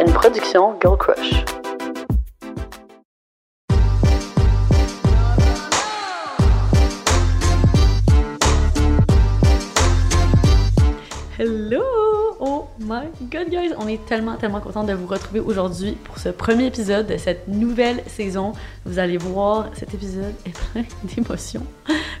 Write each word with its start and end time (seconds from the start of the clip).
une 0.00 0.12
production 0.12 0.78
Girl 0.80 0.96
Crush. 0.96 1.44
Hello! 11.38 11.82
Oh 12.38 12.68
my 12.78 13.08
god, 13.30 13.48
guys! 13.50 13.72
On 13.78 13.88
est 13.88 14.04
tellement, 14.06 14.36
tellement 14.36 14.60
content 14.60 14.84
de 14.84 14.92
vous 14.92 15.06
retrouver 15.06 15.40
aujourd'hui 15.40 15.92
pour 16.04 16.18
ce 16.18 16.28
premier 16.28 16.66
épisode 16.66 17.06
de 17.08 17.16
cette 17.16 17.48
nouvelle 17.48 18.02
saison. 18.06 18.52
Vous 18.84 19.00
allez 19.00 19.16
voir, 19.16 19.70
cet 19.74 19.94
épisode 19.94 20.34
est 20.46 20.56
plein 20.72 20.84
d'émotions. 21.04 21.66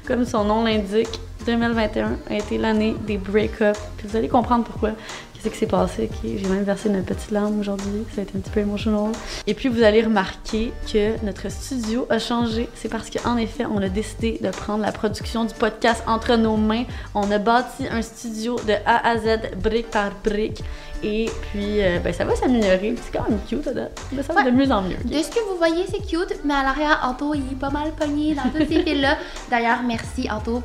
Comme 0.06 0.24
son 0.24 0.44
nom 0.44 0.64
l'indique, 0.64 1.20
2021 1.46 2.18
a 2.30 2.34
été 2.34 2.58
l'année 2.58 2.94
des 3.06 3.16
break-ups. 3.16 3.78
Vous 4.04 4.16
allez 4.16 4.28
comprendre 4.28 4.64
pourquoi. 4.64 4.90
Qu'est-ce 5.34 5.52
qui 5.52 5.58
s'est 5.60 5.66
passé? 5.66 6.10
J'ai 6.24 6.48
même 6.48 6.64
versé 6.64 6.88
une 6.88 7.04
petite 7.04 7.30
larme 7.30 7.60
aujourd'hui. 7.60 8.04
Ça 8.12 8.22
a 8.22 8.24
été 8.24 8.36
un 8.36 8.40
petit 8.40 8.50
peu 8.50 8.58
émotionnel. 8.58 9.12
Et 9.46 9.54
puis, 9.54 9.68
vous 9.68 9.84
allez 9.84 10.02
remarquer 10.02 10.72
que 10.92 11.24
notre 11.24 11.48
studio 11.48 12.08
a 12.10 12.18
changé. 12.18 12.68
C'est 12.74 12.88
parce 12.88 13.08
qu'en 13.08 13.36
effet, 13.36 13.64
on 13.64 13.80
a 13.80 13.88
décidé 13.88 14.40
de 14.42 14.50
prendre 14.50 14.82
la 14.82 14.90
production 14.90 15.44
du 15.44 15.54
podcast 15.54 16.02
entre 16.08 16.34
nos 16.34 16.56
mains. 16.56 16.84
On 17.14 17.30
a 17.30 17.38
bâti 17.38 17.86
un 17.88 18.02
studio 18.02 18.56
de 18.66 18.74
A 18.84 19.08
à 19.08 19.18
Z, 19.18 19.56
brique 19.62 19.90
par 19.92 20.10
brique. 20.24 20.64
Et 21.04 21.30
puis, 21.52 21.82
euh, 21.82 22.00
ben, 22.00 22.12
ça 22.12 22.24
va 22.24 22.34
s'améliorer. 22.34 22.96
C'est 23.00 23.16
quand 23.16 23.28
même 23.28 23.38
cute, 23.48 23.70
mais 24.10 24.24
ça 24.24 24.32
va 24.32 24.42
de 24.42 24.50
mieux 24.50 24.70
en 24.72 24.82
mieux. 24.82 24.96
De 25.04 25.22
ce 25.22 25.30
que 25.30 25.48
vous 25.48 25.56
voyez, 25.56 25.84
c'est 25.86 26.04
cute, 26.04 26.34
mais 26.44 26.54
à 26.54 26.64
l'arrière, 26.64 27.00
Anto, 27.04 27.32
il 27.34 27.42
est 27.42 27.60
pas 27.60 27.70
mal 27.70 27.92
pogné 27.92 28.34
dans 28.34 28.42
toutes 28.42 28.68
ces 28.68 28.82
fils-là. 28.82 29.16
D'ailleurs, 29.48 29.82
merci, 29.86 30.28
Anto. 30.28 30.64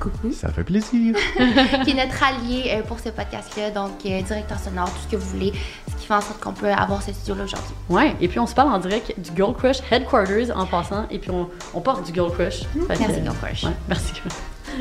Coucou. 0.00 0.32
Ça 0.32 0.48
fait 0.52 0.64
plaisir. 0.64 1.14
qui 1.84 1.90
est 1.90 1.94
notre 2.06 2.22
allié 2.22 2.72
euh, 2.76 2.82
pour 2.82 2.98
ce 3.00 3.08
podcast-là, 3.10 3.70
donc 3.70 3.92
euh, 4.06 4.20
directeur 4.22 4.58
sonore, 4.58 4.90
tout 4.90 4.98
ce 5.06 5.08
que 5.12 5.16
vous 5.16 5.28
voulez, 5.30 5.52
ce 5.90 5.94
qui 6.00 6.06
fait 6.06 6.14
en 6.14 6.20
sorte 6.20 6.40
qu'on 6.40 6.52
peut 6.52 6.70
avoir 6.70 7.02
ce 7.02 7.12
studio-là 7.12 7.44
aujourd'hui. 7.44 7.74
Ouais, 7.88 8.14
et 8.20 8.28
puis 8.28 8.38
on 8.38 8.46
se 8.46 8.54
parle 8.54 8.72
en 8.72 8.78
direct 8.78 9.18
du 9.18 9.30
Girl 9.34 9.54
Crush 9.54 9.78
Headquarters 9.90 10.50
en 10.56 10.66
passant, 10.66 11.06
et 11.10 11.18
puis 11.18 11.30
on, 11.30 11.48
on 11.74 11.80
porte 11.80 12.04
du 12.06 12.12
Girl 12.12 12.30
Crush. 12.32 12.60
Fait 12.62 12.68
Merci, 12.88 13.06
que- 13.06 13.22
Girl 13.22 13.36
Crush. 13.42 13.64
Ouais, 13.64 13.70
merci. 13.88 14.12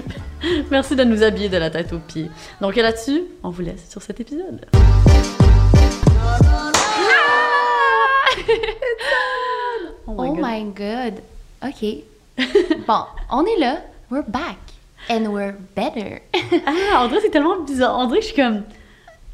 merci 0.72 0.96
de 0.96 1.04
nous 1.04 1.24
habiller 1.24 1.50
de 1.50 1.58
la 1.58 1.70
tête 1.70 1.94
aux 1.94 2.00
pieds. 2.00 2.30
Donc 2.60 2.76
là-dessus, 2.76 3.22
on 3.44 3.50
vous 3.50 3.62
laisse 3.62 3.90
sur 3.90 4.02
cet 4.02 4.20
épisode. 4.20 4.66
Oh 10.06 10.12
my 10.12 10.30
Oh 10.30 10.36
God. 10.36 10.42
my 10.42 10.64
god. 10.74 11.22
OK. 11.64 12.04
bon, 12.88 13.04
on 13.32 13.46
est 13.46 13.58
là. 13.60 13.78
We're 14.12 14.24
back. 14.28 14.58
And 15.10 15.26
we're 15.28 15.54
better. 15.76 16.22
Ah, 16.66 17.04
on 17.04 17.08
dirait 17.08 17.22
c'est 17.22 17.30
tellement 17.32 17.60
bizarre. 17.62 17.98
On 18.00 18.06
dirait 18.06 18.20
que 18.20 18.26
je 18.26 18.32
suis 18.34 18.42
comme. 18.42 18.64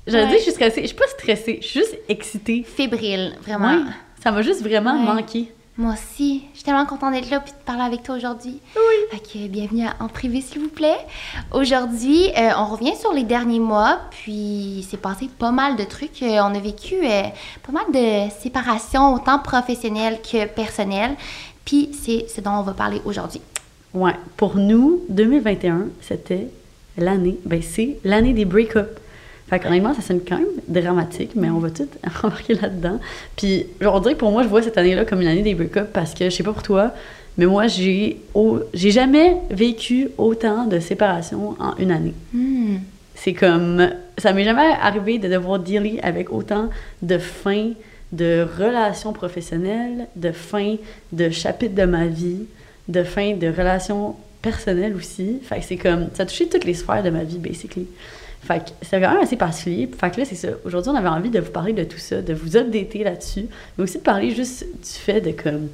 J'allais 0.08 0.24
Ouais. 0.24 0.30
dire 0.30 0.38
que 0.38 0.40
je 0.40 0.44
suis 0.44 0.52
stressée. 0.54 0.82
Je 0.82 0.88
suis 0.88 0.96
pas 0.96 1.08
stressée, 1.08 1.60
je 1.62 1.68
suis 1.68 1.80
juste 1.82 1.98
excitée. 2.10 2.64
Fébrile, 2.64 3.36
vraiment. 3.42 3.74
Ouais. 3.74 3.92
Ça 4.24 4.32
m'a 4.32 4.42
juste 4.42 4.62
vraiment 4.64 4.94
Ouais. 4.94 5.14
manqué. 5.14 5.52
Moi 5.78 5.94
aussi. 5.94 6.44
Je 6.52 6.58
suis 6.58 6.66
tellement 6.66 6.86
contente 6.86 7.14
d'être 7.14 7.30
là 7.30 7.40
puis 7.40 7.54
de 7.54 7.58
parler 7.66 7.84
avec 7.84 8.04
toi 8.04 8.16
aujourd'hui. 8.16 8.60
Oui. 8.76 8.96
Fait 9.12 9.20
que 9.20 9.48
bienvenue 9.48 9.86
à 9.88 9.96
En 10.04 10.10
privé, 10.10 10.42
s'il 10.42 10.60
vous 10.62 10.68
plaît. 10.70 10.98
Aujourd'hui, 11.54 12.30
euh, 12.38 12.50
on 12.58 12.66
revient 12.66 12.96
sur 12.98 13.14
les 13.14 13.24
derniers 13.24 13.60
mois, 13.62 14.00
puis 14.12 14.32
il 14.80 14.84
s'est 14.84 14.98
passé 14.98 15.30
pas 15.40 15.52
mal 15.52 15.78
de 15.78 15.84
trucs. 15.86 16.22
Euh, 16.22 16.40
on 16.44 16.54
a 16.54 16.60
vécu 16.60 16.96
euh, 17.04 17.24
pas 17.66 17.72
mal 17.72 17.86
de 17.94 18.30
séparations, 18.42 19.14
autant 19.14 19.40
professionnelles 19.40 20.20
que 20.22 20.46
personnelles. 20.48 21.16
Puis 21.64 21.92
c'est 21.94 22.26
ce 22.28 22.42
dont 22.42 22.52
on 22.52 22.62
va 22.64 22.74
parler 22.74 23.02
aujourd'hui. 23.06 23.42
Ouais. 23.94 24.14
Pour 24.38 24.56
nous, 24.56 25.02
2021, 25.10 25.88
c'était 26.02 26.48
l'année. 26.98 27.38
Ben, 27.46 27.62
c'est 27.62 27.98
l'année 28.04 28.34
des 28.34 28.46
break-ups. 28.46 28.88
Fait 29.50 29.60
qu'honnêtement, 29.60 29.96
ça 29.96 30.02
sonne 30.02 30.20
quand 30.28 30.38
même 30.38 30.46
dramatique, 30.68 31.32
mais 31.36 31.50
on 31.50 31.58
va 31.58 31.72
tout 31.72 31.88
embarquer 32.24 32.54
là-dedans. 32.54 33.00
Puis, 33.36 33.66
genre, 33.82 33.96
on 33.96 34.00
dirait 34.00 34.14
que 34.14 34.20
pour 34.20 34.32
moi, 34.32 34.44
je 34.44 34.48
vois 34.48 34.62
cette 34.62 34.78
année-là 34.78 35.06
comme 35.06 35.22
une 35.22 35.28
année 35.28 35.42
des 35.42 35.56
break-ups 35.56 35.90
parce 35.92 36.14
que, 36.14 36.26
je 36.26 36.30
sais 36.36 36.44
pas 36.44 36.54
pour 36.54 36.62
toi, 36.64 36.94
mais 37.38 37.46
moi, 37.48 37.66
j'ai 37.68 38.22
au- 38.36 38.60
j'ai 38.74 38.92
jamais 38.92 39.38
vécu 39.50 40.10
autant 40.18 40.66
de 40.66 40.80
séparations 40.80 41.56
en 41.60 41.76
une 41.78 41.92
année. 41.92 42.14
Hmm. 42.34 42.78
C'est 43.16 43.34
comme. 43.34 43.90
Ça 44.18 44.34
m'est 44.34 44.44
jamais 44.44 44.70
arrivé 44.82 45.18
de 45.18 45.28
devoir 45.28 45.60
dealer 45.60 46.00
avec 46.04 46.32
autant 46.32 46.70
de 47.02 47.18
fins 47.18 47.72
de 48.12 48.46
relations 48.60 49.14
professionnelles, 49.14 50.08
de 50.16 50.32
fins 50.32 50.76
de 51.12 51.30
chapitres 51.30 51.76
de 51.76 51.86
ma 51.86 52.06
vie, 52.08 52.46
de 52.90 53.04
fins 53.04 53.36
de 53.36 53.48
relations 53.48 54.16
personnelles 54.42 54.96
aussi. 54.96 55.40
Fait 55.44 55.60
que 55.60 55.66
c'est 55.66 55.78
comme. 55.78 56.10
Ça 56.14 56.24
a 56.24 56.26
touché 56.26 56.50
toutes 56.50 56.66
les 56.66 56.74
sphères 56.74 57.04
de 57.04 57.10
ma 57.10 57.24
vie, 57.24 57.38
basically. 57.38 57.88
Fait 58.42 58.60
que 58.60 58.72
c'est 58.82 59.00
quand 59.00 59.12
même 59.12 59.22
assez 59.22 59.36
particulier. 59.36 59.90
Fait 60.00 60.12
que 60.12 60.20
là, 60.20 60.26
c'est 60.26 60.36
ça. 60.36 60.50
Aujourd'hui, 60.66 60.92
on 60.92 60.96
avait 60.96 61.10
envie 61.10 61.30
de 61.30 61.40
vous 61.40 61.52
parler 61.52 61.74
de 61.74 61.84
tout 61.84 61.98
ça, 61.98 62.22
de 62.22 62.34
vous 62.34 62.58
updater 62.58 63.04
là-dessus, 63.04 63.48
mais 63.78 63.84
aussi 63.84 63.98
de 63.98 64.04
parler 64.04 64.32
juste 64.32 64.66
du 64.66 64.90
fait 64.90 65.22
de 65.22 65.32
comme. 65.32 65.70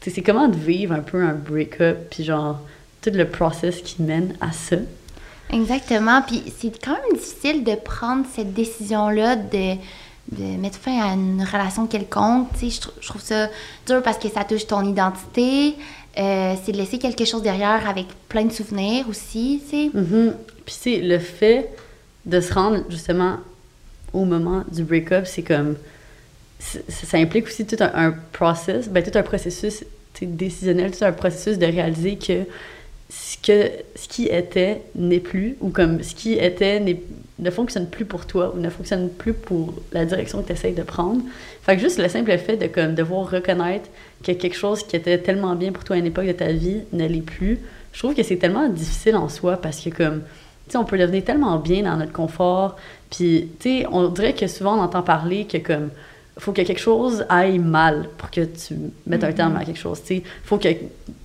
C'est 0.00 0.22
comment 0.22 0.48
vivre 0.48 0.94
un 0.94 1.00
peu 1.00 1.20
un 1.20 1.32
break-up, 1.32 1.98
puis 2.10 2.22
genre, 2.22 2.60
tout 3.02 3.10
le 3.12 3.26
process 3.26 3.80
qui 3.82 4.02
mène 4.02 4.34
à 4.40 4.52
ça. 4.52 4.76
Exactement. 5.52 6.22
Puis 6.22 6.42
c'est 6.58 6.72
quand 6.82 6.92
même 6.92 7.18
difficile 7.18 7.64
de 7.64 7.74
prendre 7.74 8.24
cette 8.34 8.54
décision-là 8.54 9.36
de, 9.36 9.74
de 10.32 10.56
mettre 10.58 10.78
fin 10.78 11.00
à 11.00 11.14
une 11.14 11.42
relation 11.42 11.86
quelconque. 11.86 12.48
Tu 12.58 12.70
sais, 12.70 12.88
je 13.00 13.08
trouve 13.08 13.22
ça 13.22 13.48
dur 13.86 14.00
parce 14.02 14.18
que 14.18 14.28
ça 14.28 14.44
touche 14.44 14.66
ton 14.66 14.82
identité. 14.82 15.74
Euh, 16.18 16.54
c'est 16.64 16.72
de 16.72 16.78
laisser 16.78 16.98
quelque 16.98 17.24
chose 17.24 17.42
derrière 17.42 17.88
avec 17.88 18.06
plein 18.28 18.44
de 18.44 18.52
souvenirs 18.52 19.06
aussi, 19.08 19.62
tu 19.64 19.76
sais. 19.76 19.90
Mhm. 19.92 20.34
Puis 20.64 20.74
c'est 20.78 20.98
le 20.98 21.18
fait 21.18 21.70
de 22.24 22.40
se 22.40 22.52
rendre 22.52 22.84
justement 22.88 23.36
au 24.12 24.24
moment 24.24 24.64
du 24.72 24.82
break-up, 24.82 25.26
c'est 25.26 25.42
comme 25.42 25.76
ça, 26.58 27.18
implique 27.18 27.46
aussi 27.46 27.66
tout 27.66 27.76
un, 27.80 27.90
un 27.94 28.14
process, 28.32 28.88
ben 28.88 29.02
tout 29.02 29.16
un 29.16 29.22
processus 29.22 29.84
décisionnel, 30.22 30.96
tout 30.96 31.04
un 31.04 31.12
processus 31.12 31.58
de 31.58 31.66
réaliser 31.66 32.16
que 32.16 32.44
ce 33.08 33.36
que 33.38 33.70
ce 33.94 34.08
qui 34.08 34.24
était 34.26 34.82
n'est 34.94 35.20
plus 35.20 35.56
ou 35.60 35.68
comme 35.68 36.02
ce 36.02 36.14
qui 36.14 36.32
était 36.32 36.82
ne 37.38 37.50
fonctionne 37.50 37.88
plus 37.88 38.04
pour 38.04 38.26
toi 38.26 38.52
ou 38.56 38.58
ne 38.58 38.70
fonctionne 38.70 39.10
plus 39.10 39.34
pour 39.34 39.74
la 39.92 40.04
direction 40.04 40.42
que 40.42 40.48
tu 40.48 40.52
essaies 40.52 40.72
de 40.72 40.82
prendre. 40.82 41.22
Fait 41.62 41.76
que 41.76 41.82
juste 41.82 41.98
le 41.98 42.08
simple 42.08 42.36
fait 42.38 42.56
de 42.56 42.66
comme 42.66 42.94
devoir 42.94 43.30
reconnaître 43.30 43.88
que 44.22 44.32
quelque 44.32 44.56
chose 44.56 44.82
qui 44.82 44.96
était 44.96 45.18
tellement 45.18 45.54
bien 45.54 45.72
pour 45.72 45.84
toi 45.84 45.96
à 45.96 45.98
une 45.98 46.06
époque 46.06 46.26
de 46.26 46.32
ta 46.32 46.52
vie 46.52 46.82
l'est 46.92 47.20
plus, 47.20 47.60
je 47.92 47.98
trouve 47.98 48.14
que 48.14 48.22
c'est 48.22 48.36
tellement 48.36 48.68
difficile 48.68 49.16
en 49.16 49.28
soi 49.28 49.56
parce 49.56 49.80
que 49.80 49.90
comme 49.90 50.22
tu 50.66 50.72
sais 50.72 50.78
on 50.78 50.84
peut 50.84 50.98
devenir 50.98 51.24
tellement 51.24 51.58
bien 51.58 51.82
dans 51.82 51.96
notre 51.96 52.12
confort, 52.12 52.76
puis 53.10 53.48
tu 53.60 53.80
sais 53.80 53.86
on 53.90 54.08
dirait 54.08 54.34
que 54.34 54.46
souvent 54.46 54.76
on 54.78 54.82
entend 54.82 55.02
parler 55.02 55.46
que 55.46 55.58
comme 55.58 55.90
faut 56.38 56.52
que 56.52 56.60
quelque 56.62 56.78
chose 56.80 57.24
aille 57.30 57.58
mal 57.58 58.10
pour 58.18 58.30
que 58.30 58.42
tu 58.42 58.74
mettes 59.06 59.24
un 59.24 59.32
terme 59.32 59.56
à 59.56 59.64
quelque 59.64 59.78
chose. 59.78 60.00
Il 60.10 60.22
faut 60.44 60.58
que, 60.58 60.68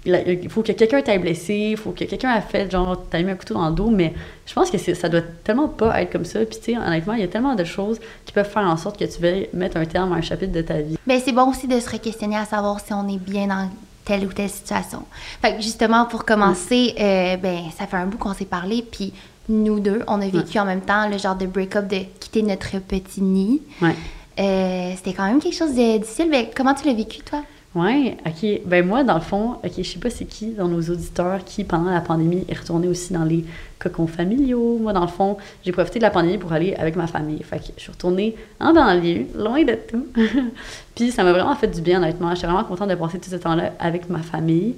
la- 0.05 0.19
faut 0.49 0.61
que 0.63 0.71
quelqu'un 0.71 1.01
t'ait 1.01 1.19
blessé, 1.19 1.53
il 1.71 1.77
faut 1.77 1.91
que 1.91 2.05
quelqu'un 2.05 2.29
a 2.29 2.39
fait, 2.41 2.71
genre, 2.71 2.95
t'as 3.09 3.21
mis 3.21 3.29
un 3.29 3.35
couteau 3.35 3.55
dans 3.55 3.67
le 3.69 3.75
dos, 3.75 3.89
mais 3.89 4.13
je 4.45 4.53
pense 4.53 4.71
que 4.71 4.77
ça 4.77 5.09
doit 5.09 5.21
tellement 5.43 5.67
pas 5.67 6.01
être 6.01 6.11
comme 6.13 6.23
ça. 6.23 6.39
Puis, 6.45 6.59
tu 6.63 6.71
sais, 6.73 6.77
honnêtement, 6.77 7.13
il 7.13 7.19
y 7.19 7.23
a 7.23 7.27
tellement 7.27 7.55
de 7.55 7.63
choses 7.65 7.99
qui 8.25 8.31
peuvent 8.31 8.49
faire 8.49 8.63
en 8.63 8.77
sorte 8.77 8.97
que 8.97 9.03
tu 9.05 9.21
veuilles 9.21 9.49
mettre 9.53 9.75
un 9.77 9.85
terme 9.85 10.13
à 10.13 10.15
un 10.15 10.21
chapitre 10.21 10.53
de 10.53 10.61
ta 10.61 10.75
vie. 10.79 10.97
Mais 11.05 11.19
c'est 11.19 11.33
bon 11.33 11.49
aussi 11.49 11.67
de 11.67 11.77
se 11.79 11.89
re-questionner 11.89 12.37
à 12.37 12.45
savoir 12.45 12.79
si 12.79 12.93
on 12.93 13.07
est 13.09 13.19
bien 13.19 13.47
dans 13.47 13.69
telle 14.05 14.25
ou 14.25 14.31
telle 14.31 14.49
situation. 14.49 15.03
Fait 15.41 15.55
que 15.57 15.61
justement, 15.61 16.05
pour 16.05 16.23
commencer, 16.23 16.95
euh, 16.99 17.35
ben, 17.35 17.59
ça 17.77 17.85
fait 17.85 17.97
un 17.97 18.05
bout 18.05 18.17
qu'on 18.17 18.33
s'est 18.33 18.45
parlé, 18.45 18.81
puis 18.89 19.11
nous 19.49 19.81
deux, 19.81 20.03
on 20.07 20.21
a 20.21 20.27
vécu 20.29 20.57
en 20.57 20.65
même 20.65 20.81
temps 20.81 21.09
le 21.09 21.17
genre 21.17 21.35
de 21.35 21.45
break-up 21.47 21.87
de 21.87 21.97
quitter 22.19 22.41
notre 22.43 22.79
petit 22.79 23.21
nid. 23.21 23.61
Ouais. 23.81 23.95
Euh, 24.41 24.93
C'était 24.95 25.13
quand 25.13 25.25
même 25.25 25.39
quelque 25.39 25.55
chose 25.55 25.75
de 25.75 25.99
difficile. 25.99 26.27
Mais 26.29 26.49
comment 26.55 26.73
tu 26.73 26.85
l'as 26.87 26.93
vécu, 26.93 27.19
toi? 27.21 27.43
Ouais, 27.73 28.17
ok. 28.25 28.61
Ben 28.65 28.85
moi, 28.85 29.03
dans 29.03 29.13
le 29.13 29.21
fond, 29.21 29.51
ok, 29.63 29.71
je 29.77 29.83
sais 29.83 29.99
pas 29.99 30.09
c'est 30.09 30.25
qui 30.25 30.47
dans 30.47 30.67
nos 30.67 30.81
auditeurs 30.81 31.45
qui, 31.45 31.63
pendant 31.63 31.89
la 31.89 32.01
pandémie, 32.01 32.43
est 32.49 32.59
retourné 32.59 32.89
aussi 32.89 33.13
dans 33.13 33.23
les 33.23 33.45
cocons 33.79 34.07
familiaux. 34.07 34.77
Moi, 34.81 34.91
dans 34.91 35.01
le 35.01 35.07
fond, 35.07 35.37
j'ai 35.63 35.71
profité 35.71 35.99
de 35.99 36.03
la 36.03 36.09
pandémie 36.09 36.37
pour 36.37 36.51
aller 36.51 36.73
avec 36.75 36.97
ma 36.97 37.07
famille. 37.07 37.41
Fait 37.43 37.59
que 37.59 37.65
je 37.77 37.81
suis 37.81 37.91
retournée 37.91 38.35
en 38.59 38.73
banlieue, 38.73 39.27
loin 39.35 39.63
de 39.63 39.77
tout. 39.89 40.05
Puis 40.95 41.11
ça 41.11 41.23
m'a 41.23 41.31
vraiment 41.31 41.55
fait 41.55 41.67
du 41.67 41.79
bien, 41.79 42.01
honnêtement. 42.01 42.35
J'étais 42.35 42.47
vraiment 42.47 42.65
contente 42.65 42.89
de 42.89 42.95
passer 42.95 43.19
tout 43.19 43.29
ce 43.29 43.37
temps-là 43.37 43.71
avec 43.79 44.09
ma 44.09 44.19
famille. 44.19 44.75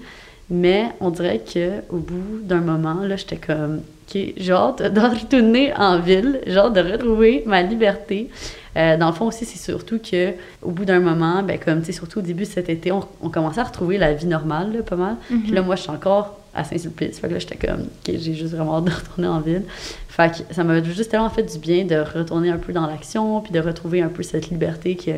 Mais 0.52 0.90
on 1.00 1.10
dirait 1.10 1.40
que 1.40 1.80
au 1.90 1.98
bout 1.98 2.42
d'un 2.44 2.62
moment, 2.62 3.02
là, 3.02 3.16
j'étais 3.16 3.38
comme, 3.38 3.82
ok, 4.08 4.22
j'ai 4.38 4.52
hâte 4.52 4.84
de 4.84 5.00
retourner 5.20 5.74
en 5.76 6.00
ville, 6.00 6.42
j'ai 6.46 6.58
hâte 6.58 6.74
de 6.74 6.92
retrouver 6.92 7.44
ma 7.48 7.64
liberté. 7.64 8.30
Euh, 8.76 8.98
dans 8.98 9.08
le 9.08 9.14
fond 9.14 9.26
aussi, 9.28 9.46
c'est 9.46 9.60
surtout 9.60 10.00
que 10.00 10.34
au 10.62 10.72
bout 10.72 10.86
d'un 10.86 11.00
moment, 11.00 11.44
ben 11.44 11.60
comme 11.60 11.82
tu 11.82 11.88
sais, 11.88 11.92
surtout 11.92 12.20
au 12.20 12.22
début 12.22 12.44
de 12.44 12.50
cet 12.50 12.70
été, 12.70 12.92
on, 12.92 13.06
on 13.22 13.30
commençait 13.30 13.60
à 13.62 13.66
retrouver 13.66 13.98
la 13.98 14.14
vie 14.14 14.26
normale, 14.26 14.74
là, 14.74 14.82
pas 14.82 14.96
mal. 14.96 15.16
Puis 15.28 15.52
là, 15.52 15.62
moi, 15.62 15.76
je 15.76 15.82
suis 15.82 15.92
encore 15.92 16.40
à 16.54 16.64
Saint-Sulpice. 16.64 17.20
Fait 17.20 17.28
que 17.28 17.34
là, 17.34 17.40
j'étais 17.40 17.56
comme, 17.56 17.82
ok, 17.82 18.16
j'ai 18.20 18.34
juste 18.34 18.54
vraiment 18.54 18.78
hâte 18.78 18.86
de 18.86 18.92
retourner 18.92 19.28
en 19.28 19.40
ville. 19.40 19.64
Fait 20.08 20.32
que 20.32 20.54
ça 20.54 20.64
m'a 20.64 20.82
juste 20.84 21.10
tellement 21.10 21.30
fait 21.30 21.44
du 21.44 21.58
bien 21.58 21.86
de 21.86 21.96
retourner 21.96 22.50
un 22.50 22.58
peu 22.58 22.74
dans 22.74 22.86
l'action, 22.86 23.42
puis 23.42 23.52
de 23.52 23.60
retrouver 23.60 24.02
un 24.02 24.10
peu 24.10 24.24
cette 24.24 24.50
liberté 24.50 24.96
que, 24.96 25.12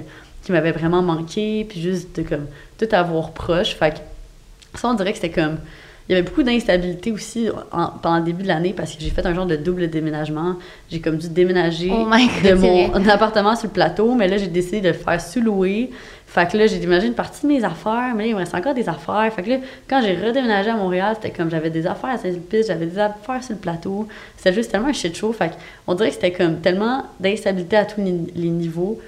qui 0.44 0.52
m'avait 0.52 0.72
vraiment 0.72 1.02
manqué, 1.02 1.66
puis 1.68 1.82
juste 1.82 2.16
de 2.18 2.24
comme 2.24 2.46
tout 2.78 2.88
avoir 2.92 3.32
proche. 3.32 3.76
Fait 3.76 3.96
que 3.96 4.80
ça, 4.80 4.90
on 4.90 4.94
dirait 4.94 5.12
que 5.12 5.20
c'était 5.20 5.42
comme 5.42 5.58
il 6.08 6.12
y 6.12 6.16
avait 6.16 6.22
beaucoup 6.28 6.44
d'instabilité 6.44 7.12
aussi 7.12 7.50
en- 7.72 7.88
pendant 7.88 8.18
le 8.18 8.24
début 8.24 8.44
de 8.44 8.48
l'année 8.48 8.74
parce 8.78 8.94
que 8.94 8.98
j'ai 9.02 9.10
fait 9.10 9.26
un 9.26 9.34
genre 9.34 9.48
de 9.48 9.56
double 9.56 9.90
déménagement. 9.90 10.56
J'ai 10.92 11.00
comme 11.02 11.18
dû 11.18 11.30
déménager 11.30 11.90
Oh 11.92 12.06
God, 12.44 12.52
de 12.52 12.54
mon 12.94 13.10
appartement 13.10 13.56
sur 13.56 13.68
le 13.68 13.74
plateau, 13.74 14.14
mais 14.14 14.28
là, 14.28 14.38
j'ai 14.38 14.48
décidé 14.48 14.82
de 14.82 14.88
le 14.90 14.94
faire 14.94 15.20
sous-louer. 15.20 15.90
Fait 16.28 16.48
que 16.52 16.58
là, 16.58 16.68
j'ai 16.68 16.78
déménagé 16.80 17.08
une 17.08 17.14
partie 17.14 17.44
de 17.44 17.48
mes 17.52 17.64
affaires, 17.64 18.14
mais 18.16 18.24
là, 18.24 18.30
il 18.30 18.34
me 18.34 18.40
reste 18.40 18.54
encore 18.54 18.74
des 18.74 18.88
affaires. 18.90 19.32
Fait 19.34 19.42
que 19.42 19.50
là, 19.52 19.58
quand 19.90 20.02
j'ai 20.04 20.16
redéménagé 20.16 20.70
à 20.70 20.76
Montréal, 20.76 21.16
c'était 21.20 21.36
comme 21.36 21.50
j'avais 21.50 21.70
des 21.70 21.88
affaires 21.88 22.12
à 22.12 22.18
Saint-Sulpice, 22.18 22.68
j'avais 22.68 22.86
des 22.88 23.00
affaires 23.00 23.44
sur 23.44 23.54
le 23.54 23.60
plateau. 23.60 24.08
C'était 24.38 24.54
juste 24.54 24.72
tellement 24.72 24.90
un 24.90 24.94
shit 24.94 25.16
show. 25.16 25.32
Fait 25.34 25.52
on 25.88 25.94
dirait 25.96 26.10
que 26.10 26.16
c'était 26.16 26.32
comme 26.34 26.60
tellement 26.60 27.04
d'instabilité 27.20 27.78
à 27.78 27.86
tous 27.86 28.02
les 28.02 28.50
niveaux. 28.50 29.00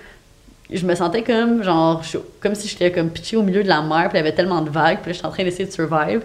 Je 0.71 0.85
me 0.85 0.95
sentais 0.95 1.23
comme, 1.23 1.63
genre, 1.63 2.01
je- 2.03 2.17
comme 2.41 2.53
si 2.55 2.67
j'étais 2.67 2.91
comme 2.91 3.09
pitchée 3.09 3.37
au 3.37 3.41
milieu 3.43 3.63
de 3.63 3.69
la 3.69 3.81
mer, 3.81 4.09
puis 4.09 4.15
il 4.15 4.17
y 4.17 4.19
avait 4.19 4.33
tellement 4.35 4.61
de 4.61 4.69
vagues, 4.69 4.97
puis 5.01 5.11
là, 5.11 5.13
j'étais 5.13 5.25
en 5.25 5.31
train 5.31 5.43
d'essayer 5.43 5.65
de 5.65 5.71
survive. 5.71 6.21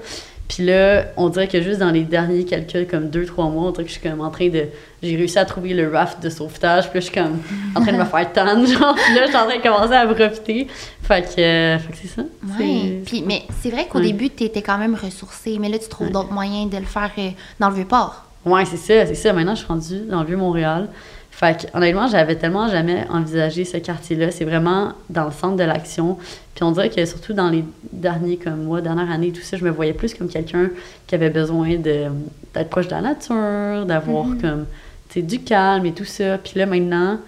Puis 0.55 0.67
là, 0.67 1.05
on 1.17 1.31
dirait 1.31 1.49
que 1.49 1.63
juste 1.63 1.79
dans 1.79 1.91
les 1.91 2.03
derniers 2.03 2.45
quelques, 2.45 2.91
comme 2.91 3.09
deux, 3.09 3.25
trois 3.25 3.47
mois, 3.49 3.69
on 3.69 3.71
dirait 3.71 3.85
que 3.85 3.89
je 3.89 3.99
suis 3.99 4.07
comme 4.07 4.21
en 4.21 4.29
train 4.29 4.49
de. 4.51 4.65
J'ai 5.03 5.17
réussi 5.17 5.39
à 5.39 5.47
trouver 5.47 5.73
le 5.73 5.91
raft 5.91 6.23
de 6.23 6.29
sauvetage, 6.29 6.91
puis 6.91 6.99
là, 6.99 7.01
je 7.01 7.11
suis 7.11 7.15
comme 7.15 7.39
en 7.75 7.81
train 7.81 7.93
de 7.93 7.97
me 7.97 8.05
faire 8.05 8.33
tanner, 8.35 8.67
genre, 8.73 8.95
puis 8.95 9.15
là, 9.15 9.23
je 9.25 9.29
suis 9.29 9.37
en 9.37 9.47
train 9.47 9.57
de 9.57 9.63
commencer 9.63 9.95
à 9.95 10.07
profiter. 10.07 10.67
Fait 11.03 11.23
que, 11.23 11.41
euh, 11.41 11.79
que 11.79 11.97
c'est 12.01 12.09
ça. 12.09 12.23
C'est- 12.59 13.03
Puis, 13.07 13.25
mais 13.27 13.43
c'est 13.63 13.71
vrai 13.71 13.87
qu'au 13.89 13.99
Ouais. 13.99 14.05
début, 14.05 14.29
tu 14.29 14.45
étais 14.45 14.61
quand 14.61 14.77
même 14.77 14.95
ressourcée, 14.95 15.57
mais 15.59 15.71
là, 15.71 15.79
tu 15.79 15.89
trouves 15.89 16.11
d'autres 16.11 16.33
moyens 16.33 16.71
de 16.71 16.77
le 16.77 16.85
faire 16.85 17.11
euh, 17.19 17.31
dans 17.59 17.71
le 17.71 17.77
Vieux-Port. 17.77 18.27
Ouais, 18.45 18.65
c'est 18.67 18.77
ça, 18.77 19.07
c'est 19.07 19.15
ça. 19.15 19.33
Maintenant, 19.33 19.55
je 19.55 19.61
suis 19.61 19.69
rendue 19.69 20.01
dans 20.11 20.21
le 20.21 20.27
Vieux-Montréal. 20.27 20.89
Fait 21.31 21.63
que, 21.67 21.77
honnêtement, 21.79 22.09
j'avais 22.09 22.37
tellement 22.37 22.69
jamais 22.69 23.07
envisagé 23.11 23.65
ce 23.65 23.79
quartier-là. 23.79 24.31
C'est 24.31 24.45
vraiment 24.45 24.93
dans 25.09 25.25
le 25.25 25.31
centre 25.33 25.57
de 25.57 25.65
l'action. 25.65 26.19
Puis 26.55 26.65
on 26.65 26.71
dirait 26.73 26.91
que 26.91 27.05
surtout 27.07 27.33
dans 27.33 27.49
les 27.49 27.65
derniers 27.93 28.37
comme 28.37 28.65
mois, 28.65 28.81
dernière 28.81 29.11
année, 29.11 29.33
tout 29.33 29.41
ça, 29.43 29.57
je 29.57 29.65
me 29.65 29.71
voyais 29.71 29.95
plus 29.95 30.13
comme 30.15 30.29
quelqu'un 30.29 30.69
qui 31.07 31.15
avait 31.15 31.31
besoin 31.31 31.77
d'être 31.77 32.69
proche 32.71 32.87
de 32.87 32.93
la 32.93 33.01
nature, 33.01 33.87
d'avoir 33.87 34.27
comme, 34.41 34.67
tu 35.09 35.21
sais, 35.21 35.23
du 35.23 35.41
calme 35.41 35.87
et 35.87 35.93
tout 35.93 36.05
ça. 36.05 36.37
Puis 36.39 36.53
là, 36.59 36.67
maintenant, 36.67 37.19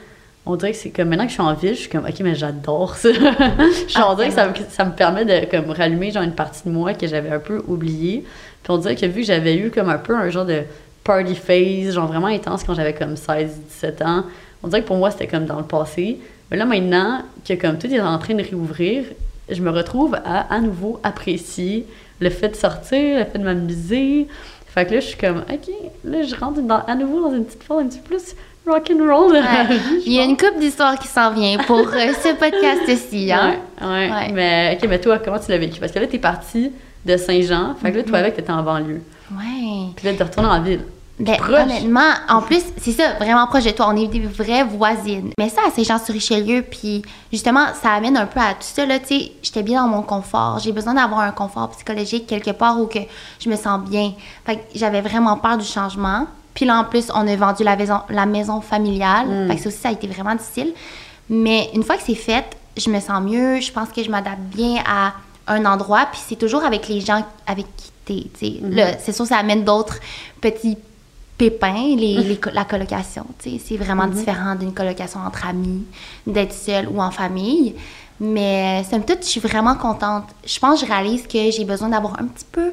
on 0.46 0.56
dirait 0.56 0.72
que 0.72 0.76
c'est 0.76 0.90
comme, 0.90 1.08
maintenant 1.08 1.24
que 1.24 1.30
je 1.30 1.34
suis 1.34 1.42
en 1.42 1.54
ville, 1.54 1.74
je 1.74 1.80
suis 1.80 1.88
comme, 1.88 2.04
OK, 2.04 2.20
mais 2.20 2.34
j'adore 2.34 2.96
ça. 2.96 3.08
Je- 3.12 3.98
on 4.06 4.14
dirait 4.14 4.28
que 4.28 4.34
ça, 4.34 4.46
me- 4.48 4.54
ça 4.68 4.84
me 4.84 4.92
permet 4.92 5.24
de 5.24 5.46
comme 5.50 5.70
rallumer 5.70 6.10
genre 6.10 6.22
une 6.22 6.34
partie 6.34 6.68
de 6.68 6.70
moi 6.70 6.92
que 6.92 7.06
j'avais 7.06 7.30
un 7.30 7.38
peu 7.38 7.62
oubliée. 7.66 8.24
Puis 8.62 8.70
on 8.72 8.76
dirait 8.76 8.94
que 8.94 9.06
vu 9.06 9.20
que 9.22 9.26
j'avais 9.26 9.56
eu 9.56 9.70
comme 9.70 9.88
un 9.88 9.96
peu 9.98 10.14
un 10.14 10.28
genre 10.28 10.44
de 10.44 10.60
party 11.02 11.34
phase, 11.34 11.94
genre 11.94 12.06
vraiment 12.06 12.26
intense 12.26 12.62
quand 12.64 12.74
j'avais 12.74 12.92
comme 12.94 13.16
16, 13.16 13.58
17 13.70 14.02
ans, 14.02 14.24
on 14.62 14.68
dirait 14.68 14.82
que 14.82 14.86
pour 14.86 14.96
moi 14.96 15.10
c'était 15.10 15.26
comme 15.26 15.46
dans 15.46 15.58
le 15.58 15.64
passé. 15.64 16.18
Mais 16.50 16.56
là 16.56 16.64
maintenant 16.66 17.22
que 17.46 17.54
comme 17.54 17.78
tout 17.78 17.86
est 17.86 18.00
en 18.00 18.18
train 18.18 18.34
de 18.34 18.42
réouvrir, 18.42 19.04
je 19.50 19.60
me 19.62 19.70
retrouve 19.70 20.14
à 20.24 20.52
à 20.54 20.60
nouveau 20.60 21.00
apprécier 21.02 21.86
le 22.20 22.30
fait 22.30 22.48
de 22.50 22.56
sortir, 22.56 23.18
le 23.18 23.24
fait 23.24 23.38
de 23.38 23.44
m'amuser. 23.44 24.26
Fait 24.66 24.86
que 24.86 24.94
là 24.94 25.00
je 25.00 25.06
suis 25.06 25.16
comme 25.18 25.38
OK, 25.52 25.70
là 26.04 26.22
je 26.22 26.34
rentre 26.34 26.60
dans- 26.62 26.82
à 26.86 26.94
nouveau 26.94 27.20
dans 27.20 27.34
une 27.34 27.44
petite 27.44 27.62
forme 27.62 27.80
un 27.84 27.86
petit 27.88 27.98
peu 28.00 28.16
plus 28.16 28.34
rock 28.66 28.90
and 28.92 29.04
roll 29.04 29.32
Ouais. 29.32 29.76
Il 30.06 30.12
y 30.12 30.18
a 30.20 30.24
une 30.24 30.36
coupe 30.36 30.58
d'histoires 30.58 30.98
qui 30.98 31.06
s'en 31.08 31.32
vient 31.32 31.58
pour 31.66 31.78
euh, 31.78 32.12
ce 32.22 32.34
podcast-ci. 32.34 33.30
Hein? 33.32 33.56
Ouais, 33.80 33.86
ouais. 33.86 34.10
Ouais. 34.10 34.32
Mais 34.32 34.78
OK, 34.80 34.88
mais 34.88 35.00
toi 35.00 35.18
comment 35.18 35.38
tu 35.38 35.50
l'as 35.50 35.58
vécu? 35.58 35.78
Parce 35.80 35.92
que 35.92 35.98
là 35.98 36.06
t'es 36.06 36.18
partie 36.18 36.72
de 37.04 37.16
Saint-Jean, 37.16 37.74
fait 37.74 37.92
que 37.92 37.96
là 37.98 38.02
Mm-hmm. 38.02 38.06
toi 38.06 38.18
avec 38.18 38.34
t'étais 38.36 38.50
en 38.52 38.62
banlieue. 38.62 39.02
Ouais. 39.32 39.90
Puis 39.96 40.06
là 40.06 40.14
tu 40.16 40.22
retournes 40.22 40.46
en 40.46 40.60
ville. 40.62 40.80
Ben, 41.18 41.36
honnêtement, 41.48 42.10
en 42.28 42.42
plus, 42.42 42.62
c'est 42.78 42.92
ça, 42.92 43.12
vraiment 43.20 43.46
proche 43.46 43.64
de 43.64 43.70
toi. 43.70 43.86
On 43.88 43.96
est 43.96 44.08
des 44.08 44.20
vraies 44.20 44.64
voisines. 44.64 45.30
Mais 45.38 45.48
ça, 45.48 45.60
à 45.66 45.70
Saint-Jean-sur-Richelieu, 45.70 46.62
puis 46.62 47.02
justement, 47.32 47.66
ça 47.80 47.92
amène 47.92 48.16
un 48.16 48.26
peu 48.26 48.40
à 48.40 48.54
tout 48.54 48.62
ça, 48.62 48.84
là, 48.84 48.98
tu 48.98 49.06
sais, 49.06 49.32
j'étais 49.42 49.62
bien 49.62 49.82
dans 49.82 49.88
mon 49.88 50.02
confort. 50.02 50.58
J'ai 50.58 50.72
besoin 50.72 50.94
d'avoir 50.94 51.20
un 51.20 51.30
confort 51.30 51.70
psychologique 51.70 52.26
quelque 52.26 52.50
part 52.50 52.80
où 52.80 52.86
que 52.86 52.98
je 53.38 53.48
me 53.48 53.54
sens 53.54 53.80
bien. 53.88 54.12
Fait 54.44 54.56
que 54.56 54.62
j'avais 54.74 55.02
vraiment 55.02 55.36
peur 55.36 55.56
du 55.56 55.64
changement. 55.64 56.26
Puis 56.52 56.64
là, 56.64 56.78
en 56.78 56.84
plus, 56.84 57.06
on 57.14 57.26
a 57.26 57.36
vendu 57.36 57.62
la 57.62 57.76
maison, 57.76 58.00
la 58.08 58.26
maison 58.26 58.60
familiale. 58.60 59.28
Mm. 59.28 59.48
Fait 59.48 59.56
que 59.56 59.62
ça 59.62 59.68
aussi, 59.68 59.78
ça 59.78 59.88
a 59.90 59.92
été 59.92 60.08
vraiment 60.08 60.34
difficile. 60.34 60.72
Mais 61.30 61.70
une 61.74 61.84
fois 61.84 61.96
que 61.96 62.02
c'est 62.04 62.14
fait, 62.14 62.44
je 62.76 62.90
me 62.90 62.98
sens 62.98 63.22
mieux. 63.22 63.60
Je 63.60 63.70
pense 63.70 63.90
que 63.90 64.02
je 64.02 64.10
m'adapte 64.10 64.40
bien 64.40 64.82
à 64.84 65.12
un 65.46 65.64
endroit. 65.64 66.06
Puis 66.10 66.20
c'est 66.26 66.36
toujours 66.36 66.64
avec 66.64 66.88
les 66.88 67.00
gens 67.00 67.24
avec 67.46 67.66
qui 67.76 67.92
t'es. 68.04 68.28
tu 68.36 68.46
sais. 68.46 68.60
Là, 68.62 68.98
c'est 68.98 69.12
sûr, 69.12 69.26
ça 69.26 69.36
amène 69.36 69.62
d'autres 69.62 69.98
petits 70.40 70.76
pépins, 71.38 71.96
les, 71.96 72.16
les 72.16 72.40
la 72.52 72.64
colocation. 72.64 73.26
C'est 73.38 73.76
vraiment 73.76 74.06
différent 74.06 74.54
d'une 74.54 74.72
colocation 74.72 75.20
entre 75.20 75.46
amis, 75.46 75.84
d'être 76.26 76.52
seule 76.52 76.88
ou 76.88 77.00
en 77.00 77.10
famille. 77.10 77.74
Mais 78.20 78.84
somme 78.88 79.04
toute, 79.04 79.22
je 79.22 79.28
suis 79.28 79.40
vraiment 79.40 79.74
contente. 79.74 80.24
Je 80.46 80.58
pense 80.58 80.80
que 80.80 80.86
je 80.86 80.92
réalise 80.92 81.26
que 81.26 81.50
j'ai 81.50 81.64
besoin 81.64 81.88
d'avoir 81.88 82.20
un 82.20 82.26
petit 82.26 82.46
peu 82.50 82.72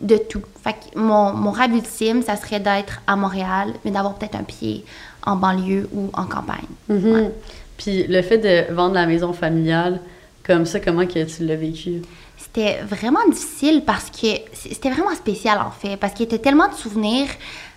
de 0.00 0.16
tout. 0.16 0.42
Fait 0.62 0.72
que 0.72 0.98
mon, 0.98 1.32
mon 1.32 1.52
rêve 1.52 1.72
ultime, 1.72 2.22
ça 2.22 2.36
serait 2.36 2.60
d'être 2.60 3.00
à 3.06 3.14
Montréal, 3.14 3.72
mais 3.84 3.90
d'avoir 3.90 4.14
peut-être 4.14 4.34
un 4.34 4.42
pied 4.42 4.84
en 5.24 5.36
banlieue 5.36 5.88
ou 5.92 6.10
en 6.12 6.24
campagne. 6.24 6.66
Mhm. 6.88 7.30
Puis 7.76 8.06
le 8.06 8.22
fait 8.22 8.38
de 8.38 8.72
vendre 8.74 8.94
la 8.94 9.06
maison 9.06 9.32
familiale, 9.32 10.00
comme 10.44 10.66
ça, 10.66 10.80
comment 10.80 11.06
que 11.06 11.24
tu 11.24 11.44
l'as 11.44 11.56
vécu? 11.56 12.02
C'était 12.36 12.80
vraiment 12.82 13.26
difficile 13.30 13.82
parce 13.84 14.10
que 14.10 14.26
c'était 14.52 14.90
vraiment 14.90 15.14
spécial 15.14 15.58
en 15.58 15.70
fait, 15.70 15.96
parce 15.96 16.12
qu'il 16.12 16.26
y 16.26 16.28
avait 16.28 16.42
tellement 16.42 16.68
de 16.68 16.74
souvenirs 16.74 17.28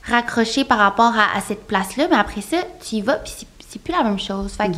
raccrochés 0.10 0.64
par 0.64 0.78
rapport 0.80 1.14
à, 1.16 1.38
à 1.38 1.42
cette 1.42 1.68
place-là, 1.68 2.08
mais 2.10 2.18
après 2.18 2.42
ça, 2.42 2.58
tu 2.88 2.96
y 2.96 3.02
vas 3.02 3.16
puis 3.16 3.34
c'est- 3.38 3.48
plus 3.84 3.92
la 3.94 4.02
même 4.04 4.18
chose. 4.20 4.54
Fait 4.54 4.70
que 4.70 4.78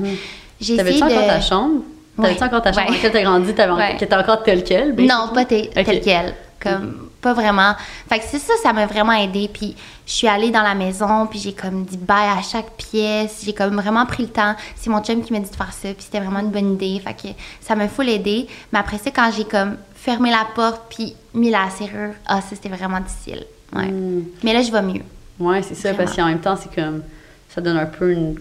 j'ai 0.59 0.73
essayé 0.73 0.99
T'avais-tu 0.99 0.99
de... 0.99 1.05
encore 1.05 1.27
ta 1.27 1.39
chambre? 1.41 1.81
T'avais-tu 2.21 2.43
encore 2.43 2.61
ta 2.61 2.73
chambre? 2.73 2.89
Ouais. 2.91 2.97
dans 3.01 3.09
t'as 3.11 3.21
grandi, 3.23 3.53
t'avais 3.55 3.71
Ouais. 3.73 3.95
qui 3.97 4.03
était 4.03 4.15
encore 4.15 4.43
telle 4.43 4.63
quelle? 4.65 4.93
Non, 4.95 5.29
pas 5.33 5.45
tel, 5.45 5.67
Ok. 5.77 5.85
tel 5.85 6.01
quel. 6.01 6.35
Comme, 6.61 7.09
pas 7.21 7.31
vraiment. 7.33 7.73
Fait 8.09 8.19
que 8.19 8.25
c'est 8.29 8.39
ça, 8.39 8.51
ça 8.61 8.73
m'a 8.73 8.85
vraiment 8.85 9.13
aidé. 9.13 9.49
Puis 9.53 9.73
je 10.05 10.11
suis 10.11 10.27
allée 10.27 10.51
dans 10.51 10.63
la 10.63 10.75
maison, 10.75 11.27
puis 11.27 11.39
j'ai 11.39 11.53
comme 11.53 11.85
dit 11.85 11.95
bye 11.95 12.27
à 12.37 12.41
chaque 12.41 12.71
pièce. 12.71 13.43
J'ai 13.45 13.53
comme 13.53 13.75
vraiment 13.79 14.05
pris 14.05 14.23
le 14.23 14.29
temps. 14.29 14.53
C'est 14.75 14.89
mon 14.89 15.01
chum 15.01 15.23
qui 15.23 15.31
m'a 15.31 15.39
dit 15.39 15.49
de 15.49 15.55
faire 15.55 15.71
ça, 15.71 15.87
puis 15.93 16.03
c'était 16.03 16.19
vraiment 16.19 16.39
une 16.41 16.49
bonne 16.51 16.73
idée. 16.73 16.99
Fait 17.01 17.13
que 17.13 17.33
ça 17.61 17.75
m'a 17.75 17.87
full 17.87 18.09
aidé. 18.09 18.47
Mais 18.73 18.79
après 18.79 18.97
ça, 18.97 19.11
quand 19.11 19.31
j'ai 19.33 19.45
comme 19.45 19.77
fermé 19.95 20.29
la 20.31 20.45
porte, 20.53 20.81
puis 20.89 21.15
mis 21.33 21.49
la 21.51 21.69
serrure, 21.69 22.15
ah, 22.27 22.41
ça, 22.41 22.47
c'était 22.49 22.67
vraiment 22.67 22.99
difficile. 22.99 23.45
Ouais. 23.73 23.85
Mm. 23.85 24.25
Mais 24.43 24.51
là, 24.51 24.61
je 24.61 24.71
vais 24.71 24.81
mieux. 24.81 25.03
Ouais, 25.39 25.61
c'est 25.63 25.75
ça, 25.75 25.93
parce 25.93 26.15
qu'en 26.15 26.25
même 26.25 26.41
temps, 26.41 26.55
c'est 26.55 26.73
comme. 26.73 27.01
Ça 27.49 27.61
donne 27.61 27.77
un 27.77 27.85
peu 27.85 28.11
une. 28.11 28.35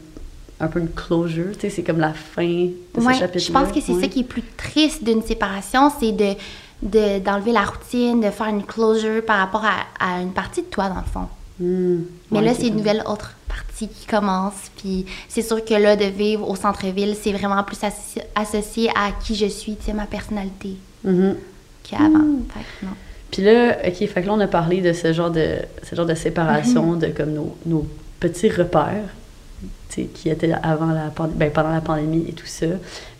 Un 0.61 0.67
peu 0.67 0.81
une 0.81 0.91
closure, 0.91 1.53
tu 1.55 1.61
sais, 1.61 1.71
c'est 1.71 1.85
comme 1.85 2.01
la 2.01 2.13
fin 2.13 2.43
de 2.45 3.01
Ouais, 3.01 3.15
ce 3.15 3.21
chapitre 3.21 3.45
je 3.47 3.53
pense 3.53 3.71
que 3.71 3.81
c'est 3.81 3.93
ouais. 3.93 4.01
ça 4.01 4.09
qui 4.09 4.21
est 4.21 4.25
plus 4.25 4.43
triste 4.57 5.05
d'une 5.05 5.23
séparation, 5.23 5.89
c'est 6.01 6.11
de 6.11 6.33
de- 6.83 7.19
d'enlever 7.21 7.53
la 7.53 7.63
routine, 7.63 8.21
de 8.21 8.31
faire 8.31 8.49
une 8.49 8.65
closure 8.65 9.25
par 9.25 9.39
rapport 9.39 9.65
à, 9.65 9.87
à 10.05 10.21
une 10.21 10.33
partie 10.33 10.63
de 10.63 10.67
toi, 10.67 10.89
dans 10.89 10.97
le 10.97 11.07
fond. 11.13 11.29
Mm. 11.61 12.03
Mais 12.33 12.39
Ouais, 12.41 12.45
là, 12.45 12.55
c'est 12.55 12.67
une 12.69 12.77
nouvelle 12.77 13.03
autre 13.07 13.33
partie 13.49 13.89
qui 13.89 14.05
commence. 14.07 14.55
Puis 14.77 15.07
c'est 15.29 15.43
sûr 15.43 15.65
que 15.65 15.75
là, 15.75 15.95
de 15.97 16.05
vivre 16.07 16.49
au 16.49 16.57
centre-ville, 16.57 17.15
c'est 17.21 17.33
vraiment 17.33 17.63
plus 17.63 17.79
associ- 17.83 18.23
associé 18.35 18.91
à 18.91 19.13
qui 19.13 19.35
je 19.37 19.47
suis, 19.47 19.77
tu 19.77 19.85
sais, 19.87 19.93
ma 19.93 20.07
personnalité 20.07 20.77
Mhm. 21.05 21.37
qu'avant. 21.85 22.07
Mm. 22.19 22.43
Fait 22.53 22.61
que 22.81 22.87
non. 22.87 22.93
Puis 23.31 23.43
là, 23.43 23.77
OK, 23.87 23.95
fait 24.07 24.23
que 24.23 24.27
là, 24.27 24.33
on 24.33 24.41
a 24.41 24.47
parlé 24.47 24.81
de 24.81 24.93
ce 24.93 25.13
genre 25.13 25.31
de, 25.31 25.57
ce 25.83 25.95
genre 25.95 26.07
de 26.07 26.15
séparation, 26.15 26.93
Mhm. 26.93 26.99
de 26.99 27.07
comme 27.09 27.33
nos, 27.33 27.57
nos 27.67 27.87
petits 28.21 28.49
repères, 28.49 29.05
tu 29.91 30.03
sais, 30.03 30.03
qui 30.05 30.29
étaient 30.31 30.53
avant 30.63 30.93
la, 30.93 31.13
ben, 31.35 31.51
pendant 31.51 31.71
la 31.73 31.81
pandémie 31.81 32.25
et 32.29 32.33
tout 32.33 32.47
ça. 32.47 32.67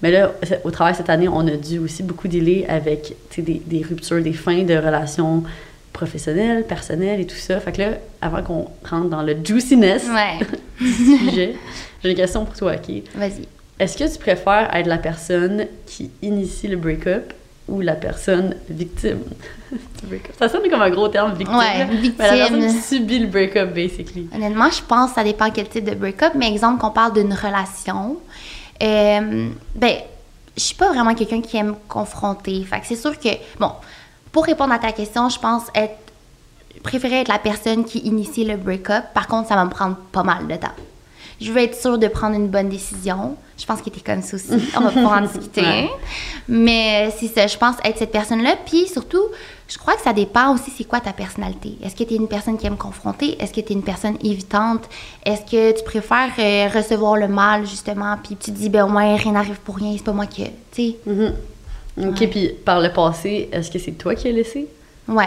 Mais 0.03 0.11
là, 0.11 0.33
au 0.65 0.71
travail 0.71 0.95
cette 0.95 1.11
année, 1.11 1.29
on 1.29 1.47
a 1.47 1.53
dû 1.57 1.79
aussi 1.79 2.03
beaucoup 2.03 2.27
dealer 2.29 2.65
avec, 2.69 3.15
tu 3.31 3.37
sais, 3.37 3.43
des, 3.43 3.61
des 3.65 3.83
ruptures, 3.83 4.23
des 4.23 4.33
fins 4.33 4.63
de 4.63 4.75
relations 4.77 5.43
professionnelles, 5.93 6.65
personnelles 6.65 7.21
et 7.21 7.27
tout 7.27 7.37
ça. 7.37 7.59
Fait 7.61 7.73
que 7.73 7.83
là, 7.83 7.89
avant 8.21 8.43
qu'on 8.43 8.67
rentre 8.89 9.09
dans 9.09 9.23
le 9.23 9.37
juiciness 9.45 10.05
Ouais, 10.09 10.47
du 10.81 10.93
sujet, 11.19 11.55
j'ai 12.03 12.11
une 12.11 12.17
question 12.17 12.45
pour 12.45 12.55
toi, 12.55 12.75
OK? 12.77 12.95
vas-y. 13.15 13.47
Est-ce 13.81 13.97
que 13.97 14.11
tu 14.13 14.19
préfères 14.19 14.71
être 14.75 14.87
la 14.87 14.99
personne 14.99 15.67
qui 15.87 16.11
initie 16.23 16.67
le 16.69 16.77
break-up 16.77 17.33
ou 17.69 17.81
la 17.81 17.95
personne 17.95 18.57
victime 18.69 19.21
du 19.71 19.79
break-up? 20.07 20.35
Ça 20.39 20.49
sonne 20.49 20.69
comme 20.71 20.83
un 20.83 20.91
gros 20.91 21.09
terme, 21.09 21.35
victime. 21.35 21.57
Ouais, 21.57 21.79
là, 21.79 21.87
Mais 21.87 22.09
la 22.09 22.11
personne 22.11 22.61
victime. 22.61 22.81
qui 22.81 22.87
subit 22.87 23.19
le 23.21 23.27
break-up, 23.27 23.75
basically. 23.75 24.29
Honnêtement, 24.35 24.71
je 24.71 24.83
pense 24.83 25.11
que 25.11 25.15
ça 25.17 25.25
dépend 25.25 25.51
quel 25.51 25.69
type 25.69 25.85
de 25.85 25.95
break-up. 25.95 26.33
Mais 26.35 26.51
exemple, 26.51 26.81
qu'on 26.81 26.91
parle 26.91 27.13
d'une 27.13 27.33
relation, 27.33 28.17
euh, 28.83 29.49
ben, 29.75 29.95
je 30.57 30.63
suis 30.63 30.75
pas 30.75 30.89
vraiment 30.89 31.15
quelqu'un 31.15 31.41
qui 31.41 31.57
aime 31.57 31.75
confronter. 31.89 32.65
Fait 32.65 32.81
que 32.81 32.87
c'est 32.87 32.97
sûr 32.97 33.19
que, 33.19 33.29
bon, 33.59 33.71
pour 34.33 34.45
répondre 34.45 34.73
à 34.73 34.79
ta 34.79 34.93
question, 34.93 35.29
je 35.29 35.39
pense 35.39 35.65
être 35.75 35.97
préférer 36.83 37.21
être 37.23 37.29
la 37.29 37.39
personne 37.39 37.85
qui 37.85 37.99
initie 38.01 38.45
le 38.45 38.57
break-up. 38.57 39.05
Par 39.15 39.27
contre, 39.27 39.49
ça 39.49 39.57
va 39.57 39.65
me 39.65 39.71
prendre 39.71 39.97
pas 40.13 40.23
mal 40.23 40.47
de 40.47 40.55
temps. 40.55 40.69
Je 41.41 41.53
veux 41.53 41.61
être 41.61 41.75
sûre 41.75 41.99
de 41.99 42.09
prendre 42.09 42.37
une 42.37 42.49
bonne 42.49 42.69
décision. 42.69 43.37
Je 43.61 43.67
pense 43.67 43.83
que 43.83 43.91
t'es 43.91 44.01
comme 44.01 44.23
ça 44.23 44.37
aussi. 44.37 44.49
On 44.77 44.81
va 44.81 44.91
pouvoir 44.91 45.19
en 45.19 45.21
discuter. 45.27 45.61
Ouais. 45.63 45.89
Mais 46.49 47.13
c'est 47.19 47.27
ça, 47.27 47.47
je 47.47 47.57
pense 47.59 47.75
être 47.85 47.99
cette 47.99 48.13
personne-là. 48.13 48.57
Puis 48.65 48.87
surtout, 48.87 49.25
je 49.69 49.77
crois 49.77 49.95
que 49.97 50.03
ça 50.03 50.13
dépend 50.13 50.55
aussi 50.55 50.71
c'est 50.77 50.85
quoi 50.85 51.01
ta 51.01 51.13
personnalité? 51.13 51.77
Est-ce 51.85 51.97
que 51.97 52.05
tu 52.05 52.15
es 52.15 52.17
une 52.17 52.29
personne 52.29 52.57
qui 52.57 52.67
aime 52.67 52.77
confronter? 52.77 53.37
Est-ce 53.43 53.53
que 53.53 53.61
tu 53.61 53.73
es 53.73 53.75
une 53.75 53.83
personne 53.83 54.17
évitante? 54.25 54.85
Est-ce 55.27 55.43
que 55.51 55.77
tu 55.77 55.85
préfères 55.85 56.31
euh, 56.39 56.69
recevoir 56.73 57.17
le 57.17 57.27
mal, 57.29 57.67
justement, 57.67 58.17
puis 58.23 58.37
tu 58.37 58.53
te 58.53 58.57
dis, 58.57 58.69
ben 58.69 58.85
au 58.85 58.89
moins, 58.89 59.17
rien 59.17 59.33
n'arrive 59.33 59.59
pour 59.65 59.77
rien, 59.77 59.93
c'est 59.97 60.05
pas 60.05 60.13
moi 60.13 60.27
qui... 60.27 60.45
Tu 60.45 60.51
sais, 60.73 60.97
Mhm. 61.07 61.33
OK, 62.11 62.29
puis 62.31 62.51
par 62.65 62.79
le 62.81 62.93
passé, 62.93 63.49
est-ce 63.51 63.73
que 63.73 63.79
c'est 63.81 63.91
toi 63.93 64.15
qui 64.15 64.29
as 64.29 64.33
laissé? 64.33 64.69
ouais. 65.09 65.27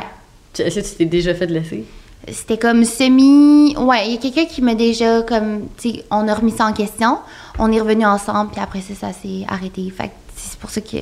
Est-ce 0.57 0.79
que 0.79 0.85
tu 0.87 0.95
t'es 0.95 1.05
déjà 1.05 1.33
fait 1.35 1.47
laisser? 1.47 1.83
C'était 2.31 2.57
comme 2.57 2.83
semi. 2.85 3.75
Ouais, 3.77 4.07
il 4.07 4.11
y 4.13 4.17
a 4.17 4.17
quelqu'un 4.19 4.45
qui 4.45 4.61
m'a 4.61 4.75
déjà 4.75 5.21
comme. 5.23 5.67
Tu 5.77 5.89
sais, 5.91 6.05
on 6.11 6.27
a 6.27 6.33
remis 6.35 6.51
ça 6.51 6.65
en 6.65 6.73
question. 6.73 7.17
On 7.59 7.71
est 7.71 7.79
revenu 7.81 8.05
ensemble, 8.05 8.51
puis 8.51 8.61
après 8.61 8.81
ça, 8.81 8.93
ça 8.93 9.13
s'est 9.13 9.45
arrêté. 9.47 9.89
Fait 9.95 10.07
que 10.07 10.13
c'est 10.35 10.57
pour 10.59 10.69
ça 10.69 10.81
que. 10.81 10.97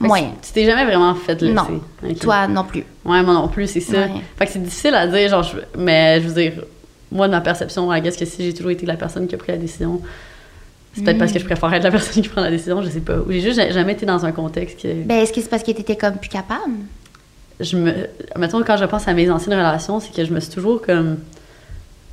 Que 0.00 0.08
Tu 0.42 0.52
t'es 0.52 0.64
jamais 0.64 0.84
vraiment 0.84 1.14
fait 1.14 1.40
laisser? 1.40 1.54
Non. 1.54 2.14
Toi 2.20 2.48
non 2.48 2.64
plus. 2.64 2.80
Ouais, 3.04 3.22
moi 3.22 3.34
non 3.34 3.48
plus, 3.48 3.68
c'est 3.68 3.80
ça. 3.80 3.98
Ouais. 3.98 4.10
Fait 4.38 4.46
que 4.46 4.52
c'est 4.52 4.62
difficile 4.62 4.94
à 4.94 5.06
dire, 5.06 5.28
genre, 5.28 5.42
je- 5.44 5.58
mais 5.78 6.20
je 6.20 6.28
veux 6.28 6.34
dire, 6.42 6.52
moi, 7.12 7.26
de 7.28 7.32
ma 7.32 7.40
perception, 7.40 7.92
I 7.92 8.00
guess 8.00 8.16
que 8.16 8.24
si 8.24 8.42
j'ai 8.44 8.52
toujours 8.54 8.72
été 8.72 8.86
la 8.86 8.96
personne 8.96 9.26
qui 9.28 9.34
a 9.34 9.38
pris 9.38 9.52
la 9.52 9.58
décision, 9.58 10.00
c'est 10.94 11.04
peut-être 11.04 11.18
parce 11.18 11.32
que 11.32 11.38
je 11.38 11.44
préfère 11.44 11.72
être 11.74 11.84
la 11.84 11.90
personne 11.92 12.22
qui 12.22 12.28
prend 12.28 12.40
la 12.40 12.50
décision, 12.50 12.82
je 12.82 12.88
sais 12.88 13.00
pas. 13.00 13.18
Ou 13.18 13.30
j'ai 13.30 13.40
juste 13.40 13.60
jamais 13.72 13.92
été 13.92 14.04
dans 14.04 14.24
un 14.26 14.32
contexte 14.32 14.82
que 14.82 14.88
Ben, 15.04 15.18
est-ce 15.18 15.32
que 15.32 15.40
c'est 15.40 15.48
parce 15.48 15.62
que 15.62 15.70
t'étais 15.72 15.96
comme 15.96 16.16
plus 16.16 16.28
capable? 16.30 16.72
Je 17.60 17.76
me. 17.76 17.92
Mettons, 18.36 18.62
quand 18.62 18.76
je 18.76 18.84
pense 18.84 19.06
à 19.08 19.12
mes 19.14 19.30
anciennes 19.30 19.56
relations, 19.58 20.00
c'est 20.00 20.14
que 20.14 20.24
je 20.24 20.32
me 20.32 20.40
suis 20.40 20.52
toujours 20.52 20.80
comme. 20.82 21.16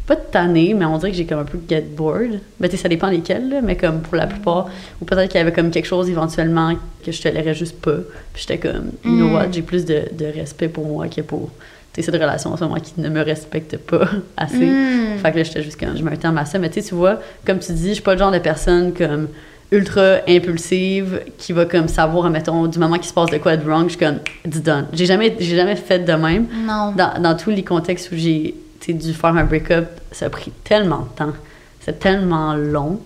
Pas 0.08 0.16
tannée, 0.16 0.74
mais 0.74 0.84
on 0.84 0.98
dirait 0.98 1.12
que 1.12 1.18
j'ai 1.18 1.26
comme 1.26 1.40
un 1.40 1.44
peu 1.46 1.60
get 1.70 1.82
bored. 1.96 2.40
Ben, 2.60 2.68
tu 2.68 2.76
sais, 2.76 2.82
ça 2.84 2.90
dépend 2.90 3.08
lesquelles, 3.08 3.48
là, 3.50 3.62
mais 3.62 3.78
comme 3.78 4.02
pour 4.02 4.16
la 4.16 4.26
plupart. 4.28 4.68
Ou 5.00 5.06
peut-être 5.06 5.30
qu'il 5.30 5.38
y 5.38 5.42
avait 5.42 5.52
comme 5.54 5.70
quelque 5.70 5.86
chose 5.86 6.10
éventuellement 6.10 6.74
que 7.06 7.12
je 7.12 7.22
tolérais 7.22 7.54
juste 7.54 7.80
pas. 7.80 7.98
Puis 8.34 8.46
j'étais 8.48 8.58
comme, 8.58 8.92
you 9.06 9.12
know 9.16 9.28
Mm. 9.28 9.34
what, 9.34 9.46
j'ai 9.52 9.62
plus 9.62 9.86
de, 9.86 10.04
de 10.12 10.26
respect 10.26 10.70
pour 10.70 10.86
moi 10.88 11.08
que 11.08 11.22
pour 11.22 11.52
cette 11.94 12.14
relation 12.16 12.52
en 12.52 12.58
ce 12.58 12.64
moment 12.64 12.80
qui 12.80 12.94
ne 13.00 13.10
me 13.10 13.22
respecte 13.22 13.78
pas 13.78 14.10
assez. 14.38 14.56
Mm. 14.66 15.18
Fait 15.22 15.32
que 15.32 15.38
là, 15.38 15.44
j'étais 15.44 15.62
juste 15.62 15.80
comme, 15.80 15.96
je 15.96 16.04
mets 16.04 16.12
un 16.14 16.16
terme 16.18 16.38
à 16.40 16.46
ça. 16.46 16.58
Mais 16.58 16.70
tu 16.70 16.82
sais, 16.82 16.90
tu 16.90 16.96
vois, 16.96 17.20
comme 17.46 17.60
tu 17.60 17.72
dis, 17.72 17.90
je 17.90 17.94
suis 17.94 18.04
pas 18.04 18.14
le 18.14 18.20
genre 18.20 18.32
de 18.32 18.40
personne 18.40 18.94
comme 18.94 19.28
ultra 19.72 20.18
impulsive 20.28 21.22
qui 21.38 21.54
va 21.54 21.66
comme 21.66 21.88
savoir, 21.88 22.30
mettons, 22.30 22.68
du 22.68 22.78
moment 22.78 22.96
qu'il 22.98 23.06
se 23.06 23.14
passe 23.14 23.30
de 23.30 23.38
quoi 23.38 23.56
de 23.56 23.64
wrong, 23.68 23.86
je 23.86 23.92
suis 23.96 23.98
comme, 24.00 24.20
it's 24.46 24.62
done. 24.62 24.88
J'ai 24.94 25.06
jamais, 25.06 25.36
j'ai 25.40 25.56
jamais 25.56 25.76
fait 25.78 26.00
de 26.00 26.14
même. 26.14 26.48
Non. 26.66 26.92
Dans, 26.92 27.22
dans 27.22 27.36
tous 27.38 27.50
les 27.52 27.64
contextes 27.64 28.12
où 28.12 28.16
j'ai 28.16 28.56
dû 28.88 29.14
faire 29.14 29.36
un 29.38 29.46
break-up, 29.46 29.88
ça 30.12 30.26
a 30.26 30.30
pris 30.30 30.52
tellement 30.64 31.08
de 31.12 31.16
temps. 31.18 31.34
C'est 31.80 32.00
tellement 32.00 32.54
long. 32.56 33.00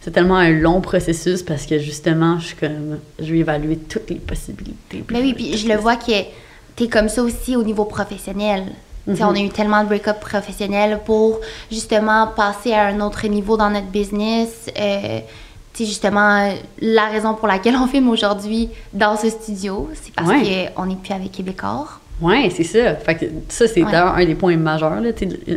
C'est 0.00 0.12
tellement 0.12 0.36
un 0.36 0.50
long 0.50 0.80
processus 0.80 1.42
parce 1.42 1.66
que 1.66 1.78
justement, 1.78 2.38
je 2.38 2.46
suis 2.46 2.56
comme, 2.56 2.98
je 3.18 3.32
vais 3.32 3.40
évaluer 3.40 3.76
toutes 3.76 4.08
les 4.08 4.16
possibilités. 4.16 5.04
Mais 5.10 5.20
oui, 5.20 5.34
puis 5.34 5.56
je 5.58 5.68
le 5.68 5.76
vois 5.76 5.96
que 5.96 6.12
t'es 6.74 6.88
comme 6.88 7.10
ça 7.10 7.22
aussi 7.22 7.54
au 7.56 7.62
niveau 7.62 7.84
professionnel. 7.84 8.64
Sais, 9.06 9.12
Mhm. 9.12 9.28
On 9.28 9.34
a 9.34 9.40
eu 9.40 9.48
tellement 9.48 9.82
de 9.82 9.88
break-up 9.88 10.20
professionnels 10.20 11.00
pour 11.04 11.40
justement 11.70 12.26
passer 12.28 12.72
à 12.72 12.86
un 12.86 13.00
autre 13.00 13.26
niveau 13.26 13.56
dans 13.56 13.70
notre 13.70 13.86
business. 13.88 14.66
Euh, 14.78 15.20
sais, 15.74 15.84
justement, 15.86 16.52
la 16.80 17.06
raison 17.06 17.34
pour 17.34 17.48
laquelle 17.48 17.76
on 17.76 17.86
filme 17.86 18.08
aujourd'hui 18.08 18.68
dans 18.92 19.16
ce 19.16 19.30
studio, 19.30 19.88
c'est 19.94 20.12
parce 20.14 20.28
Ouais. 20.28 20.70
qu'on 20.74 20.86
n'est 20.86 20.96
plus 20.96 21.12
avec 21.12 21.32
Québécois. 21.32 21.86
Ouais, 22.20 22.50
c'est 22.54 22.64
ça. 22.64 22.96
Fait 22.96 23.14
que 23.14 23.24
ça, 23.48 23.66
c'est 23.66 23.82
Ouais. 23.82 23.90
d'ailleurs 23.90 24.14
un 24.14 24.24
des 24.26 24.34
points 24.34 24.56
majeurs, 24.56 25.00
là, 25.00 25.10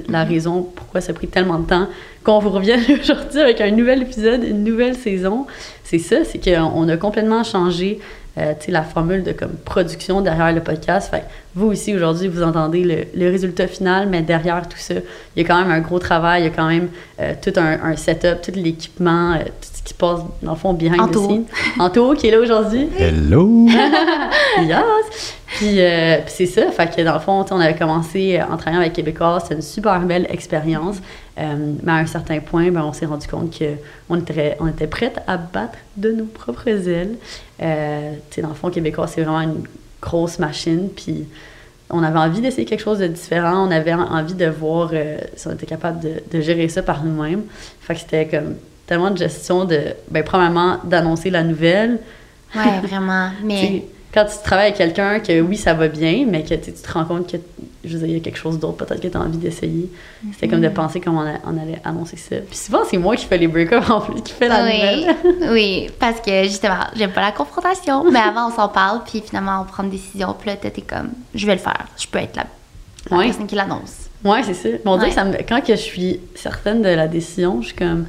la 0.07 0.23
raison 0.23 0.61
pourquoi 0.75 1.01
ça 1.01 1.11
a 1.11 1.13
pris 1.15 1.27
tellement 1.27 1.59
de 1.59 1.65
temps 1.67 1.87
qu'on 2.23 2.39
vous 2.39 2.51
revienne 2.51 2.79
aujourd'hui 3.01 3.39
avec 3.41 3.59
un 3.59 3.71
nouvel 3.71 4.03
épisode, 4.03 4.43
une 4.43 4.63
nouvelle 4.63 4.95
saison. 4.95 5.45
C'est 5.83 5.99
ça, 5.99 6.23
c'est 6.23 6.39
qu'on 6.39 6.87
a 6.87 6.95
complètement 6.97 7.43
changé 7.43 7.99
euh, 8.37 8.53
tu 8.59 8.67
sais, 8.67 8.71
la 8.71 8.81
formule 8.81 9.21
de 9.23 9.31
comme 9.31 9.51
production 9.63 10.21
derrière 10.21 10.51
le 10.53 10.61
podcast. 10.61 11.11
Fait 11.11 11.23
vous 11.55 11.67
aussi, 11.67 11.95
aujourd'hui, 11.95 12.27
vous 12.27 12.41
entendez 12.41 12.83
le, 12.83 13.05
le 13.13 13.31
résultat 13.31 13.67
final, 13.67 14.07
mais 14.09 14.21
derrière 14.21 14.67
tout 14.67 14.77
ça, 14.77 14.95
il 15.35 15.41
y 15.41 15.45
a 15.45 15.47
quand 15.47 15.59
même 15.61 15.71
un 15.71 15.81
gros 15.81 15.99
travail, 15.99 16.41
il 16.41 16.45
y 16.45 16.47
a 16.47 16.51
quand 16.51 16.67
même 16.67 16.89
euh, 17.19 17.33
tout 17.41 17.53
un, 17.57 17.79
un 17.83 17.95
setup, 17.95 18.41
tout 18.41 18.51
l'équipement, 18.55 19.33
euh, 19.33 19.43
tout 19.43 19.69
ce 19.73 19.83
qui 19.83 19.89
se 19.89 19.93
passe, 19.93 20.21
dans 20.41 20.53
le 20.53 20.57
fond, 20.57 20.73
behind 20.73 20.99
Anto. 20.99 21.21
the 21.21 21.25
scenes. 21.25 21.45
Anto, 21.79 22.13
qui 22.15 22.27
est 22.27 22.31
là 22.31 22.39
aujourd'hui. 22.39 22.89
Hello! 22.97 23.67
Yes! 24.61 25.35
Puis, 25.47 25.79
euh, 25.79 26.17
puis 26.17 26.33
c'est 26.35 26.45
ça, 26.45 26.71
fait 26.71 26.95
que 26.95 27.01
dans 27.01 27.13
le 27.13 27.19
fond, 27.19 27.45
on 27.49 27.59
avait 27.59 27.75
commencé 27.75 28.39
en 28.41 28.57
travaillant 28.57 28.81
avec 28.81 28.93
Québécois, 28.93 29.39
c'était 29.41 29.55
une 29.55 29.61
super 29.61 29.99
belle 30.01 30.27
expérience. 30.29 30.97
Euh, 31.37 31.73
mais 31.81 31.91
à 31.91 31.95
un 31.95 32.05
certain 32.05 32.39
point, 32.39 32.69
ben, 32.71 32.83
on 32.83 32.93
s'est 32.93 33.05
rendu 33.05 33.27
compte 33.27 33.57
qu'on 33.57 34.15
était, 34.17 34.55
on 34.59 34.67
était 34.67 34.87
prête 34.87 35.19
à 35.27 35.37
battre 35.37 35.77
de 35.97 36.11
nos 36.11 36.25
propres 36.25 36.67
ailes. 36.67 37.15
Euh, 37.61 38.13
tu 38.29 38.35
sais, 38.35 38.41
dans 38.41 38.49
le 38.49 38.53
fond, 38.53 38.69
Québécois, 38.69 39.07
c'est 39.07 39.21
vraiment 39.21 39.41
une 39.41 39.63
grosse 40.03 40.37
machine, 40.39 40.89
puis 40.95 41.25
on 41.89 42.03
avait 42.03 42.19
envie 42.19 42.41
d'essayer 42.41 42.65
quelque 42.65 42.81
chose 42.83 42.99
de 42.99 43.07
différent, 43.07 43.67
on 43.67 43.71
avait 43.71 43.93
en- 43.93 44.11
envie 44.11 44.33
de 44.33 44.47
voir 44.47 44.89
euh, 44.93 45.17
si 45.35 45.47
on 45.47 45.51
était 45.51 45.65
capable 45.65 45.99
de, 46.01 46.13
de 46.31 46.41
gérer 46.41 46.67
ça 46.67 46.81
par 46.83 47.03
nous-mêmes. 47.03 47.43
Fait 47.81 47.93
que 47.95 47.99
c'était 48.01 48.27
comme 48.27 48.55
tellement 48.87 49.11
de 49.11 49.17
gestion 49.17 49.65
de, 49.65 49.79
ben, 50.11 50.23
premièrement, 50.23 50.79
d'annoncer 50.83 51.29
la 51.29 51.43
nouvelle, 51.43 51.99
Ouais, 52.55 52.79
vraiment. 52.87 53.29
Mais 53.43 53.85
quand 54.13 54.25
tu 54.25 54.35
travailles 54.43 54.67
avec 54.67 54.77
quelqu'un, 54.77 55.19
que 55.19 55.41
oui, 55.41 55.57
ça 55.57 55.73
va 55.73 55.87
bien, 55.87 56.25
mais 56.27 56.43
que 56.43 56.53
tu 56.55 56.71
te 56.71 56.91
rends 56.91 57.05
compte 57.05 57.31
que, 57.31 57.37
je 57.83 57.93
veux 57.93 57.99
dire, 57.99 58.07
il 58.09 58.13
y 58.13 58.17
a 58.17 58.19
quelque 58.19 58.37
chose 58.37 58.59
d'autre, 58.59 58.85
peut-être 58.85 59.01
que 59.01 59.07
tu 59.07 59.17
as 59.17 59.19
envie 59.21 59.37
d'essayer. 59.37 59.89
C'était 60.33 60.47
comme 60.47 60.61
de 60.61 60.67
Mhm. 60.67 60.73
penser 60.73 60.99
comment 61.01 61.25
on, 61.45 61.57
allait 61.57 61.81
annoncer 61.83 62.17
ça. 62.17 62.35
Puis 62.37 62.55
souvent, 62.57 62.81
c'est 62.89 62.97
moi 62.97 63.15
qui 63.15 63.25
fais 63.25 63.37
les 63.37 63.47
break-ups 63.47 63.89
en 63.89 64.01
plus, 64.01 64.21
qui 64.21 64.33
fais 64.33 64.47
la 64.47 64.63
oui, 64.63 64.73
nouvelle. 64.75 65.15
oui, 65.51 65.89
parce 65.99 66.21
que 66.21 66.43
justement, 66.43 66.77
j'aime 66.95 67.11
pas 67.11 67.21
la 67.21 67.31
confrontation. 67.31 68.03
Mais 68.11 68.19
avant, 68.19 68.49
on 68.49 68.55
s'en 68.55 68.67
parle, 68.69 69.01
puis 69.03 69.21
finalement, 69.25 69.61
on 69.61 69.65
prend 69.65 69.83
une 69.83 69.89
décision. 69.89 70.35
Puis 70.39 70.49
là, 70.49 70.55
t'es 70.57 70.69
comme, 70.81 71.09
je 71.33 71.45
vais 71.47 71.53
le 71.55 71.59
faire. 71.61 71.87
Je 71.97 72.05
peux 72.07 72.19
être 72.19 72.35
la, 72.35 72.45
la 73.09 73.17
Ouais. 73.17 73.25
personne 73.25 73.47
qui 73.47 73.55
l'annonce. 73.55 74.09
Ouais, 74.23 74.41
c'est 74.43 74.53
ça. 74.53 74.69
Mais 74.69 74.79
on 74.85 74.95
dirait 74.97 75.07
Ouais. 75.07 75.09
que 75.09 75.15
ça 75.15 75.25
me- 75.25 75.37
quand 75.47 75.59
que 75.61 75.75
je 75.75 75.81
suis 75.81 76.19
certaine 76.35 76.81
de 76.81 76.89
la 76.89 77.07
décision, 77.07 77.61
je 77.61 77.67
suis 77.67 77.75
comme, 77.75 78.05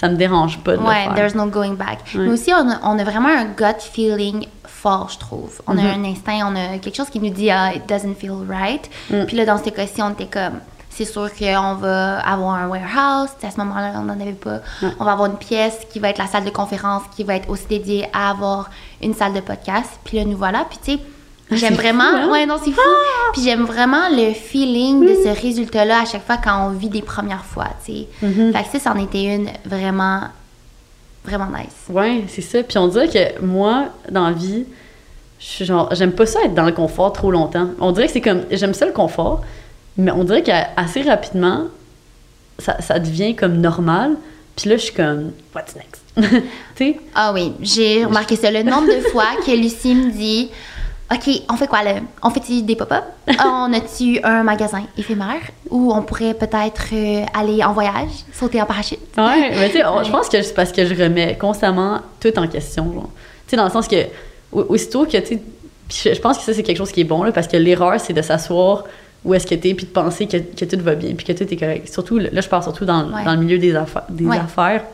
ça 0.00 0.08
me 0.08 0.16
dérange 0.16 0.58
pas 0.60 0.76
de 0.76 0.82
Ouais, 0.82 0.94
le 1.00 1.04
faire. 1.06 1.14
there's 1.14 1.34
no 1.34 1.46
going 1.46 1.74
back. 1.74 1.98
Ouais. 2.14 2.20
Mais 2.26 2.28
aussi, 2.30 2.52
on 2.52 2.70
a, 2.70 2.78
on 2.84 2.98
a 2.98 3.04
vraiment 3.04 3.28
un 3.30 3.46
gut 3.46 3.80
feeling 3.80 4.46
fort, 4.64 5.08
je 5.12 5.18
trouve. 5.18 5.60
On 5.66 5.74
Mhm. 5.74 5.78
a 5.86 5.92
un 5.94 6.04
instinct, 6.04 6.38
on 6.52 6.54
a 6.56 6.78
quelque 6.78 6.96
chose 6.96 7.10
qui 7.10 7.18
nous 7.18 7.30
dit, 7.30 7.50
ah, 7.50 7.74
it 7.74 7.88
doesn't 7.88 8.14
feel 8.14 8.36
right. 8.48 8.88
Mm. 9.10 9.24
Puis 9.26 9.36
là, 9.36 9.44
dans 9.44 9.58
ce 9.58 9.70
cas-ci, 9.70 10.00
on 10.00 10.10
était 10.10 10.26
comme, 10.26 10.60
c'est 10.90 11.04
sûr 11.04 11.28
qu'on 11.36 11.74
va 11.74 12.18
avoir 12.20 12.54
un 12.54 12.68
warehouse. 12.68 13.30
À 13.42 13.50
ce 13.50 13.56
moment-là, 13.58 13.92
on 13.96 14.02
n'en 14.02 14.20
avait 14.20 14.32
pas. 14.32 14.60
On 15.00 15.04
va 15.04 15.12
avoir 15.12 15.30
une 15.30 15.36
pièce 15.36 15.78
qui 15.92 15.98
va 15.98 16.08
être 16.10 16.18
la 16.18 16.26
salle 16.26 16.44
de 16.44 16.50
conférence, 16.50 17.02
qui 17.16 17.24
va 17.24 17.34
être 17.36 17.48
aussi 17.50 17.66
dédiée 17.68 18.08
à 18.12 18.30
avoir 18.30 18.70
une 19.02 19.14
salle 19.14 19.32
de 19.32 19.40
podcast. 19.40 19.90
Puis 20.04 20.16
là, 20.18 20.24
nous 20.24 20.36
voilà. 20.36 20.64
Puis 20.68 20.78
tu 20.82 20.92
sais, 20.92 20.98
j'aime 21.50 21.74
C'est 21.74 21.80
vraiment. 21.82 22.10
fou, 22.10 22.16
hein? 22.16 22.30
Ouais, 22.30 22.46
non, 22.46 22.56
c'est 22.62 22.72
fou. 22.72 22.80
Puis 23.32 23.42
j'aime 23.42 23.64
vraiment 23.64 24.08
le 24.10 24.32
feeling 24.34 25.02
de 25.06 25.14
ce 25.14 25.40
résultat-là 25.40 26.02
à 26.02 26.04
chaque 26.04 26.26
fois 26.26 26.36
quand 26.42 26.66
on 26.68 26.70
vit 26.70 26.88
des 26.88 27.02
premières 27.02 27.44
fois, 27.44 27.68
tu 27.84 27.92
sais. 27.92 28.08
Mhm. 28.22 28.52
Fait 28.52 28.62
que 28.64 28.78
ça, 28.78 28.92
c'en 28.92 28.98
était 29.02 29.24
une 29.36 29.48
vraiment, 29.64 30.22
vraiment 31.24 31.46
nice. 31.46 31.74
Ouais, 31.88 32.24
c'est 32.28 32.42
ça. 32.42 32.62
Puis 32.62 32.78
on 32.78 32.88
dirait 32.88 33.08
que 33.08 33.40
moi, 33.44 33.86
dans 34.10 34.26
la 34.26 34.32
vie, 34.32 34.64
j'aime 35.38 36.12
pas 36.12 36.26
ça 36.26 36.40
être 36.44 36.54
dans 36.54 36.64
le 36.66 36.72
confort 36.72 37.12
trop 37.12 37.30
longtemps. 37.30 37.68
On 37.80 37.92
dirait 37.92 38.06
que 38.06 38.12
c'est 38.12 38.20
comme, 38.20 38.42
j'aime 38.50 38.74
ça 38.74 38.86
le 38.86 38.92
confort, 38.92 39.42
mais 39.96 40.10
on 40.10 40.24
dirait 40.24 40.42
qu'assez 40.42 41.02
rapidement, 41.02 41.64
ça, 42.58 42.80
ça 42.80 42.98
devient 42.98 43.34
comme 43.36 43.58
normal. 43.58 44.16
Puis 44.56 44.68
là, 44.70 44.76
je 44.76 44.82
suis 44.82 44.94
comme, 44.94 45.30
what's 45.54 45.74
next? 45.76 46.02
tu 46.76 46.84
sais? 46.84 47.00
Ah 47.14 47.32
oui, 47.32 47.52
j'ai 47.60 48.04
remarqué 48.04 48.34
ça. 48.34 48.50
Le 48.50 48.64
nombre 48.64 48.88
de 48.88 49.00
fois 49.12 49.26
que 49.46 49.52
Lucie 49.52 49.94
me 49.94 50.10
dit 50.10 50.50
OK, 51.10 51.42
on 51.50 51.56
fait 51.56 51.66
quoi 51.66 51.82
là? 51.82 51.92
On 52.22 52.28
fait-tu 52.28 52.60
des 52.62 52.76
pop-up? 52.76 53.02
On 53.42 53.72
a-tu 53.72 54.20
un 54.22 54.42
magasin 54.42 54.82
éphémère? 54.98 55.40
Ou 55.70 55.90
on 55.92 56.02
pourrait 56.02 56.34
peut-être 56.34 56.84
euh, 56.92 57.24
aller 57.32 57.64
en 57.64 57.72
voyage, 57.72 58.10
sauter 58.32 58.60
en 58.60 58.66
parachute? 58.66 58.98
Ouais, 59.16 59.50
mais 59.58 59.70
tu 59.70 59.78
sais, 59.78 59.84
je 60.04 60.10
pense 60.10 60.28
que 60.28 60.42
c'est 60.42 60.52
parce 60.54 60.70
que 60.70 60.84
je 60.84 60.94
remets 60.94 61.36
constamment 61.38 62.00
tout 62.20 62.38
en 62.38 62.46
question. 62.46 62.92
genre. 62.92 63.08
Tu 63.46 63.50
sais, 63.50 63.56
dans 63.56 63.64
le 63.64 63.70
sens 63.70 63.88
que, 63.88 63.96
au- 64.52 64.66
aussitôt 64.68 65.06
que, 65.06 65.16
tu 65.16 65.38
sais, 65.88 66.14
je 66.14 66.20
pense 66.20 66.36
que 66.36 66.44
ça, 66.44 66.52
c'est 66.52 66.62
quelque 66.62 66.76
chose 66.76 66.92
qui 66.92 67.00
est 67.00 67.04
bon, 67.04 67.22
là, 67.22 67.32
parce 67.32 67.48
que 67.48 67.56
l'erreur, 67.56 67.98
c'est 67.98 68.12
de 68.12 68.20
s'asseoir 68.20 68.84
où 69.24 69.32
est-ce 69.32 69.46
que 69.46 69.54
t'es, 69.54 69.72
puis 69.72 69.86
de 69.86 69.90
penser 69.90 70.26
que, 70.26 70.36
que 70.36 70.64
tout 70.66 70.78
va 70.82 70.94
bien, 70.94 71.14
puis 71.14 71.24
que 71.24 71.32
tout 71.32 71.50
est 71.50 71.56
correct. 71.56 71.90
Surtout, 71.90 72.18
là, 72.18 72.28
je 72.38 72.48
parle 72.48 72.62
surtout 72.64 72.84
dans, 72.84 73.10
Ouais. 73.10 73.24
dans 73.24 73.32
le 73.32 73.38
milieu 73.38 73.56
des. 73.58 73.72
Des 74.10 74.26
Ouais. 74.26 74.36
affaires. 74.36 74.84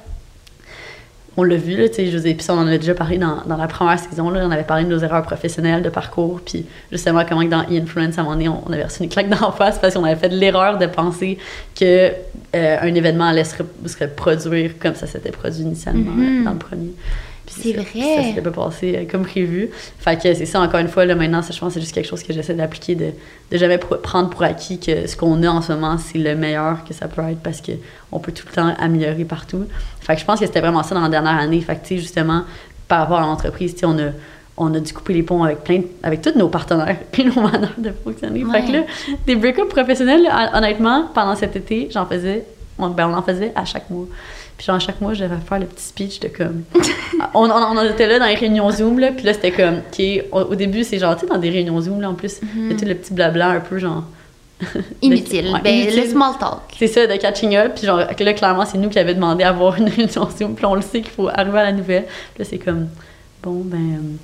On 1.37 1.43
l'a 1.43 1.57
vu, 1.57 1.77
là, 1.77 1.89
tu 1.89 1.95
sais, 1.97 2.07
je 2.07 2.17
vous 2.17 2.27
ai- 2.27 2.35
puis 2.35 2.47
on 2.49 2.55
en 2.55 2.67
a 2.69 2.79
déjà 2.79 2.95
parlé 2.95 3.19
dans, 3.19 3.39
dans 3.47 3.57
la 3.57 3.67
première 3.67 3.99
saison, 3.99 4.31
là, 4.31 4.43
on 4.47 4.51
avait 4.53 4.63
parlé 4.63 4.85
de 4.85 4.89
nos 4.91 4.99
erreurs 5.01 5.23
professionnelles, 5.23 5.83
de 5.83 5.89
parcours, 5.89 6.41
puis 6.45 6.65
justement, 6.93 7.25
comment 7.29 7.43
que 7.45 7.51
dans 7.51 7.63
E-Influence, 7.63 8.17
à 8.19 8.21
un 8.21 8.25
moment 8.25 8.37
donné, 8.37 8.49
on, 8.49 8.63
on 8.67 8.73
avait 8.73 8.85
reçu 8.85 9.03
une 9.03 9.09
claque 9.09 9.29
d'en 9.41 9.51
face 9.51 9.79
parce 9.81 9.95
qu'on 9.95 10.05
avait 10.05 10.15
fait 10.15 10.29
l'erreur 10.29 10.79
de 10.79 10.87
penser 10.87 11.39
que 11.79 12.11
euh, 12.55 12.77
un 12.81 12.95
événement 12.95 13.25
allait 13.25 13.43
se, 13.45 13.57
re- 13.57 13.89
se 13.89 13.99
reproduire 14.05 14.79
comme 14.79 14.95
ça 14.95 15.07
s'était 15.09 15.33
produit 15.33 15.63
initialement 15.63 16.13
Mhm. 16.13 16.41
euh, 16.41 16.45
dans 16.45 16.53
le 16.53 16.59
premier. 16.59 16.91
C'est 17.47 17.73
vrai. 17.73 17.85
Ça 18.17 18.23
s'était 18.25 18.41
pas 18.41 18.51
passé 18.51 18.97
euh, 18.97 19.05
comme 19.11 19.23
prévu. 19.23 19.71
Fait 19.99 20.17
que 20.17 20.23
c'est 20.35 20.47
ça, 20.47 20.61
encore 20.61 20.81
une 20.81 20.89
fois, 20.89 21.05
là, 21.05 21.15
maintenant, 21.15 21.43
ça, 21.43 21.53
je 21.53 21.61
pense 21.61 21.69
que 21.69 21.75
c'est 21.75 21.81
juste 21.81 21.95
quelque 21.95 22.09
chose 22.09 22.23
que 22.23 22.33
j'essaie 22.33 22.55
d'appliquer, 22.55 22.95
de, 22.95 23.11
de 23.53 23.57
jamais 23.59 23.77
pr- 23.77 24.01
prendre 24.01 24.31
pour 24.31 24.43
acquis 24.43 24.79
que 24.81 25.07
ce 25.07 25.17
qu'on 25.17 25.43
a 25.43 25.49
en 25.49 25.61
ce 25.63 25.73
moment, 25.73 25.97
c'est 25.99 26.19
le 26.19 26.35
meilleur 26.35 26.85
que 26.85 26.95
ça 26.95 27.07
peut 27.09 27.23
être 27.23 27.41
parce 27.41 27.61
qu'on 27.61 28.19
peut 28.19 28.33
tout 28.33 28.47
le 28.49 28.55
temps 28.55 28.75
améliorer 28.79 29.25
partout. 29.25 29.65
Fait 30.01 30.15
que 30.15 30.21
je 30.21 30.25
pense 30.25 30.41
que 30.41 30.47
c'était 30.47 30.61
vraiment 30.61 30.83
ça 30.83 30.95
dans 30.95 31.03
la 31.03 31.09
dernière 31.11 31.37
année. 31.39 31.61
Fait 31.61 31.77
que, 31.77 31.83
tu 31.87 31.97
sais, 31.97 31.99
justement, 31.99 32.43
par 32.89 33.01
rapport 33.01 33.19
à 33.19 33.23
l'entreprise, 33.23 33.75
tu 33.75 33.81
sais, 33.81 33.87
on 33.87 33.99
a, 33.99 34.11
on 34.57 34.73
a 34.75 34.81
dû 34.81 34.93
couper 34.93 35.13
les 35.15 35.23
ponts 35.23 35.43
avec 35.45 35.65
plein 35.65 35.79
de- 35.79 35.87
avec 36.03 36.23
tous 36.23 36.37
nos 36.39 36.49
partenaires 36.49 36.97
puis 37.13 37.25
nos 37.25 37.43
manières 37.43 37.73
de 37.77 37.91
fonctionner. 38.05 38.45
Fait 38.53 38.65
que 38.67 38.73
là, 38.73 38.83
des 39.27 39.37
break-ups 39.37 39.69
professionnels, 39.69 40.27
honnêtement, 40.55 41.09
pendant 41.15 41.35
cet 41.37 41.57
été, 41.57 41.89
j'en 41.93 42.07
faisais, 42.07 42.45
on, 42.79 42.89
ben, 42.89 43.09
on 43.09 43.15
en 43.15 43.23
faisait 43.23 43.53
à 43.55 43.65
chaque 43.65 43.91
mois. 43.91 44.07
Puis 44.57 44.67
genre, 44.67 44.81
chaque 44.81 45.01
mois, 45.01 45.15
je 45.15 45.25
devais 45.25 45.41
faire 45.47 45.59
le 45.59 45.67
petit 45.67 45.85
speech 45.85 46.21
de 46.21 46.29
comme. 46.29 46.63
on, 47.35 47.51
on, 47.51 47.91
était 47.91 48.07
là 48.07 48.19
dans 48.19 48.27
les 48.27 48.35
réunions 48.35 48.71
Zoom, 48.71 48.99
là, 48.99 49.11
puis 49.13 49.25
là, 49.25 49.35
c'était 49.35 49.51
comme. 49.51 49.79
OK, 49.79 50.25
au, 50.33 50.53
au 50.53 50.55
début, 50.55 50.85
c'est 50.85 50.99
genre, 50.99 51.17
tu 51.17 51.23
sais, 51.23 51.27
dans 51.27 51.39
des 51.39 51.51
réunions 51.51 51.81
Zoom, 51.81 52.01
là, 52.01 52.11
en 52.11 52.15
plus, 52.15 52.41
y 52.57 52.73
a 52.73 52.77
tout 52.77 52.85
le 52.85 52.95
petit 52.95 53.13
blabla 53.13 53.51
un 53.51 53.61
peu 53.61 53.79
genre. 53.79 54.05
Inutile. 55.03 55.51
Ouais, 55.53 55.61
ben, 55.63 55.75
inutile. 55.75 56.03
le 56.03 56.09
small 56.09 56.39
talk. 56.39 56.61
C'est 56.79 56.87
ça, 56.87 57.07
de 57.07 57.17
catching 57.17 57.57
up. 57.57 57.73
Puis 57.75 57.87
genre, 57.87 57.99
là, 57.99 58.33
clairement, 58.33 58.65
c'est 58.65 58.79
nous 58.79 58.89
qui 58.89 58.99
avions 58.99 59.15
demandé 59.15 59.45
à 59.45 59.49
avoir 59.49 59.77
une 59.77 59.89
réunion 59.89 60.29
Zoom. 60.31 60.55
Puis 60.55 60.65
on 60.65 60.75
le 60.75 60.83
sait 60.83 61.01
qu'il 61.01 61.11
faut 61.11 61.29
arriver 61.29 61.59
à 61.59 61.65
la 61.65 61.73
nouvelle. 61.73 62.05
Puis 62.05 62.43
là, 62.43 62.45
c'est 62.49 62.59
comme, 62.59 62.89
bon, 63.43 63.63
ben, 63.65 64.17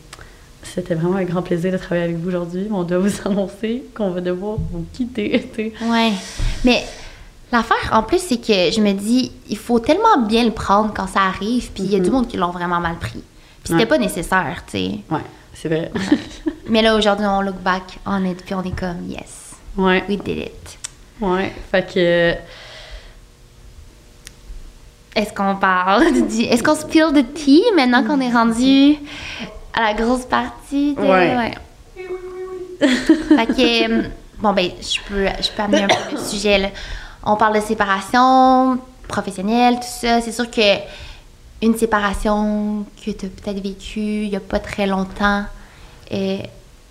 c'était 0.62 0.94
vraiment 0.94 1.16
un 1.16 1.24
grand 1.24 1.42
plaisir 1.42 1.72
de 1.72 1.78
travailler 1.78 2.04
avec 2.04 2.16
vous 2.16 2.28
aujourd'hui. 2.28 2.66
mais 2.70 2.76
On 2.76 2.84
doit 2.84 2.98
vous 2.98 3.12
annoncer 3.24 3.84
qu'on 3.94 4.10
va 4.10 4.20
devoir 4.20 4.56
vous 4.70 4.84
quitter. 4.92 5.50
Ouais. 5.58 6.12
Mais 6.64 6.84
l'affaire, 7.52 7.90
en 7.92 8.02
plus, 8.02 8.18
c'est 8.20 8.38
que 8.38 8.70
je 8.70 8.80
me 8.80 8.92
dis, 8.92 9.32
il 9.48 9.56
faut 9.58 9.78
tellement 9.80 10.18
bien 10.26 10.44
le 10.44 10.50
prendre 10.52 10.92
quand 10.94 11.06
ça 11.06 11.20
arrive, 11.22 11.70
puis 11.72 11.82
il 11.84 11.92
y 11.92 11.96
a 11.96 12.00
du 12.00 12.10
monde 12.10 12.28
qui 12.28 12.36
l'ont 12.36 12.50
vraiment 12.50 12.80
mal 12.80 12.96
pris. 12.98 13.12
Puis 13.12 13.22
c'était 13.64 13.74
Mhm. 13.74 13.80
Ouais. 13.80 13.86
pas 13.86 13.98
nécessaire, 13.98 14.62
tu 14.66 14.72
sais. 14.78 14.90
Ouais, 15.10 15.20
c'est 15.54 15.68
vrai. 15.68 15.90
Mais 16.68 16.82
là, 16.82 16.94
aujourd'hui, 16.96 17.26
on 17.26 17.40
look 17.42 17.56
back 17.56 17.98
on 18.06 18.24
it, 18.24 18.42
puis 18.44 18.54
on 18.54 18.62
est 18.62 18.78
comme, 18.78 19.06
yes, 19.08 19.54
ouais, 19.76 20.04
we 20.08 20.16
did 20.18 20.38
it. 20.38 20.78
ouais. 21.20 21.52
Fait 21.70 21.86
que, 21.92 22.34
Est-ce 25.14 25.32
qu'on 25.34 25.56
parle 25.56 26.04
du... 26.28 26.42
Est-ce 26.44 26.62
qu'on 26.62 26.76
spill 26.76 27.06
the 27.12 27.34
tea 27.34 27.64
maintenant 27.74 28.04
qu'on 28.04 28.20
est 28.20 28.30
rendu 28.32 28.96
à 29.74 29.82
la 29.82 29.94
grosse 29.94 30.24
partie? 30.24 30.94
de- 30.94 31.00
Ouais. 31.00 31.50
fait 32.80 33.46
que, 33.46 33.90
euh, 33.90 34.02
bon, 34.38 34.52
ben, 34.52 34.70
je 34.80 34.98
peux, 35.08 35.26
je 35.42 35.50
peux 35.50 35.62
amener 35.62 35.82
un 35.82 35.88
peu 35.88 36.12
le 36.16 36.18
sujet, 36.22 36.58
là. 36.58 36.68
On 37.24 37.36
parle 37.36 37.56
de 37.56 37.60
séparation 37.60 38.78
professionnelle, 39.08 39.74
tout 39.76 39.86
ça. 40.06 40.20
C'est 40.20 40.32
sûr 40.32 40.50
que 40.50 40.60
une 41.62 41.76
séparation 41.76 42.86
que 43.04 43.10
tu 43.10 43.26
as 43.26 43.28
peut-être 43.28 43.62
vécue 43.62 44.00
il 44.24 44.28
y 44.30 44.36
a 44.36 44.40
pas 44.40 44.58
très 44.58 44.86
longtemps. 44.86 45.44
Et... 46.10 46.40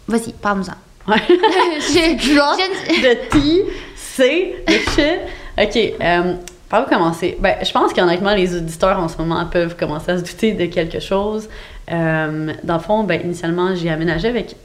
Vas-y, 0.08 0.34
parle-nous-en. 0.34 1.12
ouais. 1.12 1.22
je- 1.28 3.02
de 3.02 3.30
tea, 3.30 3.62
c'est 3.96 4.64
le 4.68 4.74
shit. 4.74 5.20
OK, 5.58 5.94
euh, 6.02 6.36
par 6.70 6.84
où 6.86 6.90
commencer? 6.90 7.38
Ben, 7.40 7.58
je 7.64 7.72
pense 7.72 7.94
qu'honnêtement, 7.94 8.34
les 8.34 8.56
auditeurs 8.56 9.00
en 9.00 9.08
ce 9.08 9.18
moment 9.18 9.44
peuvent 9.46 9.76
commencer 9.76 10.12
à 10.12 10.18
se 10.20 10.24
douter 10.24 10.54
de 10.54 10.66
quelque 10.66 11.00
chose. 11.00 11.50
Euh, 11.92 12.54
dans 12.64 12.76
le 12.76 12.80
fond, 12.80 13.04
ben, 13.04 13.22
initialement, 13.24 13.76
j'ai 13.76 13.90
aménagé 13.90 14.28
avec 14.28 14.56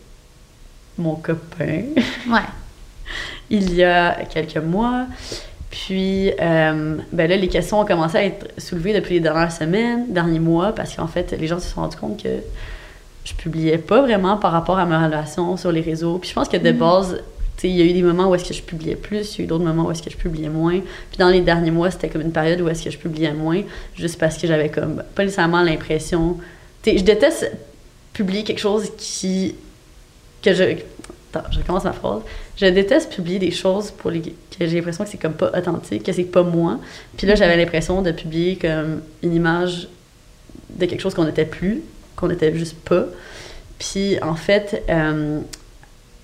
mon 0.99 1.15
copain 1.17 1.83
Ouais. 2.29 2.41
il 3.51 3.75
y 3.75 3.83
a 3.83 4.25
quelques 4.25 4.57
mois. 4.59 5.07
Puis, 5.75 6.31
euh, 6.41 6.99
ben 7.11 7.29
là, 7.29 7.37
les 7.37 7.49
questions 7.49 7.81
ont 7.81 7.85
commencé 7.85 8.17
à 8.17 8.25
être 8.25 8.47
soulevées 8.59 8.93
depuis 8.93 9.15
les 9.15 9.21
dernières 9.21 9.51
semaines, 9.51 10.13
derniers 10.13 10.39
mois, 10.39 10.71
parce 10.71 10.95
qu'en 10.95 11.09
fait, 11.09 11.33
les 11.33 11.49
gens 11.49 11.59
se 11.59 11.69
sont 11.69 11.81
rendus 11.81 11.97
compte 11.97 12.23
que 12.23 12.29
je 13.25 13.35
publiais 13.35 13.79
pas 13.79 14.01
vraiment 14.01 14.37
par 14.37 14.53
rapport 14.53 14.79
à 14.79 14.87
ma 14.87 15.05
relation 15.05 15.57
sur 15.57 15.73
les 15.73 15.81
réseaux. 15.81 16.19
Puis 16.19 16.31
je 16.31 16.35
pense 16.35 16.49
que 16.49 16.59
de 16.59 16.71
base, 16.71 17.21
tu 17.57 17.63
sais, 17.63 17.69
il 17.71 17.75
y 17.75 17.83
a 17.83 17.87
eu 17.87 17.93
des 17.93 18.03
moments 18.03 18.31
où 18.31 18.37
est-ce 18.37 18.45
que 18.45 18.55
je 18.55 18.63
publiais 18.63 18.95
plus, 18.95 19.35
il 19.35 19.39
y 19.39 19.41
a 19.41 19.45
eu 19.45 19.49
d'autres 19.49 19.65
moments 19.65 19.87
où 19.87 19.91
est-ce 19.91 20.03
que 20.05 20.11
je 20.11 20.17
publiais 20.17 20.49
moins. 20.49 20.79
Puis 20.79 21.19
dans 21.19 21.29
les 21.29 21.41
derniers 21.41 21.73
mois, 21.73 21.91
c'était 21.91 22.09
comme 22.09 22.23
une 22.23 22.31
période 22.31 22.61
où 22.61 22.69
est-ce 22.69 22.85
que 22.85 22.91
je 22.91 22.99
publiais 22.99 23.33
moins, 23.33 23.63
juste 23.97 24.21
parce 24.21 24.39
que 24.39 24.47
j'avais 24.47 24.69
comme 24.69 25.03
pas 25.17 25.25
nécessairement 25.25 25.63
l'impression... 25.63 26.39
Tu 26.85 26.93
sais, 26.93 26.99
je 26.99 27.03
déteste 27.03 27.51
publier 28.13 28.45
quelque 28.45 28.61
chose 28.61 28.93
qui... 28.97 29.57
que 30.41 30.55
je... 30.55 30.77
Attends, 31.35 31.51
je 31.51 31.59
recommence 31.59 31.83
ma 31.83 31.93
phrase. 31.93 32.21
Je 32.57 32.67
déteste 32.67 33.13
publier 33.13 33.39
des 33.39 33.51
choses 33.51 33.91
pour 33.91 34.11
les... 34.11 34.21
que 34.21 34.31
j'ai 34.61 34.77
l'impression 34.77 35.05
que 35.05 35.11
c'est 35.11 35.19
comme 35.19 35.35
pas 35.35 35.51
authentique, 35.57 36.05
que 36.05 36.13
c'est 36.13 36.25
pas 36.25 36.43
moi. 36.43 36.79
Puis 37.17 37.27
là, 37.27 37.35
j'avais 37.35 37.57
l'impression 37.57 38.01
de 38.03 38.13
publier 38.13 38.57
comme 38.57 39.03
une 39.23 39.35
image 39.35 39.89
de 40.71 40.87
quelque 40.87 41.01
chose 41.01 41.15
qu'on 41.15 41.25
n'était 41.25 41.45
plus, 41.45 41.83
qu'on 42.17 42.29
n'était 42.29 42.57
juste 42.57 42.77
pas. 42.77 43.07
Puis 43.79 44.21
en 44.23 44.37
fait, 44.37 44.85
euh, 44.89 45.41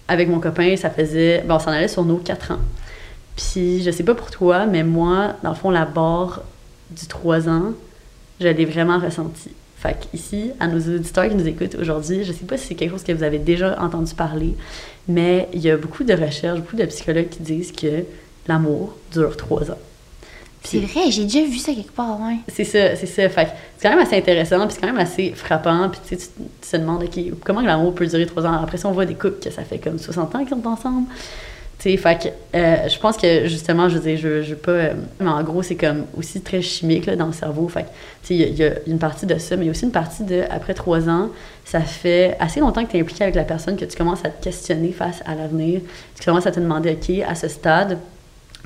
avec 0.08 0.28
mon 0.28 0.40
copain, 0.40 0.76
ça 0.76 0.90
faisait. 0.90 1.42
Ben, 1.46 1.56
on 1.56 1.58
s'en 1.58 1.70
allait 1.70 1.88
sur 1.88 2.04
nos 2.04 2.16
quatre 2.16 2.52
ans. 2.52 2.60
Puis 3.36 3.82
je 3.82 3.90
sais 3.90 4.02
pas 4.02 4.14
pour 4.14 4.30
toi, 4.30 4.66
mais 4.66 4.82
moi, 4.82 5.36
dans 5.42 5.50
le 5.50 5.56
fond, 5.56 5.70
la 5.70 5.84
barre 5.84 6.42
du 6.90 7.06
3 7.06 7.48
ans, 7.48 7.72
je 8.40 8.48
l'ai 8.48 8.64
vraiment 8.64 8.98
ressentie. 8.98 9.52
Fait 9.80 9.94
que 9.94 10.14
ici, 10.14 10.50
à 10.60 10.66
nos 10.66 10.78
auditeurs 10.78 11.26
qui 11.28 11.34
nous 11.34 11.48
écoutent 11.48 11.74
aujourd'hui, 11.80 12.24
je 12.24 12.32
sais 12.32 12.44
pas 12.44 12.58
si 12.58 12.66
c'est 12.66 12.74
quelque 12.74 12.90
chose 12.90 13.02
que 13.02 13.12
vous 13.12 13.22
avez 13.22 13.38
déjà 13.38 13.80
entendu 13.80 14.12
parler, 14.14 14.54
mais 15.08 15.48
il 15.54 15.60
y 15.60 15.70
a 15.70 15.78
beaucoup 15.78 16.04
de 16.04 16.12
recherches, 16.12 16.60
beaucoup 16.60 16.76
de 16.76 16.84
psychologues 16.84 17.30
qui 17.30 17.40
disent 17.40 17.72
que 17.72 18.04
l'amour 18.46 18.94
dure 19.10 19.34
trois 19.38 19.70
ans. 19.70 19.78
C'est 20.62 20.80
vrai, 20.80 21.10
j'ai 21.10 21.22
déjà 21.22 21.42
vu 21.42 21.56
ça 21.56 21.72
quelque 21.72 21.92
part, 21.92 22.20
ouais. 22.20 22.36
c'est 22.48 22.64
ça, 22.64 22.94
c'est 22.94 23.06
ça. 23.06 23.26
Fait 23.30 23.48
c'est 23.78 23.88
quand 23.88 23.96
même 23.96 24.06
assez 24.06 24.18
intéressant, 24.18 24.66
puis 24.66 24.74
c'est 24.74 24.80
quand 24.82 24.92
même 24.92 24.98
assez 24.98 25.32
frappant. 25.32 25.88
Puis 25.88 26.00
tu, 26.06 26.22
sais, 26.22 26.30
tu, 26.36 26.70
te 26.70 26.76
demandes, 26.76 27.02
OK, 27.02 27.18
comment 27.42 27.62
l'amour 27.62 27.94
peut 27.94 28.06
durer 28.06 28.26
trois 28.26 28.44
ans? 28.44 28.52
Après 28.62 28.76
ça, 28.76 28.86
on 28.88 28.92
voit 28.92 29.06
des 29.06 29.14
couples 29.14 29.42
que 29.42 29.50
ça 29.50 29.62
fait 29.62 29.78
comme 29.78 29.98
60 29.98 30.34
ans 30.34 30.38
qu'ils 30.40 30.50
sont 30.50 30.66
ensemble. 30.66 31.06
Tu 31.82 31.90
sais, 31.90 31.96
fait 31.96 32.34
euh, 32.54 32.88
je 32.88 32.98
pense 32.98 33.16
que 33.16 33.46
justement, 33.46 33.88
je 33.88 33.96
veux 33.96 34.02
dire, 34.02 34.18
je, 34.18 34.42
je 34.42 34.54
pas. 34.54 34.70
euh, 34.72 34.92
mais 35.18 35.30
en 35.30 35.42
gros, 35.42 35.62
c'est 35.62 35.76
comme 35.76 36.04
aussi 36.16 36.42
très 36.42 36.60
chimique 36.60 37.06
là, 37.06 37.16
dans 37.16 37.26
le 37.26 37.32
cerveau. 37.32 37.66
Fait 37.68 37.84
que, 37.84 37.88
tu 38.22 38.28
sais, 38.28 38.34
il 38.34 38.40
y 38.40 38.44
a- 38.44 38.48
il 38.48 38.58
y, 38.58 38.64
a 38.64 38.70
une 38.86 38.98
partie 38.98 39.24
de 39.24 39.38
ça, 39.38 39.56
mais 39.56 39.62
il 39.62 39.66
y 39.66 39.68
a 39.68 39.72
aussi 39.72 39.86
une 39.86 39.90
partie 39.90 40.22
de, 40.24 40.42
après 40.50 40.74
trois 40.74 41.08
ans, 41.08 41.30
ça 41.64 41.80
fait 41.80 42.36
assez 42.38 42.60
longtemps 42.60 42.84
que 42.84 42.90
tu 42.90 42.98
es 42.98 43.00
impliqué 43.00 43.22
avec 43.22 43.34
la 43.34 43.44
personne 43.44 43.76
que 43.76 43.86
tu 43.86 43.96
commences 43.96 44.22
à 44.26 44.28
te 44.28 44.44
questionner 44.44 44.92
face 44.92 45.22
à 45.24 45.34
l'avenir. 45.34 45.80
Tu 46.18 46.24
commences 46.24 46.46
à 46.46 46.50
te 46.50 46.60
demander, 46.60 46.90
OK, 47.00 47.24
à 47.26 47.34
ce 47.34 47.48
stade, 47.48 47.96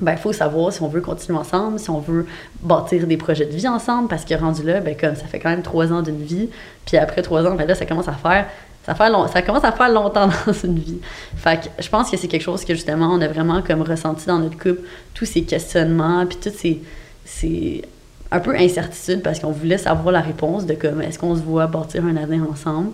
ben, 0.01 0.11
il 0.11 0.17
faut 0.17 0.33
savoir 0.33 0.73
si 0.73 0.81
on 0.81 0.89
veut 0.89 0.99
continuer 0.99 1.37
ensemble, 1.39 1.79
si 1.79 1.89
on 1.89 1.99
veut 1.99 2.25
bâtir 2.61 3.07
des 3.07 3.15
projets 3.15 3.45
de 3.45 3.55
vie 3.55 3.67
ensemble, 3.69 4.09
parce 4.09 4.25
que 4.25 4.33
rendu 4.33 4.61
là, 4.63 4.81
ben, 4.81 4.93
comme 4.99 5.15
ça 5.15 5.23
fait 5.25 5.39
quand 5.39 5.49
même 5.49 5.61
trois 5.61 5.93
ans 5.93 6.01
d'une 6.01 6.21
vie, 6.21 6.49
puis 6.85 6.97
après 6.97 7.21
trois 7.21 7.45
ans, 7.45 7.55
ben 7.55 7.65
là, 7.65 7.75
ça 7.75 7.85
commence 7.85 8.09
à 8.09 8.13
faire, 8.13 8.45
ça, 8.85 8.95
fait 8.95 9.09
long- 9.09 9.27
ça 9.27 9.41
commence 9.41 9.63
à 9.63 9.71
faire 9.71 9.89
longtemps 9.89 10.27
dans 10.45 10.53
une 10.53 10.79
vie. 10.79 10.99
Fait 11.37 11.59
que 11.61 11.83
je 11.83 11.89
pense 11.89 12.09
que 12.11 12.17
c'est 12.17 12.27
quelque 12.27 12.43
chose 12.43 12.63
que 12.65 12.73
justement, 12.73 13.07
on 13.11 13.21
a 13.21 13.27
vraiment 13.27 13.61
comme 13.61 13.81
ressenti 13.81 14.25
dans 14.27 14.39
notre 14.39 14.57
couple, 14.57 14.81
tous 15.13 15.25
ces 15.25 15.43
questionnements, 15.43 16.25
puis 16.25 16.37
toutes 16.37 16.53
ces, 16.55 16.81
ces 17.23 17.81
un 18.31 18.39
peu 18.39 18.55
incertitudes, 18.55 19.21
parce 19.21 19.39
qu'on 19.39 19.51
voulait 19.51 19.77
savoir 19.77 20.11
la 20.11 20.21
réponse 20.21 20.65
de 20.65 20.73
comme, 20.73 21.01
est-ce 21.01 21.17
qu'on 21.19 21.35
se 21.35 21.41
voit 21.41 21.67
bâtir 21.67 22.03
un 22.05 22.17
avenir 22.17 22.43
ensemble, 22.51 22.89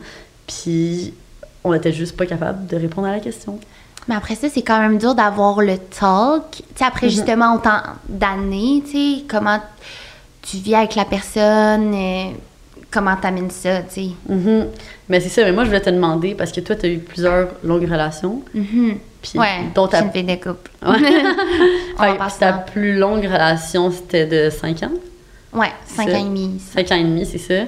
puis 0.47 1.13
on 1.63 1.73
était 1.73 1.91
juste 1.93 2.15
pas 2.17 2.25
capable 2.25 2.67
de 2.67 2.75
répondre 2.75 3.07
à 3.07 3.11
la 3.11 3.19
question. 3.19 3.59
Mais 4.07 4.15
après 4.15 4.35
ça, 4.35 4.49
c'est 4.49 4.63
quand 4.63 4.79
même 4.79 4.97
dur 4.97 5.13
d'avoir 5.15 5.61
le 5.61 5.77
talk. 5.77 6.63
Après 6.81 7.05
Mhm. 7.07 7.11
justement 7.11 7.55
autant 7.55 7.77
d'années, 8.09 8.81
tu 8.85 8.91
sais, 9.19 9.23
comment 9.27 9.59
tu 10.41 10.57
vis 10.57 10.73
avec 10.75 10.95
la 10.95 11.05
personne, 11.05 11.93
euh, 11.93 12.31
comment 12.91 13.15
t'amènes 13.15 13.49
ça, 13.49 13.81
tu 13.81 13.93
sais. 13.93 14.09
Mhm. 14.29 14.67
Mais 15.09 15.19
c'est 15.19 15.29
ça, 15.29 15.43
mais 15.43 15.51
moi 15.51 15.63
je 15.63 15.69
voulais 15.69 15.81
te 15.81 15.89
demander, 15.89 16.35
parce 16.35 16.51
que 16.51 16.59
toi, 16.59 16.75
tu 16.75 16.85
as 16.85 16.89
eu 16.89 16.99
plusieurs 16.99 17.47
longues 17.63 17.89
relations, 17.89 18.41
Mhm. 18.53 18.97
puis 19.21 19.39
Ouais, 19.39 19.47
dont 19.73 19.87
ta, 19.87 20.01
une 20.01 20.11
fille 20.11 20.23
de 20.23 20.35
couple. 20.35 20.69
Ouais. 20.85 20.97
Fait- 21.97 22.17
puis 22.17 22.39
ta 22.39 22.53
plus 22.53 22.97
longue 22.97 23.23
relation, 23.23 23.91
c'était 23.91 24.25
de 24.25 24.49
5 24.49 24.83
ans? 24.83 24.91
Ouais, 25.53 25.67
cinq 25.85 26.07
C'est- 26.09 26.15
ans 26.15 26.19
et 26.19 26.23
demi. 26.23 26.59
5 26.73 26.91
ans 26.91 26.95
et 26.95 27.03
demi, 27.03 27.25
c'est 27.25 27.37
ça? 27.37 27.65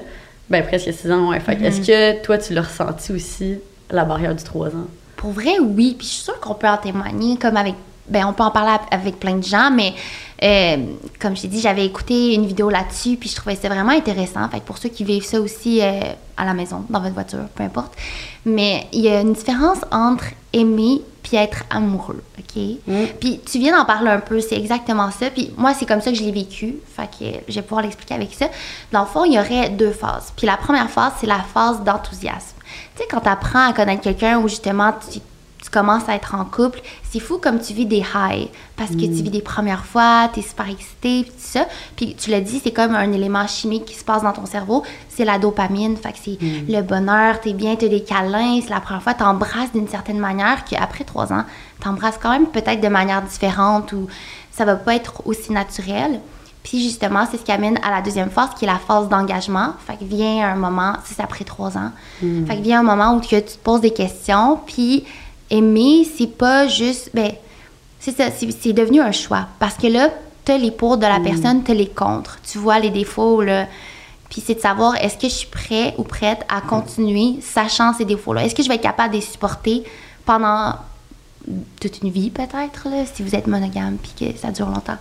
Ben 0.50 0.62
presque 0.64 0.92
6 0.92 1.10
ans, 1.10 1.30
ouais. 1.30 1.40
Fait 1.40 1.56
que 1.56 1.64
est-ce 1.64 1.80
Mhm. 1.80 1.86
que 1.86 2.22
toi, 2.22 2.38
tu 2.38 2.52
l'as 2.54 2.62
ressenti 2.62 3.12
aussi, 3.12 3.56
la 3.90 4.04
barrière 4.04 4.34
du 4.34 4.42
3 4.44 4.68
ans? 4.68 4.86
Pour 5.16 5.30
vrai, 5.30 5.58
oui. 5.60 5.94
Puis 5.98 6.06
je 6.06 6.12
suis 6.12 6.22
sûre 6.24 6.38
qu'on 6.40 6.54
peut 6.54 6.68
en 6.68 6.76
témoigner, 6.76 7.36
comme 7.38 7.56
avec. 7.56 7.74
Ben, 8.08 8.26
on 8.26 8.32
peut 8.32 8.42
en 8.42 8.50
parler 8.50 8.76
avec 8.90 9.18
plein 9.18 9.36
de 9.36 9.44
gens, 9.44 9.70
mais 9.70 9.94
euh, 10.42 10.76
comme 11.20 11.36
je 11.36 11.42
t'ai 11.42 11.48
dit, 11.48 11.60
j'avais 11.60 11.86
écouté 11.86 12.34
une 12.34 12.46
vidéo 12.46 12.68
là-dessus, 12.68 13.16
puis 13.16 13.30
je 13.30 13.36
trouvais 13.36 13.56
ça 13.56 13.68
vraiment 13.68 13.92
intéressant. 13.92 14.46
Fait 14.50 14.60
que 14.60 14.64
pour 14.64 14.78
ceux 14.78 14.90
qui 14.90 15.04
vivent 15.04 15.24
ça 15.24 15.40
aussi 15.40 15.80
euh, 15.80 16.00
à 16.36 16.44
la 16.44 16.52
maison, 16.52 16.84
dans 16.90 17.00
votre 17.00 17.14
voiture, 17.14 17.46
peu 17.54 17.62
importe. 17.62 17.94
Mais 18.44 18.86
il 18.92 19.00
y 19.00 19.08
a 19.08 19.20
une 19.20 19.32
différence 19.32 19.78
entre 19.90 20.26
aimer 20.52 21.00
puis 21.22 21.38
être 21.38 21.64
amoureux, 21.70 22.22
OK? 22.38 22.62
Mm. 22.86 23.04
Puis 23.18 23.40
tu 23.46 23.58
viens 23.58 23.74
d'en 23.76 23.86
parler 23.86 24.10
un 24.10 24.20
peu, 24.20 24.40
c'est 24.40 24.56
exactement 24.56 25.10
ça. 25.10 25.30
Puis 25.30 25.50
moi, 25.56 25.72
c'est 25.72 25.86
comme 25.86 26.02
ça 26.02 26.10
que 26.10 26.18
je 26.18 26.22
l'ai 26.22 26.32
vécu. 26.32 26.74
Fait 26.94 27.06
que 27.06 27.38
je 27.48 27.54
vais 27.54 27.62
pouvoir 27.62 27.80
l'expliquer 27.80 28.14
avec 28.14 28.34
ça. 28.34 28.46
Dans 28.92 29.00
le 29.00 29.06
fond, 29.06 29.24
il 29.24 29.32
y 29.32 29.38
aurait 29.38 29.70
deux 29.70 29.92
phases. 29.92 30.32
Puis 30.36 30.46
la 30.46 30.58
première 30.58 30.90
phase, 30.90 31.12
c'est 31.18 31.26
la 31.26 31.40
phase 31.40 31.82
d'enthousiasme. 31.82 32.56
Tu 32.94 33.02
sais, 33.02 33.08
quand 33.10 33.20
tu 33.20 33.28
apprends 33.28 33.70
à 33.70 33.72
connaître 33.72 34.02
quelqu'un 34.02 34.38
où 34.38 34.48
justement 34.48 34.92
tu 35.10 35.20
commences 35.74 36.08
à 36.08 36.14
être 36.14 36.36
en 36.36 36.44
couple, 36.44 36.80
c'est 37.02 37.18
fou 37.18 37.38
comme 37.38 37.60
tu 37.60 37.72
vis 37.72 37.86
des 37.86 38.04
highs. 38.14 38.48
Parce 38.76 38.90
que 38.90 39.00
tu 39.00 39.22
vis 39.22 39.30
des 39.30 39.42
premières 39.42 39.84
fois, 39.84 40.28
tu 40.32 40.40
es 40.40 40.42
super 40.42 40.68
excité, 40.68 41.22
puis 41.22 41.32
tout 41.32 41.32
ça. 41.38 41.66
Puis 41.96 42.14
tu 42.14 42.30
l'as 42.30 42.40
dit, 42.40 42.60
c'est 42.62 42.72
comme 42.72 42.94
un 42.94 43.12
élément 43.12 43.46
chimique 43.46 43.84
qui 43.84 43.94
se 43.94 44.04
passe 44.04 44.22
dans 44.22 44.32
ton 44.32 44.46
cerveau. 44.46 44.84
C'est 45.08 45.24
la 45.24 45.38
dopamine. 45.38 45.96
Fait 45.96 46.12
que 46.12 46.18
c'est 46.24 46.38
le 46.40 46.80
bonheur, 46.82 47.40
t'es 47.40 47.52
bien, 47.52 47.74
t'as 47.74 47.88
des 47.88 48.04
câlins. 48.04 48.60
C'est 48.62 48.70
la 48.70 48.80
première 48.80 49.02
fois, 49.02 49.14
t'embrasses 49.14 49.72
d'une 49.72 49.88
certaine 49.88 50.18
manière 50.18 50.64
qu'après 50.64 51.04
trois 51.04 51.32
ans, 51.32 51.44
t'embrasses 51.80 52.18
quand 52.22 52.30
même 52.30 52.46
peut-être 52.46 52.80
de 52.80 52.88
manière 52.88 53.22
différente 53.22 53.92
ou 53.92 54.06
ça 54.52 54.64
va 54.64 54.76
pas 54.76 54.94
être 54.94 55.22
aussi 55.26 55.52
naturel. 55.52 56.20
Puis 56.62 56.82
justement, 56.82 57.26
c'est 57.30 57.36
ce 57.36 57.42
qui 57.42 57.52
amène 57.52 57.78
à 57.82 57.90
la 57.90 58.00
deuxième 58.00 58.30
phase, 58.30 58.50
qui 58.58 58.64
est 58.64 58.68
la 58.68 58.78
phase 58.78 59.08
d'engagement. 59.08 59.74
Fait 59.86 59.96
que 59.96 60.04
vient 60.04 60.48
un 60.48 60.56
moment, 60.56 60.94
c'est 61.04 61.20
après 61.20 61.44
trois 61.44 61.76
ans. 61.76 61.90
Fait 62.20 62.56
que 62.56 62.62
vient 62.62 62.80
un 62.80 62.82
moment 62.82 63.14
où 63.14 63.20
tu 63.20 63.40
te 63.40 63.58
poses 63.62 63.82
des 63.82 63.92
questions, 63.92 64.58
puis 64.64 65.04
aimer, 65.54 66.06
c'est 66.16 66.36
pas 66.36 66.66
juste, 66.66 67.10
ben, 67.14 67.32
c'est 68.00 68.16
ça, 68.16 68.24
c'est 68.30 68.72
devenu 68.72 69.00
un 69.00 69.12
choix. 69.12 69.46
Parce 69.58 69.74
que 69.74 69.86
là, 69.86 70.10
t'as 70.44 70.58
les 70.58 70.70
pour 70.70 70.98
de 70.98 71.06
la 71.06 71.20
personne, 71.20 71.62
t'as 71.62 71.74
les 71.74 71.88
contre. 71.88 72.38
Tu 72.46 72.58
vois 72.58 72.78
les 72.78 72.90
défauts, 72.90 73.42
là. 73.42 73.66
Puis 74.28 74.42
c'est 74.44 74.54
de 74.54 74.60
savoir 74.60 74.96
est-ce 74.96 75.16
que 75.16 75.28
je 75.28 75.34
suis 75.34 75.48
prêt 75.48 75.94
ou 75.96 76.02
prête 76.02 76.44
à 76.48 76.60
continuer, 76.60 77.40
sachant 77.40 77.92
ces 77.94 78.04
défauts-là? 78.04 78.44
Est-ce 78.44 78.54
que 78.54 78.62
je 78.62 78.68
vais 78.68 78.74
être 78.74 78.82
capable 78.82 79.14
de 79.14 79.18
les 79.18 79.24
supporter 79.24 79.84
pendant 80.26 80.74
toute 81.80 82.02
une 82.02 82.10
vie, 82.10 82.30
peut-être, 82.30 82.88
là, 82.88 83.04
si 83.12 83.22
vous 83.22 83.34
êtes 83.34 83.46
monogame 83.46 83.96
puis 83.96 84.12
que 84.18 84.38
ça 84.38 84.50
dure 84.50 84.66
longtemps? 84.66 84.96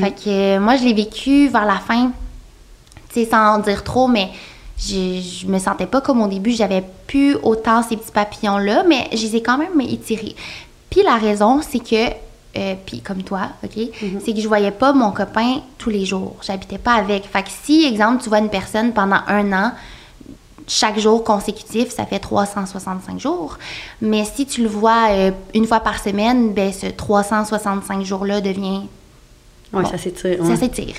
Fait 0.00 0.12
que 0.12 0.28
euh, 0.28 0.60
moi, 0.60 0.76
je 0.76 0.84
l'ai 0.84 0.94
vécu 0.94 1.48
vers 1.48 1.66
la 1.66 1.78
fin, 1.78 2.12
tu 3.08 3.14
sais, 3.14 3.26
sans 3.26 3.56
en 3.56 3.58
dire 3.58 3.84
trop, 3.84 4.08
mais 4.08 4.30
je, 4.86 5.46
me 5.46 5.58
sentais 5.58 5.86
pas 5.86 6.00
comme 6.00 6.22
au 6.22 6.28
début. 6.28 6.52
J'avais 6.52 6.84
plus 7.06 7.36
autant 7.42 7.82
ces 7.82 7.96
petits 7.96 8.12
papillons-là, 8.12 8.84
mais 8.88 9.08
je 9.12 9.22
les 9.22 9.36
ai 9.36 9.42
quand 9.42 9.58
même 9.58 9.80
étirés. 9.80 10.34
Puis 10.90 11.02
la 11.02 11.16
raison, 11.16 11.60
c'est 11.62 11.78
que, 11.78 12.10
euh, 12.58 12.74
puis 12.84 13.00
comme 13.00 13.22
toi, 13.22 13.48
OK, 13.64 13.80
c'est 14.24 14.34
que 14.34 14.40
je 14.40 14.48
voyais 14.48 14.70
pas 14.70 14.92
mon 14.92 15.10
copain 15.12 15.60
tous 15.78 15.90
les 15.90 16.04
jours. 16.04 16.36
J'habitais 16.42 16.78
pas 16.78 16.94
avec. 16.94 17.24
Fait 17.24 17.42
que 17.42 17.48
si, 17.62 17.84
exemple, 17.84 18.22
tu 18.22 18.28
vois 18.28 18.38
une 18.38 18.50
personne 18.50 18.92
pendant 18.92 19.20
un 19.26 19.52
an, 19.52 19.72
chaque 20.68 20.98
jour 20.98 21.24
consécutif, 21.24 21.90
ça 21.90 22.06
fait 22.06 22.18
365 22.18 23.18
jours. 23.18 23.58
Mais 24.00 24.24
si 24.24 24.46
tu 24.46 24.62
le 24.62 24.68
vois 24.68 25.08
euh, 25.10 25.30
une 25.54 25.66
fois 25.66 25.80
par 25.80 26.02
semaine, 26.02 26.52
ben 26.52 26.72
ce 26.72 26.86
365 26.86 28.04
jours-là 28.04 28.40
devient 28.40 28.82
Bon. 29.72 29.84
ça 29.86 29.96
s'étire. 29.96 30.44
ça 30.44 30.56
s'étire. 30.56 30.94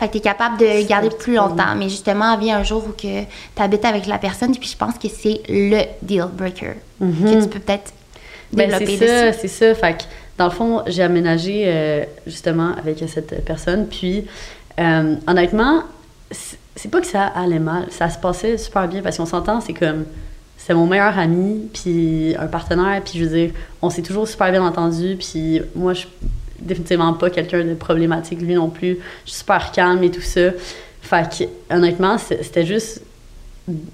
Fait 0.00 0.06
que 0.06 0.12
tu 0.12 0.18
es 0.18 0.22
capable 0.22 0.56
de 0.56 0.88
garder 0.88 1.10
plus 1.10 1.34
longtemps. 1.34 1.74
Mais 1.76 1.90
justement, 1.90 2.38
vient 2.38 2.56
un 2.56 2.62
jour 2.62 2.82
où 2.88 2.92
tu 2.96 3.06
habites 3.58 3.84
avec 3.84 4.06
la 4.06 4.16
personne, 4.16 4.56
puis 4.56 4.70
je 4.70 4.76
pense 4.76 4.94
que 4.94 5.08
c'est 5.08 5.42
le 5.46 5.82
deal 6.00 6.24
breaker. 6.32 6.76
Que 6.98 7.42
tu 7.42 7.48
peux 7.48 7.58
peut-être 7.58 7.92
Ben, 8.50 8.70
développer 8.70 8.96
c'est 8.96 9.06
ça, 9.06 9.32
c'est 9.34 9.48
ça. 9.48 9.74
Fait 9.74 9.98
que, 9.98 10.04
dans 10.38 10.46
le 10.46 10.52
fond, 10.52 10.82
j'ai 10.86 11.02
aménagé 11.02 11.64
euh, 11.66 12.04
justement 12.26 12.72
avec 12.78 13.04
cette 13.08 13.44
personne. 13.44 13.88
Puis, 13.88 14.24
euh, 14.78 15.16
honnêtement, 15.26 15.82
c'est 16.30 16.90
pas 16.90 17.02
que 17.02 17.06
ça 17.06 17.26
allait 17.26 17.58
mal. 17.58 17.88
Ça 17.90 18.08
se 18.08 18.18
passait 18.18 18.56
super 18.56 18.88
bien 18.88 19.02
parce 19.02 19.18
qu'on 19.18 19.26
s'entend, 19.26 19.60
c'est 19.60 19.74
comme. 19.74 20.06
C'est 20.56 20.74
mon 20.74 20.86
meilleur 20.86 21.18
ami, 21.18 21.68
puis 21.72 22.36
un 22.38 22.46
partenaire, 22.46 23.00
puis 23.02 23.18
je 23.18 23.24
veux 23.24 23.34
dire, 23.34 23.50
on 23.80 23.88
s'est 23.88 24.02
toujours 24.02 24.28
super 24.28 24.50
bien 24.50 24.62
entendu, 24.62 25.16
puis 25.18 25.62
moi, 25.74 25.94
je 25.94 26.04
définitivement 26.60 27.12
pas 27.14 27.30
quelqu'un 27.30 27.64
de 27.64 27.74
problématique, 27.74 28.40
lui 28.40 28.54
non 28.54 28.68
plus. 28.68 28.98
Je 29.24 29.30
suis 29.30 29.38
super 29.40 29.72
calme 29.72 30.02
et 30.04 30.10
tout 30.10 30.20
ça. 30.20 30.50
Fait 31.02 31.28
que, 31.68 31.74
honnêtement, 31.74 32.16
c'était 32.18 32.64
juste 32.66 33.02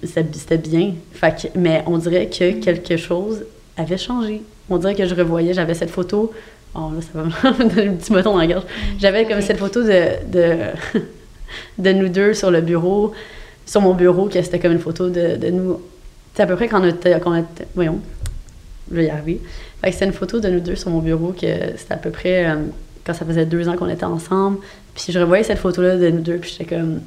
c'était 0.03 0.39
c'était 0.39 0.59
bien. 0.59 0.95
Fait 1.13 1.35
que- 1.35 1.59
mais 1.59 1.83
on 1.87 1.99
dirait 1.99 2.27
que 2.29 2.53
quelque 2.61 2.97
chose 2.97 3.45
avait 3.77 3.99
changé. 3.99 4.43
On 4.71 4.79
dirait 4.79 4.95
que 4.95 5.07
je 5.07 5.15
revoyais, 5.15 5.55
j'avais 5.55 5.75
cette 5.75 5.91
photo. 5.91 6.33
Oh 6.75 6.91
là, 6.95 7.01
ça 7.01 7.09
va 7.15 7.25
me 7.65 7.69
donner 7.75 7.89
un 7.89 7.93
petit 7.95 8.13
bâton 8.13 8.33
dans 8.33 8.39
la 8.39 8.47
gorge. 8.47 8.65
J'avais 8.99 9.25
comme 9.27 9.41
cette 9.41 9.59
photo 9.59 9.83
de, 9.83 10.03
de, 10.31 10.57
de 11.79 11.93
nous 11.93 12.09
deux 12.09 12.35
sur 12.35 12.51
le 12.51 12.61
bureau, 12.61 13.13
sur 13.65 13.81
mon 13.81 13.95
bureau, 13.95 14.27
que 14.27 14.41
c'était 14.43 14.59
comme 14.59 14.73
une 14.73 14.79
photo 14.79 15.09
de, 15.09 15.37
de 15.37 15.51
nous. 15.51 15.81
C'est 16.35 16.43
à 16.43 16.47
peu 16.47 16.57
près 16.57 16.69
quand 16.69 16.81
on 16.83 16.89
était. 16.89 17.19
Quand 17.21 17.31
on 17.33 17.37
était 17.37 17.67
voyons, 17.75 18.01
je 18.91 18.97
vais 18.97 19.07
y 19.07 19.11
arriver. 19.11 19.41
Fait 19.81 19.89
que 19.89 19.93
c'était 19.95 20.07
une 20.07 20.13
photo 20.13 20.41
de 20.41 20.49
nous 20.49 20.61
deux 20.61 20.77
sur 20.77 20.91
mon 20.91 21.01
bureau, 21.01 21.33
que 21.33 21.47
c'était 21.77 21.95
à 21.95 21.97
peu 21.97 22.11
près 22.11 22.49
euh, 22.49 22.57
quand 23.05 23.15
ça 23.15 23.25
faisait 23.25 23.47
deux 23.47 23.69
ans 23.69 23.77
qu'on 23.77 23.89
était 23.89 24.05
ensemble. 24.05 24.59
Puis 24.95 25.13
je 25.13 25.19
revoyais 25.19 25.45
cette 25.45 25.59
photo-là 25.59 25.97
de 25.97 26.11
nous 26.11 26.21
deux, 26.21 26.37
puis 26.39 26.51
j'étais 26.57 26.77
comme. 26.77 27.01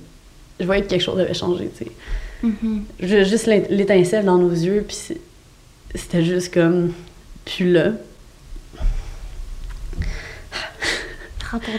Je 0.60 0.66
voyais 0.66 0.82
que 0.84 0.88
quelque 0.88 1.02
chose 1.02 1.20
avait 1.20 1.34
changé, 1.34 1.70
tu 1.78 1.86
sais. 1.86 1.92
Mhm. 2.44 2.84
Ju- 3.02 3.26
juste 3.26 3.48
l'é- 3.48 3.66
l'étincelle 3.70 4.26
dans 4.26 4.38
nos 4.38 4.52
yeux, 4.52 4.84
puis 4.88 4.96
c'est- 4.96 5.22
c'était 5.96 6.24
juste 6.24 6.54
comme 6.54 6.92
plus 7.46 7.72
là. 7.72 7.92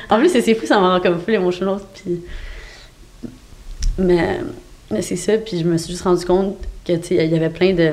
En 0.09 0.19
plus, 0.19 0.29
c'est 0.31 0.41
c'est 0.43 0.55
fou, 0.55 0.67
ça 0.67 0.81
m'a 0.81 0.95
rend 0.97 1.01
comme 1.01 1.21
full 1.21 1.35
émotionnelle, 1.35 1.79
puis... 1.95 2.21
Mais, 3.99 4.41
mais 4.91 5.03
c'est 5.03 5.17
ça, 5.17 5.37
puis 5.39 5.59
je 5.61 5.65
me 5.65 5.77
suis 5.77 5.93
juste 5.93 6.03
rendu 6.03 6.25
compte 6.25 6.57
que, 6.85 6.95
tu 6.97 7.09
sais, 7.09 7.25
il 7.27 7.31
y 7.31 7.37
avait 7.37 7.51
plein 7.51 7.73
de, 7.75 7.93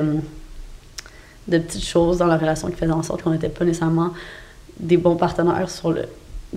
de 1.48 1.58
petites 1.58 1.86
choses 1.86 2.18
dans 2.18 2.28
la 2.28 2.38
relation 2.38 2.68
qui 2.70 2.76
faisaient 2.76 2.92
en 2.92 3.04
sorte 3.04 3.22
qu'on 3.24 3.32
n'était 3.32 3.50
pas 3.50 3.66
nécessairement 3.66 4.14
des 4.80 4.98
bons 4.98 5.16
partenaires 5.16 5.70
sur 5.70 5.92
le 5.92 6.04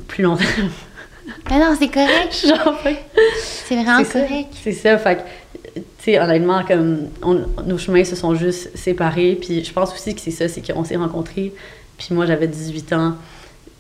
plus 0.08 0.22
long 0.22 0.36
terme. 0.36 0.70
Mais 1.50 1.58
non, 1.58 1.76
c'est 1.78 1.88
correct. 1.88 2.34
Genre, 2.46 2.78
C'est 3.38 3.76
vraiment 3.76 4.02
correct. 4.04 4.48
C'est 4.62 4.72
ça, 4.72 4.98
fait 4.98 5.16
que, 5.16 5.78
tu 5.78 5.82
sais, 6.00 6.18
honnêtement, 6.18 6.64
comme 6.64 7.08
on- 7.22 7.44
nos 7.64 7.78
chemins 7.78 8.04
se 8.04 8.16
sont 8.16 8.34
juste 8.34 8.76
séparés, 8.76 9.36
puis 9.40 9.62
je 9.64 9.72
pense 9.72 9.92
aussi 9.92 10.14
que 10.14 10.20
c'est 10.20 10.30
ça, 10.30 10.48
c'est 10.48 10.60
qu'on 10.66 10.82
s'est 10.84 10.96
rencontrés, 10.96 11.52
puis 11.98 12.08
moi 12.12 12.26
j'avais 12.26 12.48
18 12.48 12.92
ans, 12.94 13.14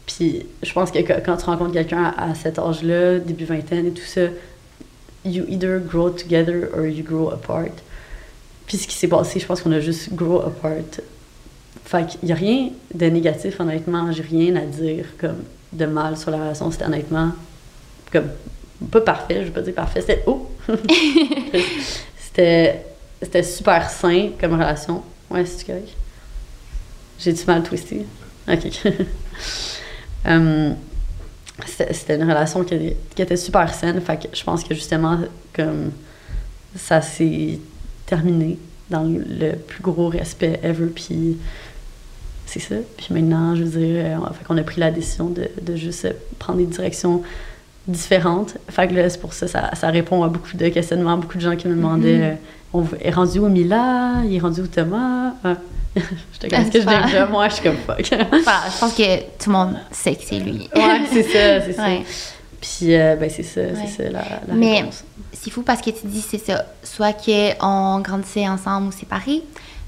puis 0.06 0.46
je 0.62 0.72
pense 0.72 0.90
que 0.90 1.00
que- 1.00 1.20
quand 1.24 1.36
tu 1.38 1.44
rencontres 1.46 1.72
quelqu'un 1.72 2.04
à, 2.16 2.30
à 2.30 2.34
cet 2.34 2.58
âge-là, 2.58 3.18
début 3.18 3.44
vingtaine 3.46 3.86
et 3.86 3.90
tout 3.92 4.04
ça, 4.06 4.22
you 5.24 5.44
either 5.48 5.80
grow 5.80 6.10
together 6.10 6.68
or 6.76 6.86
you 6.86 7.02
grow 7.02 7.30
apart. 7.30 7.72
Puis 8.70 8.78
ce 8.78 8.86
qui 8.86 8.94
s'est 8.94 9.08
passé, 9.08 9.40
je 9.40 9.46
pense 9.46 9.62
qu'on 9.62 9.72
a 9.72 9.80
juste 9.80 10.14
grow 10.14 10.42
apart. 10.42 11.00
Fait 11.84 12.06
qu'il 12.06 12.28
y 12.28 12.30
a 12.30 12.36
rien 12.36 12.70
de 12.94 13.06
négatif, 13.06 13.58
honnêtement, 13.58 14.12
j'ai 14.12 14.22
rien 14.22 14.54
à 14.54 14.60
dire 14.60 15.06
comme 15.18 15.42
de 15.72 15.86
mal 15.86 16.16
sur 16.16 16.30
la 16.30 16.36
relation, 16.36 16.70
c'était 16.70 16.84
honnêtement 16.84 17.32
comme 18.12 18.28
pas 18.92 19.00
parfait, 19.00 19.40
je 19.40 19.46
vais 19.46 19.50
pas 19.50 19.62
dire 19.62 19.74
parfait, 19.74 20.02
c'était 20.02 20.22
oh! 20.28 20.48
c'était 22.16 22.84
c'était 23.20 23.42
super 23.42 23.90
sain 23.90 24.30
comme 24.40 24.52
relation. 24.52 25.02
Ouais, 25.28 25.44
c'est 25.44 25.66
correct? 25.66 25.88
J'ai 27.18 27.32
du 27.32 27.44
mal 27.46 27.64
twisté? 27.64 28.06
OK. 28.48 28.82
Hum, 30.22 30.76
c'était 31.66 31.94
c'était 31.94 32.16
une 32.16 32.24
relation 32.24 32.62
qui, 32.62 32.92
qui 33.16 33.22
était 33.22 33.36
super 33.36 33.72
saine, 33.74 34.00
fait 34.02 34.28
que 34.28 34.36
je 34.36 34.44
pense 34.44 34.62
que 34.62 34.74
justement 34.74 35.18
comme 35.54 35.90
ça 36.76 37.00
s'est 37.00 37.58
terminé 38.10 38.58
dans 38.90 39.04
le, 39.04 39.52
plus 39.56 39.82
gros 39.82 40.08
respect 40.08 40.58
ever 40.64 40.86
puis 40.94 41.38
c'est 42.46 42.58
ça. 42.60 42.74
Puis 42.96 43.06
maintenant, 43.14 43.54
je 43.54 43.62
veux 43.62 43.78
dire, 43.80 44.04
euh, 44.04 44.32
fait 44.36 44.44
qu'on 44.44 44.58
a 44.58 44.62
pris 44.64 44.80
la 44.80 44.90
décision 44.90 45.26
de, 45.30 45.48
de 45.62 45.76
juste 45.76 46.04
euh, 46.06 46.12
prendre 46.40 46.58
des 46.58 46.66
directions 46.66 47.22
différentes. 47.86 48.56
Fait 48.68 48.88
que 48.88 48.94
là, 48.94 49.08
c'est 49.08 49.20
pour 49.20 49.32
ça, 49.32 49.46
ça, 49.46 49.70
ça 49.74 49.88
répond 49.90 50.24
à 50.24 50.28
beaucoup 50.28 50.56
de 50.56 50.68
questionnements, 50.68 51.16
beaucoup 51.16 51.36
de 51.38 51.42
gens 51.42 51.54
qui 51.56 51.68
me 51.68 51.76
demandaient 51.76 52.16
Mhm. 52.18 52.22
euh, 52.24 52.34
on 52.72 52.84
est 53.00 53.10
rendu 53.10 53.38
où 53.38 53.48
Mila? 53.48 54.22
Il 54.24 54.34
est 54.36 54.38
rendu 54.40 54.60
où 54.62 54.66
Thomas? 54.66 55.32
Ah. 55.44 55.56
J'étais 56.32 56.48
comme, 56.48 56.60
est-ce 56.60 56.70
que 56.70 56.80
je 56.80 57.06
déjà 57.06 57.26
Moi, 57.26 57.48
je 57.48 57.54
suis 57.54 57.62
comme 57.64 57.76
fuck. 57.86 58.08
Voilà, 58.08 58.62
je 58.72 58.78
pense 58.80 58.94
que 58.94 59.18
tout 59.42 59.50
le 59.50 59.52
monde 59.52 59.76
sait 59.90 60.14
que 60.14 60.22
c'est 60.24 60.38
lui. 60.38 60.68
ouais, 60.74 61.00
c'est 61.12 61.22
ça, 61.24 61.60
c'est 61.66 61.72
ça. 61.72 61.84
Ouais. 61.84 62.02
Puis, 62.60 62.94
euh, 62.94 63.16
ben, 63.16 63.30
c'est 63.30 63.42
ça, 63.42 63.60
Ouais. 63.62 63.72
c'est 63.86 64.04
ça 64.04 64.10
la, 64.10 64.20
la 64.48 64.54
Mais-. 64.54 64.84
C'est 65.32 65.50
fou 65.50 65.62
parce 65.62 65.80
que 65.80 65.90
tu 65.90 66.06
dis 66.06 66.20
c'est 66.20 66.44
ça. 66.44 66.66
Soit 66.82 67.12
qu'on 67.14 68.00
grandissait 68.00 68.46
ensemble 68.48 68.88
ou 68.88 68.92
séparés. 68.92 69.42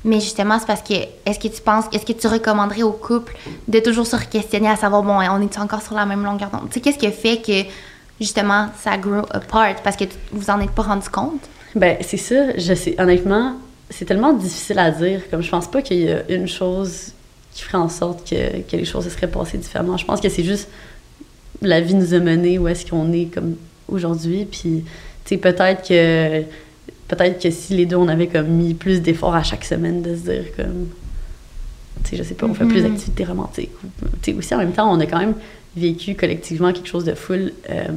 Mais 0.04 0.18
justement, 0.20 0.58
c'est 0.58 0.66
parce 0.66 0.82
que 0.82 0.94
est-ce 1.26 1.38
que 1.38 1.48
tu 1.48 1.61
penses, 1.61 1.85
est-ce 1.92 2.04
que 2.06 2.12
tu 2.12 2.26
recommanderais 2.26 2.82
au 2.82 2.92
couple 2.92 3.37
de 3.68 3.78
toujours 3.78 4.06
se 4.06 4.16
questionner 4.16 4.68
à 4.68 4.76
savoir, 4.76 5.02
bon, 5.02 5.14
on 5.18 5.40
est 5.40 5.58
encore 5.58 5.82
sur 5.82 5.94
la 5.94 6.06
même 6.06 6.24
longueur 6.24 6.50
d'onde? 6.50 6.68
Tu 6.70 6.74
sais, 6.74 6.80
qu'est-ce 6.80 6.98
qui 6.98 7.11
fait 7.12 7.38
que 7.40 7.68
justement 8.20 8.68
ça 8.82 8.96
grow 8.96 9.22
apart? 9.30 9.76
Parce 9.85 9.96
que 9.96 10.04
vous 10.32 10.48
en 10.50 10.61
êtes 10.61 10.70
pas 10.72 10.82
rendu 10.82 11.08
compte? 11.08 11.40
Ben, 11.76 11.98
c'est 12.00 12.16
ça, 12.16 12.56
je 12.56 12.74
sais. 12.74 12.94
Honnêtement, 12.98 13.54
c'est 13.90 14.04
tellement 14.04 14.32
difficile 14.32 14.78
à 14.78 14.90
dire. 14.90 15.20
Comme 15.30 15.42
je 15.42 15.50
pense 15.50 15.70
pas 15.70 15.82
qu'il 15.82 15.98
y 16.02 16.11
a 16.11 16.22
une 16.30 16.48
chose 16.48 17.12
qui 17.52 17.62
ferait 17.62 17.78
en 17.78 17.88
sorte 17.88 18.28
que, 18.28 18.61
que 18.62 18.76
les 18.76 18.85
choses 18.85 19.04
se 19.04 19.11
seraient 19.11 19.28
passées 19.30 19.58
différemment. 19.58 19.96
Je 19.98 20.04
pense 20.06 20.20
que 20.20 20.28
c'est 20.30 20.44
juste 20.44 20.68
la 21.62 21.81
vie 21.81 21.94
nous 21.94 22.12
a 22.14 22.18
menés 22.18 22.59
où 22.59 22.68
est-ce 22.68 22.85
qu'on 22.88 23.12
est 23.12 23.27
comme 23.27 23.57
aujourd'hui. 23.88 24.46
Puis, 24.51 24.85
tu 25.25 25.29
sais, 25.35 25.37
peut-être 25.37 25.87
que 25.88 26.42
peut-être 27.09 27.42
que 27.42 27.51
si 27.51 27.75
les 27.77 27.85
deux 27.87 27.96
on 27.96 28.09
avait 28.09 28.27
comme 28.27 28.46
mis 28.48 28.72
plus 28.75 29.01
d'efforts 29.03 29.35
à 29.35 29.42
chaque 29.42 29.64
semaine 29.64 30.01
de 30.03 30.14
se 30.16 30.22
dire 30.22 30.44
comme 30.57 30.88
tu 32.05 32.11
sais 32.11 32.16
je 32.16 32.22
sais 32.22 32.35
pas 32.35 32.46
on 32.46 32.55
fait 32.55 32.64
plus 32.64 32.81
Mhm. 32.83 32.88
d'activités 32.90 33.25
romantiques 33.25 33.70
tu 34.22 34.33
sais 34.33 34.37
aussi 34.38 34.55
en 34.55 34.59
même 34.59 34.72
temps 34.72 34.90
on 34.90 34.98
a 34.98 35.05
quand 35.05 35.18
même 35.18 35.35
vécu 35.77 36.14
collectivement 36.14 36.72
quelque 36.72 36.88
chose 36.88 37.05
de 37.05 37.12
full 37.14 37.53
euh, 37.68 37.88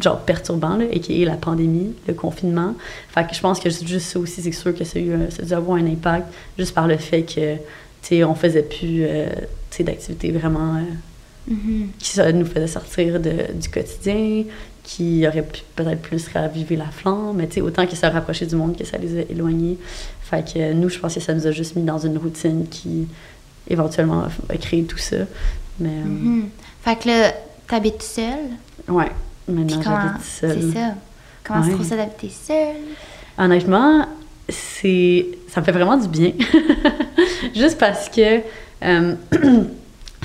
genre 0.00 0.20
perturbant 0.20 0.76
là, 0.76 0.84
et 0.92 1.00
qui 1.00 1.20
est 1.20 1.24
la 1.24 1.34
pandémie 1.34 1.92
le 2.06 2.14
confinement 2.14 2.76
fait 3.08 3.26
que 3.26 3.34
je 3.34 3.40
pense 3.40 3.58
que 3.58 3.68
juste 3.68 4.06
ça 4.06 4.20
aussi 4.20 4.42
c'est 4.42 4.52
sûr 4.52 4.72
que 4.76 4.84
ça 4.84 4.98
a 5.00 5.02
eu 5.02 5.12
ça 5.30 5.42
a 5.42 5.46
dû 5.46 5.52
avoir 5.52 5.76
un 5.76 5.86
impact 5.86 6.32
juste 6.56 6.72
par 6.72 6.86
le 6.86 6.96
fait 6.98 7.22
que 7.22 7.54
tu 7.56 7.60
sais 8.02 8.22
on 8.24 8.36
faisait 8.36 8.62
plus 8.62 9.02
euh, 9.02 9.26
tu 9.70 9.78
sais 9.78 9.82
d'activités 9.84 10.30
vraiment 10.30 10.76
euh, 10.76 10.82
qui 11.98 12.10
ça 12.10 12.30
nous 12.32 12.46
faisait 12.46 12.66
sortir 12.68 13.18
de- 13.20 13.52
du 13.54 13.68
quotidien, 13.68 14.44
qui 14.84 15.26
aurait 15.26 15.46
peut-être 15.76 16.00
plus 16.02 16.26
raviver 16.28 16.76
la 16.76 16.86
flamme, 16.86 17.34
mais 17.36 17.60
autant 17.60 17.86
que 17.86 17.96
ça 17.96 18.08
rapprochait 18.10 18.46
du 18.46 18.56
monde 18.56 18.76
que 18.76 18.84
ça 18.84 18.98
les 18.98 19.18
a 19.18 19.22
éloignés. 19.28 19.76
Fait 20.22 20.44
que 20.52 20.72
nous, 20.72 20.88
je 20.88 20.98
pense 20.98 21.14
que 21.14 21.20
ça 21.20 21.34
nous 21.34 21.46
a 21.46 21.50
juste 21.50 21.76
mis 21.76 21.82
dans 21.82 21.98
une 21.98 22.16
routine 22.18 22.66
qui, 22.68 23.06
éventuellement, 23.68 24.24
a 24.48 24.56
créé 24.56 24.84
tout 24.84 24.98
ça. 24.98 25.16
Mais, 25.78 25.88
euh, 25.90 26.04
Mhm. 26.04 26.48
Fait 26.82 26.96
que 26.98 27.08
là, 27.08 27.32
t'habites 27.68 28.02
seule? 28.02 28.50
ouais, 28.88 29.10
maintenant, 29.48 29.82
j'habite 29.82 30.24
seule. 30.24 30.58
C'est 30.62 30.78
ça. 30.78 30.94
Comment 31.44 31.60
Ouais. 31.60 31.66
se 31.70 31.74
trouve 31.74 31.86
ça 31.86 31.96
d'habiter 31.96 32.30
seule? 32.30 32.76
Honnêtement, 33.38 34.06
c'est 34.48 35.26
ça 35.48 35.60
me 35.60 35.64
fait 35.66 35.72
vraiment 35.72 35.96
du 35.96 36.08
bien. 36.08 36.32
Juste 37.54 37.78
parce 37.78 38.08
que 38.08 38.40
euh, 38.82 39.14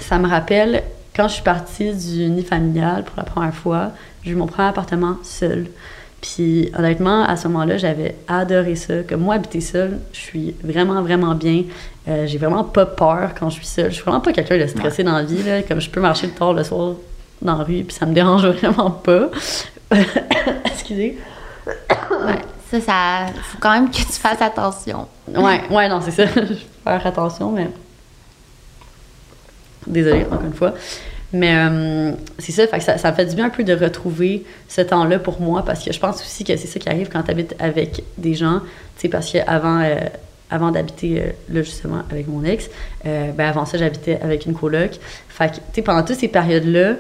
ça 0.02 0.18
me 0.20 0.28
rappelle 0.28 0.84
quand 1.15 1.28
je 1.28 1.36
suis 1.36 1.43
partie 1.43 1.93
du 1.93 2.30
nid 2.30 2.43
familial 2.43 3.04
pour 3.04 3.15
la 3.17 3.23
première 3.23 3.54
fois, 3.54 3.91
j'ai 4.23 4.32
eu 4.32 4.36
mon 4.36 4.47
premier 4.47 4.67
appartement 4.67 5.17
seul. 5.23 5.67
Puis 6.21 6.71
honnêtement, 6.78 7.23
à 7.23 7.38
ce 7.38 7.47
moment-là, 7.47 7.78
j'avais 7.78 8.15
adoré 8.28 8.75
ça. 8.75 9.04
Comme 9.08 9.21
moi, 9.21 9.36
habiter 9.36 9.62
seule, 9.62 9.99
je 10.12 10.19
suis 10.19 10.56
vraiment, 10.63 11.01
vraiment 11.01 11.36
bien. 11.36 11.63
Euh, 12.08 12.25
j'ai 12.25 12.38
vraiment 12.38 12.63
pas 12.63 12.86
peur 12.86 13.32
quand 13.39 13.49
je 13.49 13.56
suis 13.56 13.65
seule. 13.65 13.91
Je 13.91 13.95
suis 13.95 14.04
vraiment 14.04 14.21
pas 14.21 14.34
quelqu'un 14.34 14.58
de 14.58 14.67
stressé 14.67 15.04
dans 15.04 15.13
la 15.13 15.23
vie. 15.23 15.43
Là. 15.43 15.62
Comme 15.62 15.80
je 15.80 15.89
peux 15.89 16.01
marcher 16.01 16.28
tard 16.30 16.54
le 16.54 16.63
soir 16.63 16.95
dans 17.41 17.58
la 17.58 17.63
rue, 17.63 17.84
puis 17.84 17.95
ça 17.95 18.06
me 18.06 18.13
dérange 18.13 18.45
vraiment 18.62 18.91
pas. 18.91 19.30
Excusez. 20.65 21.17
Ouais, 22.25 22.41
ça, 22.71 22.80
ça. 22.82 23.34
Faut 23.43 23.58
quand 23.60 23.71
même 23.71 23.89
que 23.89 23.97
tu 23.97 24.04
fasses 24.04 24.41
attention. 24.41 25.08
Ouais, 25.28 25.62
ouais, 25.69 25.89
non, 25.89 25.99
c'est 26.01 26.12
ça. 26.12 26.25
je 26.36 26.41
vais 26.41 26.56
faire 26.84 27.06
attention, 27.06 27.51
mais. 27.51 27.69
Désolée, 29.88 30.26
encore 30.26 30.45
une 30.45 30.54
fois. 30.54 30.74
Mais 31.34 31.56
euh, 31.56 32.12
c'est 32.39 32.52
ça, 32.52 32.80
ça, 32.98 33.12
me 33.12 33.15
fait 33.15 33.26
du 33.26 33.36
bien 33.36 33.45
un 33.45 33.50
peu 33.50 33.63
de 33.63 33.74
retrouver 33.74 34.45
ce 34.69 34.82
temps-là 34.82 35.19
pour 35.19 35.41
moi 35.41 35.63
parce 35.65 35.84
que 35.84 35.91
je 35.91 36.00
pense 36.00 36.21
aussi 36.21 36.43
que 36.43 36.56
c'est 36.56 36.67
ça 36.67 36.80
qui 36.80 36.88
arrive 36.88 37.10
quand 37.10 37.24
tu 37.24 37.32
habites 37.32 37.56
avec 37.60 38.04
des 38.17 38.36
gens. 38.36 38.60
Tu 38.95 39.02
sais, 39.02 39.10
parce 39.10 39.32
qu'avant 39.32 39.82
euh, 39.82 39.98
avant 40.50 40.71
d'habiter 40.71 41.21
euh, 41.21 41.26
là 41.50 41.63
justement 41.63 42.04
avec 42.10 42.28
mon 42.28 42.43
ex, 42.43 42.69
ben 43.04 43.39
avant 43.39 43.65
ça 43.65 43.78
j'habitais 43.78 44.19
avec 44.21 44.45
une 44.45 44.54
coloc. 44.54 44.91
Fait 45.28 45.52
que 45.76 45.82
pendant 45.82 46.04
toutes 46.04 46.19
ces 46.19 46.30
périodes 46.30 46.65
là, 46.65 46.93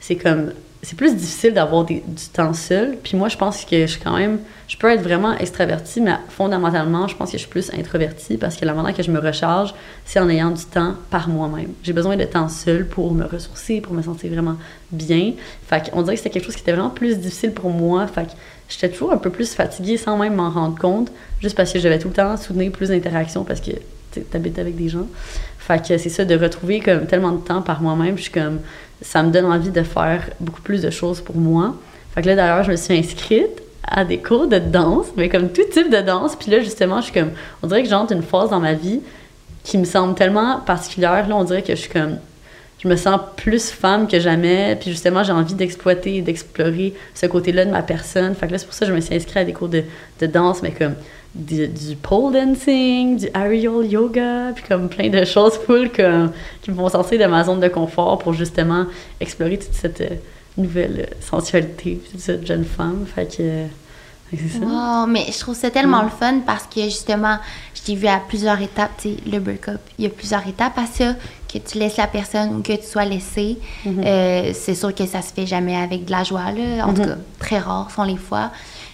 c'est 0.00 0.16
comme 0.16 0.52
c'est 0.82 0.96
plus 0.96 1.14
difficile 1.14 1.54
d'avoir 1.54 1.84
du 1.84 2.00
temps 2.32 2.54
seul. 2.54 2.96
Puis 3.02 3.16
moi, 3.16 3.28
je 3.28 3.36
pense 3.36 3.64
que 3.64 3.80
je 3.80 3.86
suis 3.86 4.00
quand 4.00 4.16
même. 4.16 4.38
Je 4.68 4.76
peux 4.76 4.88
être 4.90 5.02
vraiment 5.02 5.36
extravertie, 5.36 6.00
mais 6.00 6.14
fondamentalement, 6.28 7.08
je 7.08 7.16
pense 7.16 7.32
que 7.32 7.38
je 7.38 7.42
suis 7.42 7.50
plus 7.50 7.70
introvertie 7.72 8.36
parce 8.36 8.56
que 8.56 8.64
la 8.64 8.74
manière 8.74 8.94
que 8.94 9.02
je 9.02 9.10
me 9.10 9.18
recharge, 9.18 9.74
c'est 10.04 10.20
en 10.20 10.28
ayant 10.28 10.50
du 10.50 10.64
temps 10.64 10.94
par 11.10 11.28
moi-même. 11.28 11.72
J'ai 11.82 11.92
besoin 11.92 12.16
de 12.16 12.24
temps 12.24 12.48
seul 12.48 12.86
pour 12.86 13.12
me 13.12 13.24
ressourcer, 13.24 13.80
pour 13.80 13.92
me 13.92 14.02
sentir 14.02 14.30
vraiment 14.30 14.56
bien. 14.92 15.32
Fait 15.66 15.90
qu'on 15.90 16.02
dirait 16.02 16.14
que 16.14 16.22
c'était 16.22 16.30
quelque 16.30 16.44
chose 16.44 16.54
qui 16.54 16.62
était 16.62 16.72
vraiment 16.72 16.90
plus 16.90 17.18
difficile 17.18 17.52
pour 17.52 17.70
moi. 17.70 18.06
Fait 18.06 18.26
que 18.26 18.32
j'étais 18.68 18.90
toujours 18.90 19.12
un 19.12 19.18
peu 19.18 19.30
plus 19.30 19.54
fatiguée 19.54 19.96
sans 19.96 20.16
même 20.16 20.34
m'en 20.34 20.50
rendre 20.50 20.78
compte, 20.78 21.10
juste 21.40 21.56
parce 21.56 21.72
que 21.72 21.80
j'avais 21.80 21.98
tout 21.98 22.08
le 22.08 22.14
temps 22.14 22.36
soutenir 22.36 22.70
plus 22.70 22.90
d'interactions 22.90 23.42
parce 23.42 23.60
que 23.60 23.72
tu 24.12 24.20
habites 24.32 24.58
avec 24.58 24.76
des 24.76 24.88
gens. 24.88 25.06
Fait 25.58 25.86
que 25.86 25.98
c'est 25.98 26.08
ça, 26.08 26.24
de 26.24 26.34
retrouver 26.34 26.80
comme 26.80 27.06
tellement 27.06 27.32
de 27.32 27.44
temps 27.44 27.62
par 27.62 27.82
moi-même. 27.82 28.16
Je 28.16 28.22
suis 28.22 28.32
comme 28.32 28.60
ça 29.02 29.22
me 29.22 29.30
donne 29.30 29.46
envie 29.46 29.70
de 29.70 29.82
faire 29.82 30.28
beaucoup 30.40 30.60
plus 30.60 30.82
de 30.82 30.90
choses 30.90 31.20
pour 31.20 31.36
moi. 31.36 31.74
Fait 32.14 32.22
que 32.22 32.26
là, 32.26 32.36
d'ailleurs, 32.36 32.64
je 32.64 32.70
me 32.72 32.76
suis 32.76 32.96
inscrite 32.96 33.62
à 33.84 34.04
des 34.04 34.18
cours 34.18 34.46
de 34.46 34.58
danse, 34.58 35.06
mais 35.16 35.28
comme 35.28 35.50
tout 35.50 35.62
type 35.72 35.90
de 35.90 36.00
danse. 36.00 36.36
Puis 36.36 36.50
là, 36.50 36.60
justement, 36.60 37.00
je 37.00 37.04
suis 37.04 37.12
comme, 37.12 37.30
on 37.62 37.66
dirait 37.66 37.82
que 37.82 37.88
j'entre 37.88 38.12
une 38.12 38.22
phase 38.22 38.50
dans 38.50 38.60
ma 38.60 38.74
vie 38.74 39.00
qui 39.64 39.78
me 39.78 39.84
semble 39.84 40.14
tellement 40.14 40.60
particulière. 40.60 41.28
Là, 41.28 41.36
on 41.36 41.44
dirait 41.44 41.62
que 41.62 41.74
je 41.74 41.80
suis 41.80 41.90
comme, 41.90 42.18
je 42.82 42.88
me 42.88 42.96
sens 42.96 43.20
plus 43.36 43.70
femme 43.70 44.06
que 44.06 44.20
jamais. 44.20 44.76
Puis 44.80 44.90
justement, 44.90 45.22
j'ai 45.22 45.32
envie 45.32 45.54
d'exploiter 45.54 46.16
et 46.16 46.22
d'explorer 46.22 46.94
ce 47.14 47.26
côté-là 47.26 47.64
de 47.64 47.70
ma 47.70 47.82
personne. 47.82 48.34
Fait 48.34 48.46
que 48.46 48.52
là, 48.52 48.58
c'est 48.58 48.66
pour 48.66 48.74
ça 48.74 48.86
que 48.86 48.92
je 48.92 48.96
me 48.96 49.00
suis 49.00 49.14
inscrite 49.14 49.36
à 49.36 49.44
des 49.44 49.52
cours 49.52 49.68
de, 49.68 49.82
de 50.20 50.26
danse, 50.26 50.62
mais 50.62 50.72
comme 50.72 50.94
du, 51.34 51.96
pole 51.96 52.32
dancing, 52.32 53.18
du 53.18 53.26
aerial 53.34 53.84
yoga, 53.84 54.52
puis 54.54 54.64
comme 54.66 54.88
plein 54.88 55.08
de 55.08 55.24
choses 55.24 55.58
full 55.66 55.90
qui 55.90 56.02
me 56.70 56.74
font 56.74 56.88
sortir 56.88 57.18
de 57.18 57.26
ma 57.26 57.44
zone 57.44 57.60
de 57.60 57.68
confort 57.68 58.18
pour 58.18 58.32
justement 58.32 58.86
explorer 59.20 59.58
toute 59.58 59.74
cette 59.74 60.00
euh, 60.00 60.16
nouvelle 60.56 61.08
sensualité, 61.20 62.00
toute 62.10 62.20
cette 62.20 62.46
jeune 62.46 62.64
femme. 62.64 63.04
Fait 63.14 63.26
que. 63.26 63.42
Euh, 63.42 63.66
c'est 64.30 64.60
ça. 64.60 65.06
mais 65.08 65.24
je 65.32 65.38
trouve 65.38 65.54
ça 65.54 65.70
tellement 65.70 66.02
le 66.02 66.10
fun 66.10 66.40
parce 66.44 66.64
que 66.64 66.82
justement, 66.82 67.38
je 67.74 67.80
t'ai 67.80 67.94
vu 67.94 68.06
à 68.06 68.18
plusieurs 68.18 68.60
étapes, 68.60 68.90
tu 68.98 69.08
sais, 69.08 69.16
le 69.30 69.38
break-up. 69.38 69.80
Il 69.98 70.04
y 70.04 70.06
a 70.06 70.10
plusieurs 70.10 70.46
étapes 70.46 70.76
à 70.76 70.84
ça, 70.84 71.14
que 71.50 71.58
tu 71.58 71.78
laisses 71.78 71.96
la 71.96 72.06
personne 72.06 72.56
ou 72.56 72.62
que 72.62 72.74
tu 72.74 72.86
sois 72.86 73.06
laissé. 73.06 73.56
Mm-hmm. 73.86 74.04
Euh, 74.04 74.50
c'est 74.52 74.74
sûr 74.74 74.94
que 74.94 75.06
ça 75.06 75.22
se 75.22 75.32
fait 75.32 75.46
jamais 75.46 75.76
avec 75.76 76.04
de 76.04 76.10
la 76.10 76.24
joie, 76.24 76.52
là. 76.52 76.86
En 76.86 76.92
tout 76.92 77.00
mm-hmm. 77.00 77.06
cas, 77.06 77.16
très 77.38 77.58
rare 77.58 77.90
sont 77.90 78.02
les 78.02 78.18
fois. 78.18 78.50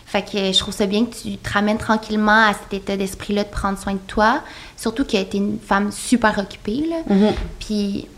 Fait 0.07 0.23
que 0.23 0.53
je 0.53 0.59
trouve 0.59 0.75
ça 0.75 0.87
bien 0.87 1.07
que 1.07 1.15
tu 1.15 1.37
te 1.37 1.53
ramènes 1.53 1.79
tranquillement 1.79 2.49
à 2.49 2.53
cet 2.53 2.73
état 2.73 2.97
d'esprit-là 2.97 3.45
de 3.45 3.49
prendre 3.49 3.79
soin 3.79 3.95
de 3.95 3.99
toi. 4.07 4.41
Surtout 4.77 5.05
que 5.05 5.11
tu 5.11 5.17
es 5.17 5.39
une 5.39 5.59
femme 5.59 5.91
super 5.91 6.39
occupée, 6.39 6.87
là. 6.89 6.97
Mm-hmm. 7.09 7.33
Puis, 7.59 8.09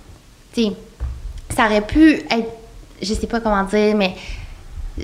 tu 0.53 0.63
sais, 0.65 0.73
ça 1.55 1.67
aurait 1.67 1.87
pu 1.87 2.17
être, 2.31 2.49
je 3.01 3.15
sais 3.15 3.27
pas 3.27 3.41
comment 3.41 3.63
dire, 3.65 3.97
mais 3.97 4.15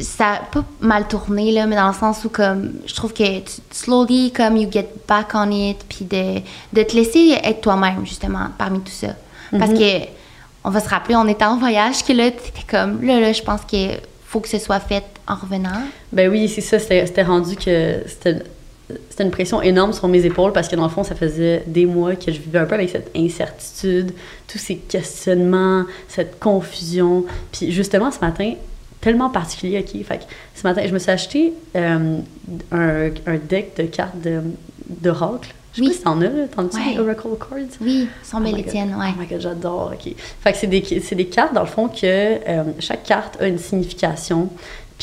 ça 0.01 0.33
a 0.33 0.37
pas 0.39 0.65
mal 0.81 1.07
tourné, 1.07 1.53
là, 1.53 1.67
mais 1.67 1.77
dans 1.77 1.89
le 1.89 1.95
sens 1.95 2.25
où, 2.25 2.29
comme, 2.29 2.73
je 2.87 2.95
trouve 2.95 3.13
que 3.13 3.41
tu, 3.41 3.53
slowly, 3.71 4.33
comme, 4.33 4.57
you 4.57 4.69
get 4.71 4.89
back 5.07 5.29
on 5.35 5.51
it, 5.51 5.85
puis 5.89 6.05
de, 6.05 6.41
de 6.73 6.83
te 6.83 6.97
laisser 6.97 7.39
être 7.43 7.61
toi-même, 7.61 8.05
justement, 8.05 8.49
parmi 8.59 8.81
tout 8.81 8.93
ça. 8.93 9.15
Parce 9.51 9.71
mm-hmm. 9.71 10.03
que, 10.05 10.09
on 10.65 10.71
va 10.71 10.81
se 10.81 10.89
rappeler, 10.89 11.17
on 11.17 11.29
était 11.29 11.45
en 11.45 11.59
voyage, 11.59 12.05
que 12.05 12.13
là, 12.13 12.31
t'étais 12.31 12.65
comme, 12.69 13.03
là, 13.03 13.21
là, 13.21 13.33
je 13.33 13.43
pense 13.43 13.63
que 13.63 13.99
faut 14.27 14.41
que 14.41 14.49
ce 14.49 14.59
soit 14.59 14.81
fait 14.81 15.05
en 15.27 15.35
revenant? 15.35 15.83
Ben 16.13 16.31
oui, 16.31 16.49
c'est 16.49 16.61
ça. 16.61 16.79
C'était 16.79 17.23
rendu 17.23 17.57
que 17.57 18.03
c'était 18.07 18.43
une 19.21 19.31
pression 19.31 19.63
énorme 19.63 19.93
sur 19.93 20.09
mes 20.09 20.25
épaules 20.25 20.53
parce 20.53 20.69
que 20.69 20.77
dans 20.77 20.85
le 20.85 20.91
fond, 20.91 21.05
ça 21.05 21.15
faisait 21.15 21.63
des 21.67 21.87
mois 21.87 22.15
que 22.17 22.31
je 22.31 22.41
vivais 22.41 22.59
un 22.59 22.67
peu 22.67 22.75
avec 22.75 22.91
cette 22.91 23.11
incertitude, 23.17 24.13
tous 24.47 24.59
ces 24.59 24.77
questionnements, 24.77 25.85
cette 26.09 26.39
confusion. 26.39 27.25
Puis 27.53 27.73
justement, 27.73 28.11
ce 28.11 28.21
matin, 28.21 28.55
tellement 29.01 29.31
particulier, 29.31 29.79
OK? 29.79 30.05
Fait 30.05 30.19
que 30.19 30.25
ce 30.55 30.63
matin, 30.65 30.83
je 30.87 30.93
me 30.93 30.99
suis 30.99 31.11
acheté 31.11 31.53
euh, 31.77 32.19
un, 32.71 33.11
un, 33.27 33.39
deck 33.49 33.77
de 33.77 33.85
cartes 33.85 34.17
d'oracle 34.89 35.55
je 35.73 35.79
sais 35.79 35.83
oui. 35.83 35.89
pas 35.89 35.97
si 35.97 36.03
t'en 36.03 36.21
as, 36.21 36.29
là. 36.29 36.49
T'en 36.49 36.67
as 36.67 37.01
Oracle 37.01 37.29
Cards? 37.39 37.79
Oui, 37.81 38.07
sont 38.23 38.37
oh 38.39 38.41
belles 38.41 38.55
ouais. 38.55 38.73
Oh 38.75 39.19
my 39.19 39.27
god, 39.27 39.41
j'adore, 39.41 39.93
OK. 39.95 40.15
Fait 40.41 40.53
que 40.53 40.59
c'est 40.59 40.67
des, 40.67 40.81
des, 40.81 41.27
cartes, 41.27 41.55
dans 41.55 41.63
le 41.63 41.67
fond, 41.67 41.89
que 41.89 41.97
euh, 42.05 42.65
chaque 42.79 43.05
carte 43.05 43.41
a 43.41 43.49
une 43.49 43.59
signification. 43.59 44.51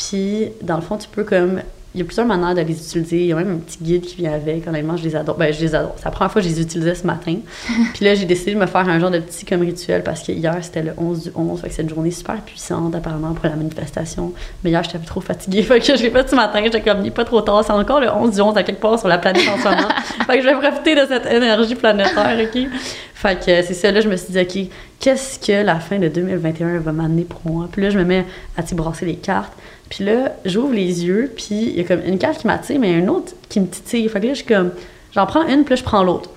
Puis, 0.08 0.48
dans 0.62 0.76
le 0.76 0.82
fond, 0.82 0.96
tu 0.96 1.08
peux 1.08 1.24
comme 1.24 1.60
il 1.92 1.98
y 1.98 2.02
a 2.02 2.04
plusieurs 2.04 2.26
manières 2.26 2.54
de 2.54 2.60
les 2.60 2.72
utiliser. 2.72 3.18
Il 3.18 3.26
y 3.26 3.32
a 3.32 3.36
même 3.36 3.54
un 3.54 3.58
petit 3.58 3.78
guide 3.82 4.02
qui 4.02 4.16
vient 4.16 4.32
avec. 4.32 4.66
Honnêtement, 4.66 4.96
je 4.96 5.02
les 5.02 5.16
adore. 5.16 5.36
Ben, 5.36 5.52
je 5.52 5.60
les 5.60 5.74
adore. 5.74 5.94
C'est 5.96 6.04
la 6.04 6.12
première 6.12 6.30
fois 6.30 6.40
que 6.40 6.46
je 6.48 6.54
les 6.54 6.60
utilisais 6.60 6.94
ce 6.94 7.04
matin. 7.04 7.36
Puis 7.94 8.04
là, 8.04 8.14
j'ai 8.14 8.26
décidé 8.26 8.54
de 8.54 8.58
me 8.60 8.66
faire 8.66 8.88
un 8.88 9.00
genre 9.00 9.10
de 9.10 9.18
petit 9.18 9.44
comme 9.44 9.62
rituel 9.62 10.04
parce 10.04 10.22
que 10.22 10.30
hier, 10.30 10.56
c'était 10.62 10.82
le 10.82 10.92
11 10.96 11.22
du 11.24 11.30
11. 11.34 11.60
Fait 11.60 11.68
que 11.68 11.74
c'est 11.74 11.82
une 11.82 11.88
journée 11.88 12.12
super 12.12 12.36
puissante, 12.42 12.94
apparemment, 12.94 13.34
pour 13.34 13.44
la 13.44 13.56
manifestation. 13.56 14.32
Mais 14.62 14.70
hier, 14.70 14.84
j'étais 14.84 14.98
trop 15.04 15.20
fatiguée. 15.20 15.62
Fait 15.64 15.80
que 15.80 15.96
je 15.96 16.00
l'ai 16.00 16.10
fait 16.10 16.30
ce 16.30 16.36
matin. 16.36 16.60
J'étais 16.62 16.80
comme, 16.80 17.04
il 17.04 17.10
pas 17.10 17.24
trop 17.24 17.40
tard. 17.40 17.64
C'est 17.64 17.72
encore 17.72 18.00
le 18.00 18.08
11 18.08 18.36
du 18.36 18.40
11 18.40 18.56
à 18.56 18.62
quelque 18.62 18.80
part 18.80 18.96
sur 18.96 19.08
la 19.08 19.18
planète 19.18 19.48
en 19.48 19.58
ce 19.58 19.64
moment. 19.64 19.88
fait 20.26 20.38
que 20.38 20.44
je 20.44 20.48
vais 20.48 20.54
profiter 20.54 20.94
de 20.94 21.06
cette 21.08 21.26
énergie 21.26 21.74
planétaire, 21.74 22.38
OK? 22.40 22.68
Fait 23.14 23.38
que 23.38 23.62
c'est 23.62 23.74
ça, 23.74 23.90
là, 23.90 24.00
je 24.00 24.08
me 24.08 24.16
suis 24.16 24.32
dit, 24.32 24.40
OK, 24.40 24.70
qu'est-ce 25.00 25.38
que 25.38 25.64
la 25.64 25.80
fin 25.80 25.98
de 25.98 26.08
2021 26.08 26.78
va 26.78 26.92
m'amener 26.92 27.24
pour 27.24 27.40
moi? 27.44 27.68
Puis 27.70 27.82
là, 27.82 27.90
je 27.90 27.98
me 27.98 28.04
mets 28.04 28.24
à 28.56 28.62
brasser 28.74 29.06
les 29.06 29.16
cartes. 29.16 29.52
Puis 29.90 30.04
là, 30.04 30.32
j'ouvre 30.44 30.72
les 30.72 31.04
yeux, 31.04 31.30
puis 31.36 31.48
il 31.50 31.76
y 31.76 31.80
a 31.80 31.84
comme 31.84 32.00
une 32.06 32.16
carte 32.16 32.38
qui 32.38 32.46
m'attire, 32.46 32.78
mais 32.78 32.92
une 32.92 33.10
autre 33.10 33.32
qui 33.48 33.60
me 33.60 33.66
titille. 33.66 34.08
Fait 34.08 34.20
que 34.20 34.26
là, 34.28 34.34
je 34.34 34.44
comme, 34.44 34.70
j'en 35.12 35.26
prends 35.26 35.46
une, 35.46 35.64
puis 35.64 35.74
là, 35.74 35.76
je 35.76 35.82
prends 35.82 36.04
l'autre. 36.04 36.30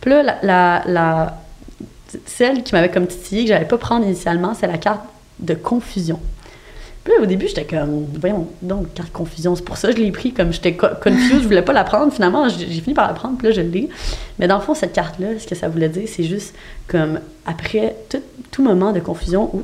Puis 0.00 0.10
là, 0.10 0.38
la, 0.42 0.82
la, 0.86 1.36
celle 2.24 2.62
qui 2.62 2.72
m'avait 2.72 2.88
comme 2.88 3.08
titillé, 3.08 3.42
que 3.42 3.48
j'allais 3.48 3.66
pas 3.66 3.78
prendre 3.78 4.06
initialement, 4.06 4.54
c'est 4.54 4.68
la 4.68 4.78
carte 4.78 5.02
de 5.40 5.54
confusion. 5.54 6.20
Puis 7.02 7.14
là, 7.14 7.22
au 7.22 7.26
début, 7.26 7.48
j'étais 7.48 7.64
comme, 7.64 8.06
voyons, 8.20 8.46
donc, 8.62 8.94
carte 8.94 9.10
confusion, 9.10 9.56
c'est 9.56 9.64
pour 9.64 9.76
ça 9.76 9.88
que 9.88 9.98
je 9.98 10.02
l'ai 10.02 10.12
pris, 10.12 10.32
comme 10.32 10.52
j'étais 10.52 10.76
confuse, 10.76 11.42
je 11.42 11.48
voulais 11.48 11.62
pas 11.62 11.72
la 11.72 11.82
prendre. 11.82 12.12
Finalement, 12.12 12.48
j'ai 12.48 12.66
fini 12.66 12.94
par 12.94 13.08
la 13.08 13.14
prendre, 13.14 13.38
puis 13.38 13.48
là, 13.48 13.52
je 13.52 13.60
l'ai. 13.60 13.88
Mais 14.38 14.46
dans 14.46 14.56
le 14.56 14.62
fond, 14.62 14.74
cette 14.74 14.92
carte-là, 14.92 15.38
ce 15.40 15.48
que 15.48 15.56
ça 15.56 15.68
voulait 15.68 15.88
dire, 15.88 16.06
c'est 16.06 16.24
juste 16.24 16.54
comme, 16.86 17.18
après 17.44 17.96
tout, 18.08 18.22
tout 18.52 18.62
moment 18.62 18.92
de 18.92 19.00
confusion 19.00 19.50
où 19.52 19.62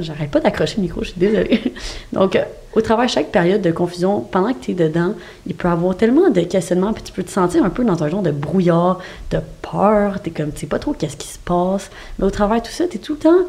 j'arrête 0.00 0.30
pas 0.30 0.40
d'accrocher 0.40 0.76
le 0.76 0.82
micro, 0.82 1.02
je 1.02 1.10
suis 1.10 1.20
désolée. 1.20 1.74
Donc, 2.12 2.36
euh, 2.36 2.42
au 2.74 2.80
travers 2.80 3.06
de 3.06 3.10
chaque 3.10 3.32
période 3.32 3.62
de 3.62 3.70
confusion, 3.70 4.20
pendant 4.20 4.52
que 4.52 4.60
tu 4.60 4.72
es 4.72 4.74
dedans, 4.74 5.14
il 5.46 5.54
peut 5.54 5.68
y 5.68 5.70
avoir 5.70 5.96
tellement 5.96 6.30
de 6.30 6.40
questionnements, 6.42 6.92
puis 6.92 7.02
tu 7.02 7.12
peux 7.12 7.22
te 7.22 7.30
sentir 7.30 7.64
un 7.64 7.70
peu 7.70 7.84
dans 7.84 8.02
un 8.02 8.08
genre 8.08 8.22
de 8.22 8.30
brouillard, 8.30 8.98
de 9.30 9.38
peur, 9.62 10.20
tu 10.22 10.30
comme, 10.30 10.52
tu 10.52 10.60
sais 10.60 10.66
pas 10.66 10.78
trop 10.78 10.92
qu'est-ce 10.92 11.16
qui 11.16 11.28
se 11.28 11.38
passe. 11.38 11.90
Mais 12.18 12.26
au 12.26 12.30
travers 12.30 12.60
de 12.60 12.66
tout 12.66 12.72
ça, 12.72 12.86
tu 12.86 12.96
es 12.96 13.00
tout 13.00 13.14
le 13.14 13.18
temps 13.18 13.46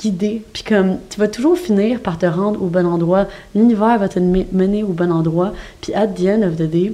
guidé, 0.00 0.42
puis 0.52 0.62
comme, 0.62 0.98
tu 1.10 1.18
vas 1.18 1.28
toujours 1.28 1.56
finir 1.56 2.00
par 2.00 2.18
te 2.18 2.26
rendre 2.26 2.62
au 2.62 2.66
bon 2.66 2.86
endroit. 2.86 3.26
L'univers 3.54 3.98
va 3.98 4.08
te 4.08 4.18
mener 4.18 4.82
au 4.82 4.92
bon 4.92 5.10
endroit, 5.10 5.52
puis 5.80 5.94
at 5.94 6.08
the 6.08 6.26
end 6.26 6.42
of 6.42 6.56
the 6.56 6.62
day, 6.62 6.92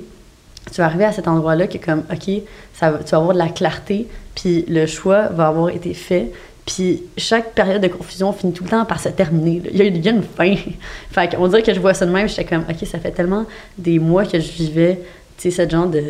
tu 0.70 0.76
vas 0.78 0.86
arriver 0.86 1.04
à 1.04 1.12
cet 1.12 1.28
endroit-là 1.28 1.66
qui 1.66 1.76
est 1.76 1.80
comme, 1.80 2.02
OK, 2.10 2.24
tu 2.24 2.42
vas 2.80 2.98
avoir 3.12 3.32
de 3.34 3.38
la 3.38 3.48
clarté, 3.48 4.08
puis 4.34 4.64
le 4.68 4.86
choix 4.86 5.28
va 5.28 5.48
avoir 5.48 5.68
été 5.68 5.94
fait, 5.94 6.32
puis 6.66 7.02
chaque 7.16 7.52
période 7.52 7.82
de 7.82 7.88
confusion 7.88 8.32
finit 8.32 8.52
tout 8.52 8.64
le 8.64 8.70
temps 8.70 8.84
par 8.84 8.98
se 8.98 9.10
terminer. 9.10 9.62
Il 9.70 9.76
y, 9.76 10.08
a, 10.08 10.12
une 10.12 10.22
fin. 10.22 10.54
fait 11.10 11.34
qu'on 11.34 11.46
dirait 11.48 11.62
que 11.62 11.74
je 11.74 11.80
vois 11.80 11.94
ça 11.94 12.06
de 12.06 12.10
même, 12.10 12.28
j'étais 12.28 12.44
comme, 12.44 12.64
OK, 12.68 12.86
ça 12.86 12.98
fait 12.98 13.10
tellement 13.10 13.44
des 13.76 13.98
mois 13.98 14.24
que 14.24 14.40
je 14.40 14.50
vivais, 14.50 15.00
tu 15.36 15.50
sais, 15.50 15.64
ce 15.64 15.70
genre 15.70 15.86
de, 15.86 16.02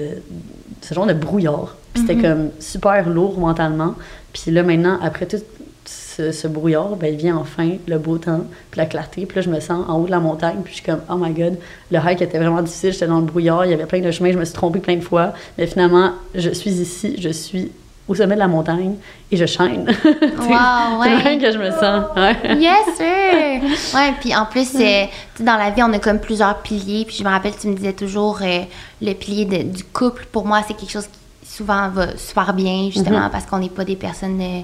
ce 0.80 0.94
genre 0.94 1.06
de 1.06 1.12
brouillard. 1.12 1.76
Puis 1.92 2.02
c'était 2.02 2.14
mm-hmm. 2.14 2.22
comme 2.22 2.50
super 2.60 3.08
lourd 3.08 3.38
mentalement. 3.38 3.94
Puis 4.32 4.50
là, 4.52 4.62
maintenant, 4.62 4.98
après 5.02 5.26
tout 5.26 5.38
ce, 5.86 6.46
brouillard, 6.46 6.96
ben, 6.96 7.12
il 7.12 7.18
vient 7.18 7.36
enfin 7.36 7.72
le 7.88 7.98
beau 7.98 8.18
temps, 8.18 8.44
puis 8.70 8.78
la 8.78 8.86
clarté. 8.86 9.26
Puis 9.26 9.36
là, 9.36 9.42
je 9.42 9.50
me 9.50 9.58
sens 9.58 9.84
en 9.88 9.98
haut 9.98 10.06
de 10.06 10.10
la 10.12 10.20
montagne, 10.20 10.58
puis 10.62 10.72
je 10.72 10.76
suis 10.76 10.84
comme, 10.84 11.00
oh 11.10 11.16
my 11.18 11.32
god, 11.32 11.58
le 11.90 11.98
hike 11.98 12.22
était 12.22 12.38
vraiment 12.38 12.62
difficile, 12.62 12.92
j'étais 12.92 13.08
dans 13.08 13.18
le 13.18 13.26
brouillard, 13.26 13.64
il 13.64 13.72
y 13.72 13.74
avait 13.74 13.86
plein 13.86 14.00
de 14.00 14.10
chemins, 14.12 14.30
je 14.30 14.38
me 14.38 14.44
suis 14.44 14.54
trompée 14.54 14.78
plein 14.78 14.96
de 14.96 15.02
fois. 15.02 15.34
Mais 15.58 15.66
finalement, 15.66 16.12
je 16.34 16.50
suis 16.50 16.70
ici, 16.70 17.16
je 17.18 17.30
suis 17.30 17.72
au 18.06 18.14
sommet 18.14 18.34
de 18.34 18.40
la 18.40 18.48
montagne 18.48 18.96
et 19.30 19.36
je 19.36 19.46
shine. 19.46 19.86
Wow, 20.38 21.02
C'est 21.02 21.14
ouais. 21.16 21.24
même 21.24 21.40
que 21.40 21.50
je 21.52 21.58
me 21.58 21.70
sens. 21.70 22.04
Ouais. 22.16 22.36
Yes, 22.58 22.96
sir! 22.96 23.94
Ouais, 23.98 24.12
puis 24.20 24.34
en 24.36 24.44
plus, 24.46 24.74
euh, 24.74 24.78
sais, 24.78 25.08
dans 25.40 25.56
la 25.56 25.70
vie, 25.70 25.82
on 25.82 25.92
a 25.92 25.98
comme 25.98 26.18
plusieurs 26.18 26.58
piliers. 26.58 27.04
Puis 27.06 27.16
je 27.18 27.24
me 27.24 27.28
rappelle, 27.30 27.54
tu 27.58 27.66
me 27.68 27.74
disais 27.74 27.92
toujours, 27.94 28.40
euh, 28.42 28.60
le 29.00 29.12
pilier 29.14 29.44
de- 29.46 29.62
du 29.62 29.84
couple, 29.84 30.26
pour 30.30 30.46
moi, 30.46 30.60
c'est 30.66 30.74
quelque 30.74 30.90
chose 30.92 31.06
qui 31.06 31.48
souvent 31.50 31.88
va 31.88 32.16
super 32.16 32.52
bien, 32.52 32.90
justement, 32.92 33.28
parce 33.30 33.46
qu'on 33.46 33.58
n'est 33.58 33.68
pas 33.70 33.84
des 33.84 33.96
personnes 33.96 34.40
euh, 34.40 34.60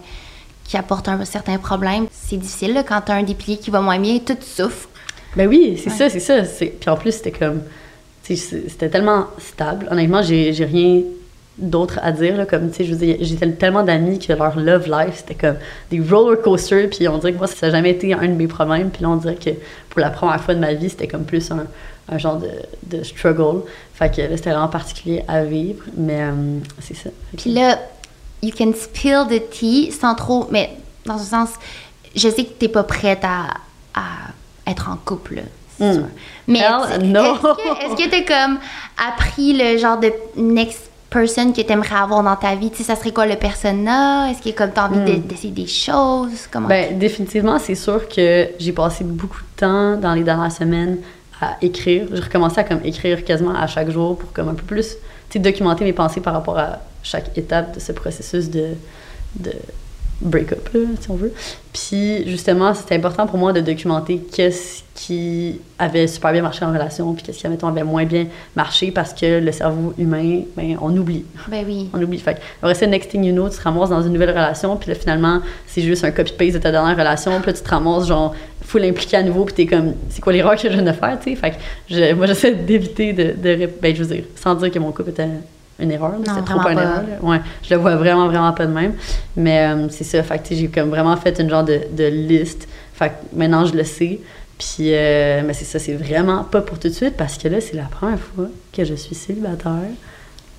qui 0.65 0.77
apportent 0.77 1.09
un 1.09 1.25
certain 1.25 1.57
problème. 1.59 2.07
C'est 2.13 2.37
difficile, 2.37 2.75
là, 2.75 2.83
quand 2.83 3.01
tu 3.01 3.13
as 3.13 3.17
un 3.17 3.23
des 3.23 3.35
piliers 3.35 3.59
qui 3.59 3.71
va 3.71 3.81
moins 3.81 3.99
bien, 3.99 4.19
tout 4.19 4.37
souffre. 4.41 4.89
Ben 5.37 5.49
oui, 5.49 5.81
c'est 5.83 5.91
ça, 5.91 6.09
c'est 6.11 6.21
ça. 6.21 6.45
C'est- 6.45 6.79
Puis 6.81 6.91
en 6.91 6.97
plus, 6.97 7.13
c'était 7.13 7.31
comme. 7.33 7.63
c'est- 8.23 8.37
C'était 8.37 8.89
tellement 8.91 9.27
stable. 9.39 9.89
Honnêtement, 9.91 10.23
j'ai 10.23 10.51
rien 10.65 11.03
d'autre 11.61 11.99
à 12.03 12.13
dire. 12.13 12.37
Là, 12.37 12.47
comme, 12.47 12.71
tu 12.71 12.85
sais, 12.85 13.17
j'ai 13.21 13.37
tel- 13.37 13.57
tellement 13.57 13.83
d'amis 13.83 14.19
que 14.19 14.33
leur 14.33 14.59
love 14.59 14.87
life, 14.89 15.17
c'était 15.19 15.35
comme 15.35 15.57
des 15.91 16.01
roller 16.01 16.41
coasters. 16.43 16.89
Puis 16.91 17.07
on 17.09 17.19
dirait 17.19 17.33
que 17.33 17.39
moi, 17.39 17.47
ça 17.47 17.67
n'a 17.67 17.73
jamais 17.73 17.91
été 17.91 18.13
un 18.15 18.23
de 18.27 18.33
mes 18.35 18.47
problèmes. 18.49 18.91
Puis 18.91 19.03
là, 19.03 19.11
on 19.11 19.17
dirait 19.17 19.37
que 19.37 19.51
pour 19.89 20.01
la 20.01 20.11
première 20.11 20.41
fois 20.43 20.55
de 20.55 20.61
ma 20.61 20.73
vie, 20.75 20.91
c'était 20.91 21.07
comme 21.09 21.25
plus 21.25 21.51
un, 21.51 21.67
un 22.11 22.19
genre 22.19 22.37
de, 22.39 22.51
de 22.97 23.03
struggle. 23.03 23.63
Fait 23.95 24.15
que 24.15 24.23
là, 24.23 24.37
c'était 24.37 24.51
vraiment 24.51 24.69
particulier 24.69 25.23
à 25.29 25.45
vivre. 25.45 25.85
Mais 25.97 26.21
euh, 26.23 26.33
c'est 26.81 26.97
ça. 26.97 27.11
Puis 27.37 27.53
là, 27.53 27.79
you 28.43 28.51
can 28.57 28.73
spill 28.75 29.25
the 29.29 29.49
tea 29.51 29.93
sans 29.93 30.15
trop. 30.15 30.47
Mais 30.51 30.71
dans 31.07 31.15
un 31.15 31.19
sens, 31.19 31.51
je 32.17 32.29
sais 32.29 32.45
que 32.45 32.51
t'es 32.59 32.69
pas 32.69 32.83
prête 32.83 33.23
à, 33.23 33.49
à 33.95 34.71
être 34.71 34.89
en 34.91 34.97
couple, 34.97 35.43
Mm. 35.83 36.03
Mais 36.47 36.59
est-ce 36.59 37.95
que- 37.97 38.11
t'as 38.11 38.21
comme 38.47 38.59
appris 39.09 39.55
le 39.55 39.79
genre 39.79 39.99
de 39.99 40.13
next 40.37 40.90
person 41.11 41.53
que 41.53 41.61
t'aimerais 41.63 41.97
avoir 41.97 42.23
dans 42.23 42.37
ta 42.37 42.55
vie? 42.55 42.71
Tu 42.71 42.79
sais, 42.79 42.85
ça 42.85 42.97
serait 42.97 43.13
quoi 43.13 43.27
le 43.27 43.37
persona? 43.37 44.31
Est-ce 44.31 44.43
que 44.43 44.57
comme 44.57 44.71
t'as 44.71 44.89
envie 44.89 45.01
de- 45.13 45.19
d'essayer 45.19 45.53
des 45.53 45.67
choses? 45.67 46.47
Comment? 46.51 46.67
Hmm. 46.67 46.71
Ben, 46.71 46.99
définitivement, 46.99 47.59
c'est 47.59 47.75
sûr 47.75 48.09
que 48.09 48.49
j'ai 48.59 48.73
passé 48.73 49.05
beaucoup 49.05 49.41
de 49.41 49.61
temps 49.61 49.97
dans 49.97 50.15
les 50.15 50.23
dernières 50.23 50.53
semaines 50.53 50.99
à 51.41 51.57
écrire. 51.63 52.07
J'ai 52.13 52.21
recommencé 52.21 52.61
à 52.61 52.65
comme 52.65 52.81
écrire 52.85 53.25
quasiment 53.25 53.55
à 53.55 53.67
chaque 53.67 53.91
jour 53.91 54.17
pour 54.19 54.33
comme 54.33 54.49
un 54.49 54.55
peu 54.55 54.63
plus, 54.65 54.89
tu 55.29 55.35
sais, 55.35 55.39
documenter 55.39 55.85
mes 55.85 55.93
pensées 55.93 56.21
par 56.21 56.35
rapport 56.35 56.59
à 56.59 56.79
chaque 57.03 57.37
étape 57.37 57.75
de 57.75 57.81
ce 57.81 57.93
processus 57.93 58.49
de, 58.51 58.69
de 59.37 59.53
break-up, 60.21 60.69
si 61.01 61.11
on 61.11 61.15
veut. 61.15 61.33
Puis, 61.73 62.29
justement, 62.29 62.75
c'était 62.75 62.97
important 62.97 63.27
pour 63.27 63.39
moi 63.39 63.53
de 63.53 63.61
documenter 63.61 64.19
qu'est-ce 64.33 64.83
qui 64.95 65.61
avait 65.79 66.07
super 66.07 66.33
bien 66.33 66.43
marché 66.43 66.65
en 66.65 66.73
relation, 66.73 67.13
puis 67.15 67.23
qu'est-ce 67.23 67.39
qui, 67.39 67.49
mettons, 67.49 67.69
avait 67.69 67.85
moins 67.85 68.05
bien 68.05 68.27
marché 68.55 68.91
parce 68.91 69.15
que 69.15 69.39
le 69.41 69.53
cerveau 69.53 69.95
humain, 69.99 70.43
ben, 70.57 70.77
on 70.83 70.95
oublie. 70.97 71.25
Ben 71.49 71.65
oui. 71.67 71.89
On 71.95 72.03
oublie. 72.03 72.19
Fait 72.19 72.35
que, 72.35 72.41
après 72.61 72.75
ça, 72.75 72.87
next 72.87 73.11
thing 73.11 73.25
you 73.25 73.33
know, 73.33 73.49
tu 73.49 73.57
te 73.57 73.63
ramasses 73.63 73.89
dans 73.91 74.03
une 74.03 74.13
nouvelle 74.13 74.31
relation, 74.31 74.77
puis 74.77 74.91
là, 74.91 74.95
finalement, 74.95 75.41
c'est 75.67 75.83
juste 75.83 76.05
un 76.05 76.11
copy-paste 76.11 76.55
de 76.55 76.59
ta 76.59 76.71
dernière 76.71 76.97
relation, 76.97 77.33
puis 77.41 77.47
là, 77.53 77.53
tu 77.57 77.63
te 77.63 77.71
ramasses, 77.71 78.09
genre, 78.09 78.35
full 78.63 78.85
impliqué 78.85 79.17
à 79.17 79.23
nouveau, 79.23 79.45
puis 79.45 79.55
t'es 79.55 79.67
comme, 79.67 79.95
c'est 80.11 80.21
quoi 80.21 80.33
l'erreur 80.33 80.57
que 80.57 80.63
je 80.63 80.69
viens 80.69 80.83
de 80.83 80.93
faire, 80.93 81.19
tu 81.23 81.31
sais? 81.31 81.37
Fait 81.37 81.51
que, 81.53 81.57
je- 81.89 82.15
moi, 82.15 82.27
j'essaie 82.27 82.55
d'éviter 82.55 83.13
de, 83.13 83.33
de, 83.37 83.71
Ben, 83.81 83.95
je 83.97 84.03
veux 84.03 84.15
dire, 84.15 84.25
sans 84.37 84.55
dire 84.57 84.71
que 84.71 84.79
mon 84.79 84.93
couple 84.93 85.11
était 85.11 85.27
une 85.81 85.91
erreur, 85.91 86.15
c'était 86.19 86.43
trop 86.43 86.61
pas 86.61 86.73
une 86.73 86.79
erreur, 86.79 87.03
là. 87.03 87.29
Ouais, 87.29 87.41
je 87.63 87.75
le 87.75 87.81
vois 87.81 87.97
vraiment, 87.97 88.27
vraiment 88.27 88.53
pas 88.53 88.67
de 88.67 88.73
même. 88.73 88.95
Mais 89.37 89.69
euh, 89.69 89.89
c'est 89.91 90.05
ça, 90.05 90.23
fait 90.23 90.39
que, 90.39 90.55
j'ai 90.55 90.69
comme 90.69 90.91
vraiment 90.91 91.17
fait 91.17 91.39
une 91.39 91.51
genre 91.51 91.65
de, 91.65 91.81
de 91.93 92.05
liste. 92.05 92.69
Fait 92.95 93.11
que 93.11 93.15
maintenant, 93.37 93.65
je 93.65 93.75
le 93.75 93.85
sais. 93.85 94.21
Puis, 94.59 94.93
euh, 94.93 95.43
mais 95.45 95.55
c'est 95.55 95.65
ça, 95.65 95.79
c'est 95.79 95.95
vraiment 95.95 96.45
pas 96.45 96.61
pour 96.61 96.79
tout 96.79 96.89
de 96.89 96.93
suite, 96.93 97.17
parce 97.17 97.39
que 97.39 97.49
là, 97.49 97.61
c'est 97.61 97.77
la 97.77 97.85
première 97.85 98.19
fois 98.19 98.49
que 98.73 98.85
je 98.85 98.95
suis 98.95 99.15
célibataire 99.15 99.89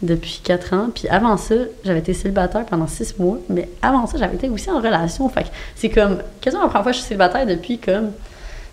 depuis 0.02 0.42
quatre 0.44 0.74
ans. 0.74 0.90
Puis 0.94 1.08
avant 1.08 1.38
ça, 1.38 1.56
j'avais 1.86 2.00
été 2.00 2.14
célibataire 2.14 2.66
pendant 2.66 2.88
six 2.88 3.18
mois. 3.20 3.38
Mais 3.50 3.70
avant 3.82 4.08
ça, 4.08 4.18
j'avais 4.18 4.36
été 4.36 4.50
aussi 4.50 4.70
en 4.70 4.78
relation. 4.78 5.28
Fait 5.30 5.44
que 5.44 5.50
c'est 5.76 5.90
comme 5.90 6.18
quasiment 6.40 6.64
la 6.64 6.70
première 6.70 6.84
fois 6.84 6.92
que 6.92 6.98
je 6.98 7.02
suis 7.02 7.10
célibataire 7.10 7.46
depuis 7.46 7.78
comme 7.78 8.12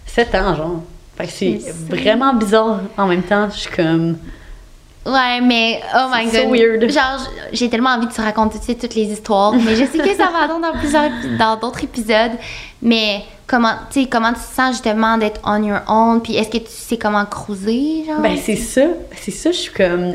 sept 0.06 0.34
ans, 0.34 0.54
genre. 0.54 0.82
Fait 1.16 1.26
que 1.26 1.32
c'est 1.32 1.60
C'est 1.60 1.96
vraiment 1.96 2.34
bizarre 2.34 2.80
en 2.96 3.06
même 3.06 3.22
temps. 3.22 3.48
Je 3.50 3.58
suis 3.58 3.70
comme. 3.70 4.16
Ouais, 5.06 5.40
mais 5.40 5.80
oh 5.96 6.08
my 6.12 6.28
C'est 6.28 6.44
god. 6.44 6.48
so 6.48 6.54
weird. 6.54 6.90
Genre, 6.90 7.30
j'ai 7.52 7.70
tellement 7.70 7.90
envie 7.90 8.06
de 8.06 8.12
te 8.12 8.20
raconter 8.20 8.74
toutes 8.74 8.94
les 8.94 9.04
histoires, 9.04 9.52
mais 9.52 9.74
je 9.74 9.84
sais 9.86 9.98
que 9.98 10.14
ça 10.14 10.28
va 10.30 10.46
dans 10.48 10.78
plusieurs 10.78 11.10
dans 11.38 11.56
d'autres 11.56 11.84
épisodes. 11.84 12.32
Mais 12.82 13.22
comment, 13.46 13.72
tu 13.90 14.02
sais, 14.02 14.08
comment 14.08 14.28
tu 14.32 14.40
te 14.40 14.54
sens 14.54 14.72
justement 14.72 15.16
d'être 15.16 15.40
on 15.44 15.62
your 15.62 15.80
own, 15.88 16.20
puis 16.20 16.36
est-ce 16.36 16.50
que 16.50 16.58
tu 16.58 16.70
sais 16.70 16.98
comment 16.98 17.24
cruiser, 17.24 18.04
genre? 18.06 18.20
Ben, 18.20 18.36
c'est 18.36 18.56
ça. 18.56 18.82
C'est 19.16 19.30
ça, 19.30 19.50
je 19.50 19.56
suis 19.56 19.72
comme. 19.72 20.14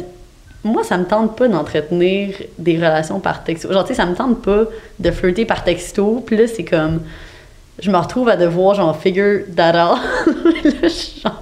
Moi, 0.63 0.83
ça 0.83 0.97
me 0.97 1.05
tente 1.05 1.35
pas 1.35 1.47
d'entretenir 1.49 2.35
des 2.57 2.75
relations 2.77 3.19
par 3.19 3.43
texto. 3.43 3.73
Genre, 3.73 3.83
tu 3.83 3.89
sais, 3.89 3.95
ça 3.95 4.05
me 4.05 4.15
tente 4.15 4.41
pas 4.43 4.61
de 4.99 5.11
flirter 5.11 5.45
par 5.45 5.63
texto. 5.63 6.23
Puis 6.25 6.37
là, 6.37 6.43
c'est 6.47 6.63
comme. 6.63 7.01
Je 7.79 7.89
me 7.89 7.97
retrouve 7.97 8.29
à 8.29 8.37
devoir, 8.37 8.75
genre, 8.75 8.95
figure 8.95 9.41
that 9.55 9.71
out. 9.91 9.99
là, 10.63 10.71
je 10.83 10.87
suis 10.87 11.19
genre. 11.21 11.41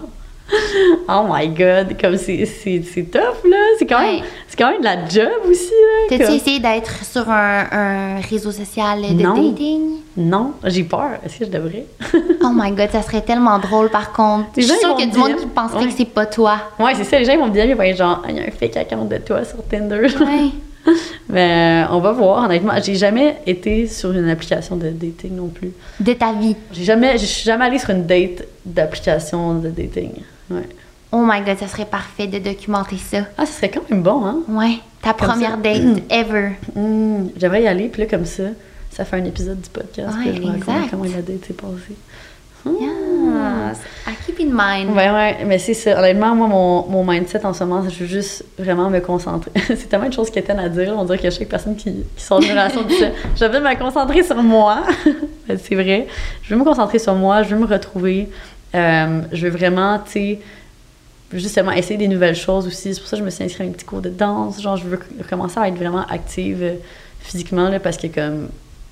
Oh 1.10 1.24
my 1.30 1.48
god, 1.50 2.00
comme 2.00 2.18
c'est 2.18 2.46
c'est- 2.46 2.84
c'est 2.84 3.04
tough, 3.12 3.44
là. 3.50 3.58
C'est 3.80 3.86
quand, 3.86 4.00
même- 4.02 4.24
c'est 4.48 4.58
quand 4.58 4.72
même 4.72 4.80
de 4.80 4.86
la 4.86 5.08
job 5.08 5.30
aussi, 5.50 5.70
là. 5.70 6.08
T'as-tu 6.10 6.24
comme- 6.26 6.36
essayé 6.36 6.60
d'être 6.60 7.04
sur 7.06 7.30
un, 7.30 7.66
un 7.72 8.16
réseau 8.30 8.52
social 8.52 9.02
de 9.02 9.22
Non. 9.24 9.36
dating? 9.36 9.82
Non, 10.18 10.54
j'ai 10.66 10.84
peur. 10.84 11.12
Est-ce 11.26 11.40
que 11.40 11.46
je 11.46 11.50
devrais? 11.50 11.86
Oh 12.44 12.50
my 12.54 12.72
god, 12.72 12.90
ça 12.92 13.02
serait 13.02 13.22
tellement 13.22 13.60
drôle 13.60 13.90
par 13.90 14.12
contre. 14.14 14.48
Je 14.58 14.62
suis 14.64 14.78
sûre 14.80 14.96
qu'il 14.96 15.06
y 15.08 15.10
a 15.10 15.12
du 15.14 15.18
monde 15.20 15.36
qui 15.36 15.46
penserait 15.46 15.80
Ouais. 15.82 15.86
que 15.88 15.94
c'est 15.96 16.06
pas 16.06 16.26
toi. 16.26 16.58
ouais, 16.80 16.94
c'est 16.96 17.04
ça. 17.04 17.20
Les 17.20 17.26
gens 17.26 17.34
ils 17.34 17.40
vont 17.40 17.48
me 17.48 17.54
dire, 17.54 17.66
ils 17.66 17.76
vont 17.76 17.84
être 17.84 17.98
genre, 17.98 18.24
il 18.28 18.36
y 18.36 18.40
a 18.40 18.44
un 18.44 18.52
fake 18.52 18.78
account 18.78 19.06
de 19.06 19.18
toi 19.18 19.44
sur 19.46 19.64
Tinder. 19.68 20.08
Ouais. 20.20 20.94
Mais 21.30 21.84
euh, 21.86 21.94
on 21.96 22.00
va 22.00 22.12
voir, 22.12 22.44
honnêtement. 22.46 22.74
J'ai 22.84 22.96
jamais 22.96 23.38
été 23.46 23.86
sur 23.88 24.12
une 24.12 24.28
application 24.28 24.76
de 24.76 24.90
dating 24.90 25.36
non 25.36 25.48
plus. 25.50 25.72
De 26.00 26.14
ta 26.14 26.34
vie. 26.34 26.56
J'ai 26.72 26.84
jamais, 26.84 27.20
je 27.20 27.26
suis 27.26 27.44
jamais 27.44 27.66
allée 27.66 27.78
sur 27.78 27.92
une 27.92 28.08
date 28.08 28.46
d'application 28.66 29.54
de 29.60 29.70
dating. 29.70 30.10
Ouais. 30.50 30.68
Oh 31.12 31.24
my 31.26 31.42
god, 31.42 31.58
ça 31.58 31.68
serait 31.68 31.86
parfait 31.86 32.28
de 32.28 32.40
documenter 32.40 32.98
ça. 32.98 33.20
Ah, 33.38 33.46
ce 33.46 33.54
serait 33.54 33.70
quand 33.70 33.90
même 33.90 34.02
bon, 34.02 34.26
hein? 34.26 34.40
Ouais, 34.48 34.78
ta 35.02 35.14
Comme 35.14 35.28
première 35.30 35.52
ça. 35.52 35.58
date 35.64 36.04
ever. 36.10 36.52
Hmm, 36.76 37.28
J'aimerais 37.38 37.64
y 37.64 37.68
aller, 37.68 37.88
puis 37.90 38.02
là, 38.04 38.08
comme 38.08 38.26
ça, 38.26 38.44
ça 38.90 39.04
fait 39.06 39.18
un 39.18 39.26
épisode 39.26 39.60
du 39.60 39.70
podcast. 39.70 40.16
Ouais, 40.18 40.32
puis 40.32 40.42
je 40.44 40.48
raconte 40.48 40.90
comment 40.90 41.04
la 41.04 41.22
date 41.22 41.46
s'est 41.46 41.54
passée. 41.54 41.96
Yes. 42.66 43.80
I 44.06 44.12
keep 44.26 44.40
in 44.40 44.52
mind. 44.54 44.96
Ouais, 44.96 45.10
ouais, 45.10 45.38
mais 45.46 45.58
c'est 45.58 45.74
ça. 45.74 45.98
Honnêtement, 46.00 46.36
moi, 46.36 46.48
mon, 46.48 46.88
mon 46.88 47.04
mindset 47.04 47.44
en 47.46 47.54
ce 47.54 47.64
moment, 47.64 47.88
je 47.90 48.00
veux 48.00 48.06
juste 48.06 48.46
vraiment 48.60 48.90
me 48.90 49.00
concentrer. 49.00 49.52
c'est 49.68 49.90
tellement 49.90 50.08
de 50.10 50.14
choses 50.14 50.30
qui 50.30 50.38
étaient 50.40 50.52
à 50.54 50.70
dire. 50.70 50.94
On 50.96 51.04
dirait 51.06 51.18
qu'il 51.18 51.30
y 51.32 51.34
a 51.34 51.38
chaque 51.38 51.50
personne 51.50 51.76
qui, 51.76 51.92
qui 52.16 52.24
sort 52.24 52.40
d'une 52.40 52.52
relation 52.52 52.84
dit 52.84 52.96
ça. 52.96 53.08
Je 53.36 53.46
veux 53.46 53.60
me 53.60 53.76
concentrer 53.80 54.24
sur 54.24 54.42
moi. 54.44 54.84
Ben, 55.48 55.58
c'est 55.58 55.74
vrai. 55.74 56.06
Je 56.44 56.54
veux 56.54 56.60
me 56.60 56.64
concentrer 56.64 57.00
sur 57.00 57.16
moi. 57.16 57.42
Je 57.42 57.56
veux 57.56 57.60
me 57.60 57.66
retrouver. 57.66 58.30
Euh, 58.76 59.22
je 59.32 59.48
veux 59.48 59.58
vraiment, 59.58 59.98
tu 60.00 60.12
sais, 60.12 60.40
justement 61.34 61.72
essayer 61.72 61.98
des 61.98 62.08
nouvelles 62.08 62.36
choses 62.36 62.68
aussi. 62.68 62.94
C'est 62.94 63.00
pour 63.00 63.10
ça 63.10 63.18
que 63.18 63.22
je 63.22 63.26
me 63.26 63.30
suis 63.30 63.44
inscrite 63.44 63.68
à 63.68 63.70
un 63.70 63.74
petit 63.74 63.86
cours 63.86 64.02
de 64.02 64.10
danse. 64.10 64.62
Genre, 64.62 64.78
je 64.78 64.86
veux 64.86 65.00
recommencer 65.20 65.60
à 65.60 65.68
être 65.68 65.76
vraiment 65.76 66.06
active 66.08 66.60
euh, 66.62 66.74
physiquement, 67.20 67.70
là, 67.70 67.80
parce 67.80 67.98
que, 67.98 68.08
comme, 68.08 68.50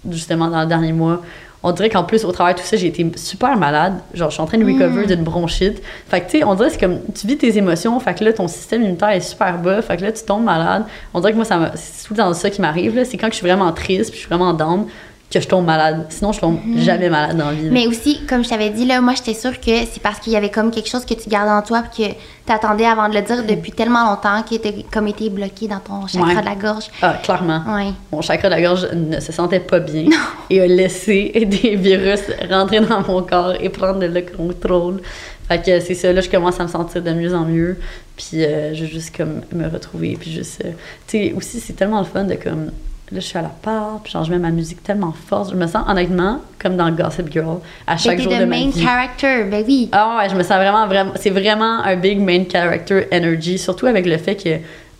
justement, 0.09 0.49
dans 0.49 0.61
le 0.61 0.67
dernier 0.67 0.93
mois, 0.93 1.21
on 1.61 1.73
dirait 1.73 1.89
qu'en 1.89 2.05
plus, 2.05 2.23
au 2.23 2.31
travers 2.31 2.55
de 2.55 2.61
tout 2.61 2.65
ça, 2.65 2.77
j'ai 2.77 2.87
été 2.87 3.05
super 3.17 3.57
malade. 3.57 3.95
Genre, 4.13 4.29
je 4.29 4.35
suis 4.35 4.41
en 4.41 4.45
train 4.45 4.57
de 4.57 4.65
recover 4.65 5.05
d'une 5.05 5.23
bronchite. 5.23 5.81
Fait 6.07 6.21
que, 6.21 6.31
tu 6.31 6.39
sais, 6.39 6.43
on 6.45 6.55
dirait 6.55 6.69
que 6.69 6.75
c'est 6.75 6.79
comme, 6.79 6.99
tu 7.13 7.27
vis 7.27 7.37
tes 7.37 7.57
émotions, 7.57 7.99
fait 7.99 8.13
que 8.13 8.23
là, 8.23 8.31
ton 8.31 8.47
système 8.47 8.81
immunitaire 8.83 9.09
est 9.09 9.19
super 9.19 9.57
bas, 9.57 9.81
fait 9.81 9.97
que 9.97 10.03
là, 10.03 10.11
tu 10.13 10.23
tombes 10.23 10.45
malade. 10.45 10.85
On 11.13 11.19
dirait 11.19 11.33
que 11.33 11.37
moi, 11.37 11.45
ça 11.45 11.73
c'est 11.75 12.07
tout 12.07 12.13
le 12.13 12.19
temps 12.19 12.33
ça 12.33 12.49
qui 12.49 12.61
m'arrive, 12.61 12.95
là. 12.95 13.03
C'est 13.03 13.17
quand 13.17 13.27
je 13.27 13.35
suis 13.35 13.45
vraiment 13.45 13.71
triste, 13.73 14.11
puis 14.11 14.21
je 14.21 14.25
suis 14.25 14.29
vraiment 14.29 14.53
down, 14.53 14.85
que 15.31 15.39
je 15.39 15.47
tombe 15.47 15.65
malade. 15.65 16.07
Sinon, 16.09 16.31
je 16.31 16.39
tombe 16.39 16.57
jamais 16.77 17.07
malade 17.09 17.37
dans 17.37 17.47
la 17.47 17.53
vie. 17.53 17.65
là. 17.65 17.69
Mais 17.71 17.85
aussi, 17.85 18.21
comme 18.27 18.43
je 18.43 18.49
t'avais 18.49 18.71
dit, 18.71 18.85
là, 18.85 18.99
moi, 18.99 19.13
j'étais 19.15 19.39
sûre 19.39 19.59
que 19.59 19.71
c'est 19.91 20.01
parce 20.01 20.19
qu'il 20.19 20.33
y 20.33 20.35
avait 20.35 20.49
comme 20.49 20.71
quelque 20.71 20.89
chose 20.89 21.05
que 21.05 21.13
tu 21.13 21.29
gardais 21.29 21.51
en 21.51 21.61
toi 21.61 21.83
puis 21.83 22.03
que 22.07 22.11
t'attendais 22.47 22.85
avant 22.85 23.07
de 23.09 23.13
le 23.13 23.21
dire 23.21 23.43
depuis 23.45 23.71
tellement 23.71 24.09
longtemps 24.09 24.41
qu'il 24.41 24.57
était 24.57 24.83
comme 24.91 25.07
été 25.07 25.29
bloqué 25.29 25.67
dans 25.67 25.79
ton 25.79 26.07
chakra 26.07 26.27
Ouais. 26.29 26.41
de 26.41 26.45
la 26.45 26.55
gorge. 26.55 26.85
Ah, 27.03 27.13
clairement. 27.21 27.61
Ouais. 27.67 27.91
Mon 28.11 28.21
chakra 28.21 28.49
de 28.49 28.55
la 28.55 28.61
gorge 28.61 28.87
ne 28.91 29.19
se 29.19 29.31
sentait 29.31 29.59
pas 29.59 29.79
bien 29.79 30.05
et 30.49 30.61
a 30.61 30.65
laissé 30.67 31.31
des 31.47 31.75
virus 31.75 32.21
rentrer 32.49 32.79
dans 32.79 33.01
mon 33.07 33.21
corps 33.21 33.53
et 33.59 33.69
prendre 33.69 34.03
le 34.03 34.21
contrôle. 34.21 34.99
Fait 35.47 35.63
que 35.63 35.79
c'est 35.79 35.93
ça, 35.95 36.11
là, 36.11 36.21
je 36.21 36.29
commence 36.29 36.59
à 36.59 36.63
me 36.63 36.67
sentir 36.69 37.01
de 37.03 37.11
mieux 37.11 37.35
en 37.35 37.45
mieux. 37.45 37.77
Puis 38.17 38.43
euh, 38.43 38.73
je 38.73 38.81
veux 38.81 38.87
juste 38.89 39.15
comme 39.15 39.41
me 39.53 39.67
retrouver. 39.67 40.17
Puis 40.19 40.31
juste. 40.31 40.61
euh, 40.65 40.71
tu 41.07 41.17
sais, 41.19 41.33
aussi, 41.37 41.59
c'est 41.59 41.73
tellement 41.73 41.99
le 41.99 42.05
fun 42.05 42.23
de 42.23 42.33
comme. 42.35 42.71
Là, 43.11 43.19
je 43.19 43.25
suis 43.25 43.37
à 43.39 43.41
la 43.41 43.49
part, 43.49 44.01
puis 44.03 44.11
genre, 44.11 44.23
je 44.23 44.31
mets 44.31 44.37
ma 44.37 44.51
musique 44.51 44.83
tellement 44.83 45.11
forte. 45.13 45.49
Je 45.49 45.55
me 45.55 45.65
sens 45.65 45.83
honnêtement 45.87 46.41
comme 46.59 46.77
dans 46.77 46.91
Gossip 46.91 47.31
Girl 47.31 47.57
à 47.87 47.97
chaque 47.97 48.19
jour 48.19 48.31
de 48.31 48.37
ma 48.39 48.45
main 48.45 48.69
vie. 48.69 48.83
character, 48.83 49.45
ben 49.49 49.63
oui. 49.67 49.89
Ah 49.91 50.17
ouais, 50.19 50.29
je 50.29 50.35
me 50.35 50.43
sens 50.43 50.57
vraiment, 50.57 50.85
vraiment. 50.85 51.13
C'est 51.15 51.31
vraiment 51.31 51.83
un 51.83 51.95
big 51.95 52.19
main 52.19 52.43
character 52.47 53.07
energy, 53.11 53.57
surtout 53.57 53.87
avec 53.87 54.05
le 54.05 54.17
fait 54.17 54.35
que. 54.35 54.57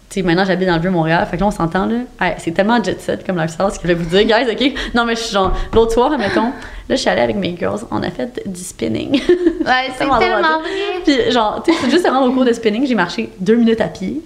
Tu 0.10 0.22
sais, 0.22 0.22
maintenant 0.24 0.44
j'habite 0.44 0.68
dans 0.68 0.74
le 0.74 0.82
Vieux-Montréal, 0.82 1.28
fait 1.30 1.38
que 1.38 1.42
là 1.42 1.48
on 1.50 1.52
s'entend 1.52 1.86
là. 1.86 1.98
Hey, 2.20 2.34
c'est 2.40 2.50
tellement 2.50 2.84
jet 2.84 3.00
set 3.00 3.24
comme 3.24 3.38
lifestyle, 3.38 3.68
ce 3.72 3.78
que 3.78 3.88
je 3.88 3.94
vais 3.94 4.04
vous 4.04 4.10
dire, 4.10 4.24
guys, 4.24 4.52
ok? 4.52 4.74
Non, 4.96 5.06
mais 5.06 5.16
je 5.16 5.20
suis 5.20 5.34
genre. 5.34 5.56
L'autre 5.72 5.92
soir, 5.92 6.12
admettons, 6.12 6.46
là 6.46 6.52
je 6.90 6.96
suis 6.96 7.10
allée 7.12 7.22
avec 7.22 7.36
mes 7.36 7.56
girls, 7.56 7.82
on 7.92 8.02
a 8.02 8.10
fait 8.10 8.42
du 8.44 8.60
spinning. 8.60 9.12
Ouais, 9.12 9.20
c'est 9.92 10.00
tellement 10.00 10.18
vrai. 10.18 11.04
Puis 11.06 11.32
genre, 11.32 11.62
tu 11.64 11.72
sais, 11.72 11.92
juste 11.92 12.08
avant 12.08 12.26
au 12.26 12.32
cours 12.32 12.44
de 12.46 12.54
spinning, 12.54 12.88
j'ai 12.88 12.96
marché 12.96 13.30
deux 13.40 13.56
minutes 13.56 13.82
à 13.82 13.88
pied. 13.88 14.24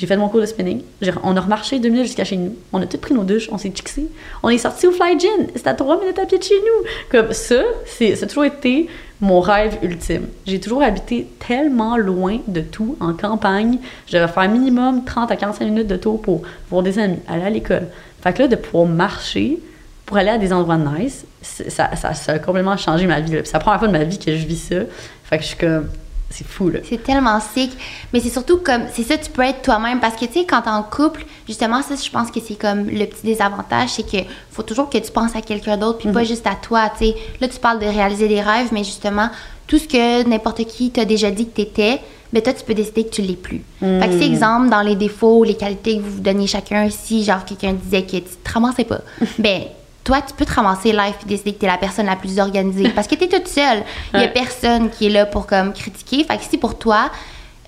J'ai 0.00 0.06
fait 0.06 0.16
mon 0.16 0.30
cours 0.30 0.40
de 0.40 0.46
spinning. 0.46 0.80
On 1.22 1.36
a 1.36 1.40
remarché 1.42 1.78
deux 1.78 1.90
minutes 1.90 2.06
jusqu'à 2.06 2.24
chez 2.24 2.38
nous. 2.38 2.56
On 2.72 2.80
a 2.80 2.86
tous 2.86 2.96
pris 2.96 3.12
nos 3.12 3.22
douches. 3.22 3.50
On 3.52 3.58
s'est 3.58 3.70
chixé. 3.74 4.06
On 4.42 4.48
est 4.48 4.56
sorti 4.56 4.86
au 4.86 4.92
Fly 4.92 5.20
Gin. 5.20 5.48
C'était 5.54 5.68
à 5.68 5.74
trois 5.74 6.00
minutes 6.00 6.18
à 6.18 6.24
pied 6.24 6.38
de 6.38 6.42
chez 6.42 6.54
nous. 6.54 6.88
Comme 7.10 7.34
ça, 7.34 7.60
c'est, 7.84 8.16
ça 8.16 8.24
a 8.24 8.26
toujours 8.26 8.46
été 8.46 8.88
mon 9.20 9.40
rêve 9.40 9.76
ultime. 9.82 10.28
J'ai 10.46 10.58
toujours 10.58 10.82
habité 10.82 11.26
tellement 11.46 11.98
loin 11.98 12.38
de 12.48 12.62
tout, 12.62 12.96
en 12.98 13.12
campagne. 13.12 13.76
Je 14.06 14.16
devais 14.16 14.32
faire 14.32 14.48
minimum 14.48 15.04
30 15.04 15.32
à 15.32 15.36
45 15.36 15.66
minutes 15.66 15.88
de 15.88 15.96
tour 15.96 16.22
pour 16.22 16.40
voir 16.70 16.82
des 16.82 16.98
amis, 16.98 17.18
aller 17.28 17.44
à 17.44 17.50
l'école. 17.50 17.88
Fait 18.22 18.32
que 18.32 18.38
là, 18.38 18.48
de 18.48 18.56
pouvoir 18.56 18.86
marcher 18.86 19.58
pour 20.06 20.16
aller 20.16 20.30
à 20.30 20.38
des 20.38 20.50
endroits 20.50 20.78
nice, 20.78 21.26
ça 21.42 21.90
a 22.28 22.38
complètement 22.38 22.78
changé 22.78 23.06
ma 23.06 23.20
vie. 23.20 23.32
là. 23.32 23.40
Puis 23.40 23.48
C'est 23.48 23.52
la 23.52 23.60
première 23.60 23.80
fois 23.80 23.88
de 23.88 23.92
ma 23.92 24.04
vie 24.04 24.18
que 24.18 24.34
je 24.34 24.46
vis 24.46 24.56
ça. 24.56 24.76
Fait 25.24 25.36
que 25.36 25.42
je 25.42 25.48
suis 25.48 25.58
comme... 25.58 25.90
C'est 26.30 26.46
fou, 26.46 26.68
là. 26.70 26.78
C'est 26.88 27.02
tellement 27.02 27.40
sick. 27.40 27.72
Mais 28.12 28.20
c'est 28.20 28.30
surtout 28.30 28.58
comme, 28.58 28.82
c'est 28.92 29.02
ça, 29.02 29.18
tu 29.18 29.30
peux 29.30 29.42
être 29.42 29.62
toi-même. 29.62 29.98
Parce 30.00 30.14
que, 30.14 30.24
tu 30.26 30.32
sais, 30.32 30.44
quand 30.44 30.62
t'es 30.62 30.70
en 30.70 30.84
couple, 30.84 31.26
justement, 31.46 31.82
ça, 31.82 31.94
je 31.96 32.10
pense 32.10 32.30
que 32.30 32.40
c'est 32.40 32.54
comme 32.54 32.86
le 32.86 33.04
petit 33.04 33.24
désavantage, 33.24 33.90
c'est 33.90 34.08
que 34.08 34.18
faut 34.50 34.62
toujours 34.62 34.88
que 34.88 34.98
tu 34.98 35.10
penses 35.10 35.34
à 35.34 35.42
quelqu'un 35.42 35.76
d'autre, 35.76 35.98
puis 35.98 36.12
pas 36.12 36.24
juste 36.24 36.46
à 36.46 36.54
toi, 36.54 36.88
tu 36.96 37.06
sais. 37.06 37.14
Là, 37.40 37.48
tu 37.48 37.58
parles 37.58 37.80
de 37.80 37.86
réaliser 37.86 38.28
des 38.28 38.40
rêves, 38.40 38.68
mais 38.72 38.84
justement, 38.84 39.28
tout 39.66 39.78
ce 39.78 39.88
que 39.88 40.28
n'importe 40.28 40.64
qui 40.64 40.90
t'a 40.90 41.04
déjà 41.04 41.30
dit 41.30 41.46
que 41.46 41.56
t'étais, 41.56 42.00
ben 42.32 42.40
toi, 42.40 42.52
tu 42.52 42.64
peux 42.64 42.74
décider 42.74 43.04
que 43.04 43.10
tu 43.10 43.22
l'es 43.22 43.34
plus. 43.34 43.62
Fait 43.80 44.08
que, 44.08 44.18
c'est 44.18 44.26
exemple, 44.26 44.68
dans 44.70 44.82
les 44.82 44.94
défauts, 44.94 45.42
les 45.42 45.56
qualités 45.56 45.96
que 45.96 46.02
vous 46.02 46.12
vous 46.12 46.20
donniez 46.20 46.46
chacun, 46.46 46.88
si, 46.90 47.24
genre, 47.24 47.44
quelqu'un 47.44 47.72
disait 47.72 48.02
que 48.02 48.18
tu 48.18 48.22
te 48.22 48.52
ramassais 48.52 48.84
pas, 48.84 49.00
ben 49.38 49.62
toi, 50.04 50.22
tu 50.22 50.34
peux 50.34 50.44
te 50.44 50.52
ramasser 50.52 50.92
live 50.92 51.14
et 51.22 51.28
décider 51.28 51.52
que 51.52 51.60
tu 51.60 51.64
es 51.66 51.68
la 51.68 51.78
personne 51.78 52.06
la 52.06 52.16
plus 52.16 52.38
organisée. 52.38 52.88
Parce 52.94 53.06
que 53.06 53.14
tu 53.14 53.24
es 53.24 53.28
toute 53.28 53.48
seule. 53.48 53.82
Il 54.14 54.20
n'y 54.20 54.24
a 54.24 54.28
personne 54.28 54.90
qui 54.90 55.06
est 55.06 55.10
là 55.10 55.26
pour 55.26 55.46
comme 55.46 55.72
critiquer. 55.72 56.24
Fait 56.24 56.36
que 56.38 56.44
si 56.44 56.58
pour 56.58 56.78
toi, 56.78 57.10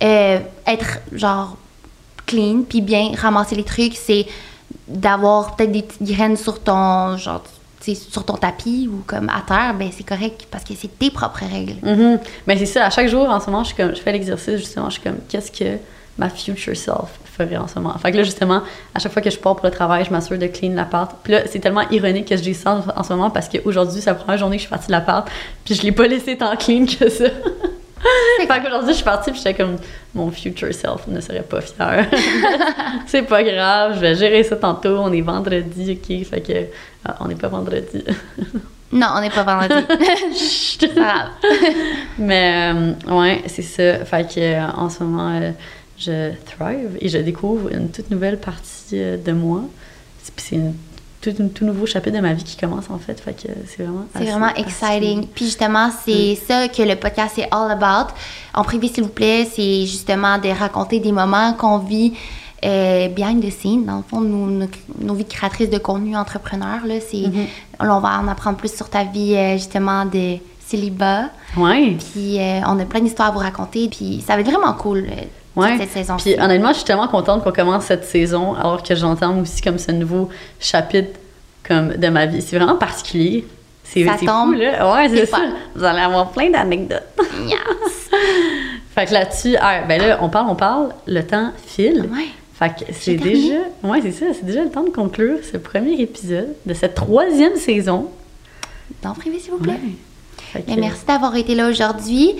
euh, 0.02 0.38
être 0.66 0.98
genre 1.12 1.56
clean 2.26 2.62
puis 2.68 2.80
bien 2.80 3.12
ramasser 3.16 3.54
les 3.54 3.64
trucs, 3.64 3.94
c'est 3.94 4.26
d'avoir 4.88 5.56
peut-être 5.56 5.72
des 5.72 5.82
petites 5.82 6.02
graines 6.02 6.36
sur 6.36 6.60
ton 6.60 7.16
genre 7.16 7.42
sur 7.84 8.24
ton 8.24 8.36
tapis 8.36 8.88
ou 8.90 9.02
comme 9.06 9.28
à 9.28 9.42
terre, 9.46 9.74
ben 9.74 9.90
c'est 9.96 10.06
correct 10.06 10.46
parce 10.50 10.62
que 10.62 10.72
c'est 10.78 10.98
tes 10.98 11.10
propres 11.10 11.44
règles. 11.44 11.74
Mais 12.46 12.56
c'est 12.56 12.66
ça, 12.66 12.86
à 12.86 12.90
chaque 12.90 13.08
jour, 13.08 13.28
en 13.28 13.40
ce 13.40 13.46
moment, 13.46 13.64
je, 13.64 13.68
suis 13.68 13.76
comme, 13.76 13.94
je 13.94 14.00
fais 14.00 14.12
l'exercice, 14.12 14.56
justement, 14.58 14.88
je 14.88 15.00
suis 15.00 15.02
comme, 15.02 15.18
qu'est-ce 15.28 15.50
que 15.50 15.78
ma 16.18 16.28
future 16.28 16.76
self 16.76 17.18
ferait 17.24 17.56
en 17.56 17.66
ce 17.66 17.78
moment? 17.78 17.96
Fait 17.98 18.12
que 18.12 18.16
là, 18.16 18.22
justement, 18.22 18.62
à 18.94 18.98
chaque 18.98 19.12
fois 19.12 19.22
que 19.22 19.30
je 19.30 19.38
pars 19.38 19.56
pour 19.56 19.66
le 19.66 19.72
travail, 19.72 20.04
je 20.04 20.10
m'assure 20.10 20.38
de 20.38 20.46
clean 20.46 20.74
l'appart. 20.74 21.16
Puis 21.22 21.32
là, 21.32 21.42
c'est 21.46 21.58
tellement 21.58 21.88
ironique 21.90 22.28
que 22.28 22.36
je 22.36 22.42
dis 22.42 22.54
ça 22.54 22.84
en, 22.94 23.02
ce 23.02 23.12
moment 23.12 23.30
parce 23.30 23.48
qu'aujourd'hui, 23.48 24.00
c'est 24.00 24.10
la 24.10 24.14
première 24.14 24.38
journée 24.38 24.56
que 24.56 24.62
je 24.62 24.66
suis 24.66 24.70
partie 24.70 24.88
de 24.88 24.92
l'appart, 24.92 25.28
puis 25.64 25.74
je 25.74 25.82
l'ai 25.82 25.92
pas 25.92 26.06
laissé 26.06 26.36
tant 26.36 26.54
clean 26.56 26.86
que 26.86 27.08
ça. 27.08 27.24
fait 28.38 28.46
qu'aujourd'hui, 28.46 28.90
je 28.90 28.96
suis 28.96 29.04
partie, 29.04 29.30
puis 29.30 29.40
j'étais 29.42 29.54
comme, 29.54 29.76
mon 30.14 30.30
future 30.30 30.74
self 30.74 31.06
ne 31.06 31.20
serait 31.20 31.42
pas 31.42 31.60
fier. 31.60 32.06
c'est 33.06 33.22
pas 33.22 33.42
grave, 33.42 33.94
je 33.94 34.00
vais 34.00 34.14
gérer 34.14 34.42
ça 34.42 34.56
tantôt, 34.56 34.98
on 34.98 35.12
est 35.12 35.20
vendredi, 35.22 35.98
ok? 35.98 36.26
Fait 36.28 36.40
que, 36.40 36.66
ah, 37.04 37.16
on 37.20 37.28
n'est 37.28 37.34
pas 37.34 37.48
vendredi. 37.48 38.04
Non, 38.92 39.06
on 39.16 39.20
n'est 39.22 39.30
pas 39.30 39.42
vendredi. 39.42 39.86
grave. 40.94 41.30
Mais 42.18 42.74
euh, 42.74 42.92
ouais, 43.18 43.42
c'est 43.46 43.62
ça. 43.62 44.04
Fait 44.04 44.34
que 44.34 44.38
euh, 44.38 44.66
en 44.76 44.90
ce 44.90 45.02
moment, 45.02 45.40
euh, 45.40 45.52
je 45.98 46.32
thrive 46.46 46.96
et 47.00 47.08
je 47.08 47.18
découvre 47.18 47.72
une 47.72 47.90
toute 47.90 48.10
nouvelle 48.10 48.38
partie 48.38 48.94
euh, 48.94 49.16
de 49.16 49.32
moi. 49.32 49.62
C'est- 50.36 50.58
tout, 51.20 51.32
un 51.40 51.46
tout 51.46 51.64
nouveau 51.64 51.86
chapitre 51.86 52.16
de 52.16 52.20
ma 52.20 52.32
vie 52.32 52.42
qui 52.42 52.56
commence 52.56 52.90
en 52.90 52.98
fait. 52.98 53.20
Fait 53.20 53.32
que 53.32 53.48
c'est 53.68 53.84
vraiment. 53.84 54.06
C'est 54.16 54.24
vraiment 54.24 54.52
exciting. 54.56 55.28
Puis 55.32 55.44
justement, 55.44 55.88
c'est 56.04 56.34
ça 56.34 56.66
que 56.66 56.82
le 56.82 56.96
podcast 56.96 57.38
est 57.38 57.46
all 57.52 57.70
about. 57.70 58.12
En 58.54 58.64
privé, 58.64 58.88
s'il 58.88 59.04
vous 59.04 59.08
plaît, 59.08 59.48
c'est 59.50 59.82
justement 59.86 60.38
de 60.38 60.48
raconter 60.48 60.98
des 60.98 61.12
moments 61.12 61.52
qu'on 61.54 61.78
vit 61.78 62.14
euh, 62.64 63.06
behind 63.08 63.40
the 63.40 63.50
scene. 63.52 63.84
Dans 63.84 63.98
le 63.98 64.02
fond, 64.02 64.20
nos, 64.20 64.46
nos, 64.46 64.66
nos 64.98 65.14
vies 65.14 65.22
de 65.22 65.28
créatrices 65.32 65.70
de 65.70 65.78
contenu, 65.78 66.16
entrepreneurs, 66.16 66.84
là, 66.86 66.96
c'est, 67.00 67.22
là, 67.22 67.96
on 67.96 68.00
va 68.00 68.18
en 68.18 68.26
apprendre 68.26 68.56
plus 68.56 68.74
sur 68.74 68.88
ta 68.88 69.04
vie 69.04 69.36
euh, 69.36 69.52
justement 69.52 70.04
de 70.04 70.38
célibat. 70.66 71.26
Ouais. 71.56 71.96
Puis 72.12 72.40
euh, 72.40 72.62
on 72.66 72.80
a 72.80 72.84
plein 72.84 72.98
d'histoires 73.00 73.28
à 73.28 73.30
vous 73.30 73.38
raconter. 73.38 73.88
Puis 73.88 74.24
ça 74.26 74.34
va 74.34 74.40
être 74.40 74.50
vraiment 74.50 74.72
cool 74.72 75.06
Ouais. 75.54 75.76
cette 75.78 75.90
saison. 75.90 76.16
Puis 76.16 76.34
honnêtement, 76.38 76.70
je 76.70 76.76
suis 76.76 76.84
tellement 76.84 77.08
contente 77.08 77.44
qu'on 77.44 77.52
commence 77.52 77.84
cette 77.84 78.04
saison 78.04 78.54
alors 78.54 78.82
que 78.82 78.94
j'entends 78.94 79.38
aussi 79.38 79.60
comme 79.60 79.78
ce 79.78 79.92
nouveau 79.92 80.28
chapitre 80.58 81.18
comme 81.66 81.94
de 81.96 82.08
ma 82.08 82.26
vie. 82.26 82.42
C'est 82.42 82.56
vraiment 82.56 82.76
particulier. 82.76 83.46
C'est 83.84 84.04
Ça 84.04 84.16
tombe 84.24 84.54
fou, 84.54 84.60
là. 84.60 84.94
Ouais, 84.94 85.08
c'est 85.08 85.26
ça. 85.26 85.38
Vous 85.74 85.84
allez 85.84 86.00
avoir 86.00 86.30
plein 86.30 86.50
d'anecdotes. 86.50 87.02
Yes. 87.46 88.10
Fait 88.94 89.06
que 89.06 89.12
là-dessus, 89.12 89.56
ah, 89.60 89.82
ben 89.86 90.00
là, 90.00 90.18
on 90.22 90.28
parle, 90.28 90.46
on 90.50 90.54
parle, 90.54 90.90
le 91.06 91.22
temps 91.22 91.52
file. 91.66 92.08
Ouais. 92.12 92.28
Fait 92.54 92.68
que 92.70 92.92
c'est 92.92 93.16
déjà, 93.16 93.60
ouais, 93.82 94.00
c'est 94.02 94.12
ça, 94.12 94.26
c'est 94.34 94.44
déjà 94.44 94.62
le 94.62 94.70
temps 94.70 94.84
de 94.84 94.90
conclure 94.90 95.38
ce 95.50 95.56
premier 95.56 96.00
épisode 96.00 96.54
de 96.64 96.74
cette 96.74 96.94
troisième 96.94 97.56
saison. 97.56 98.10
Dans 99.02 99.14
privé, 99.14 99.38
s'il 99.38 99.52
vous 99.52 99.58
plaît. 99.58 99.72
Ouais. 99.72 99.96
Mais 100.68 100.76
merci 100.76 101.04
d'avoir 101.06 101.34
été 101.36 101.54
là 101.54 101.68
aujourd'hui. 101.68 102.32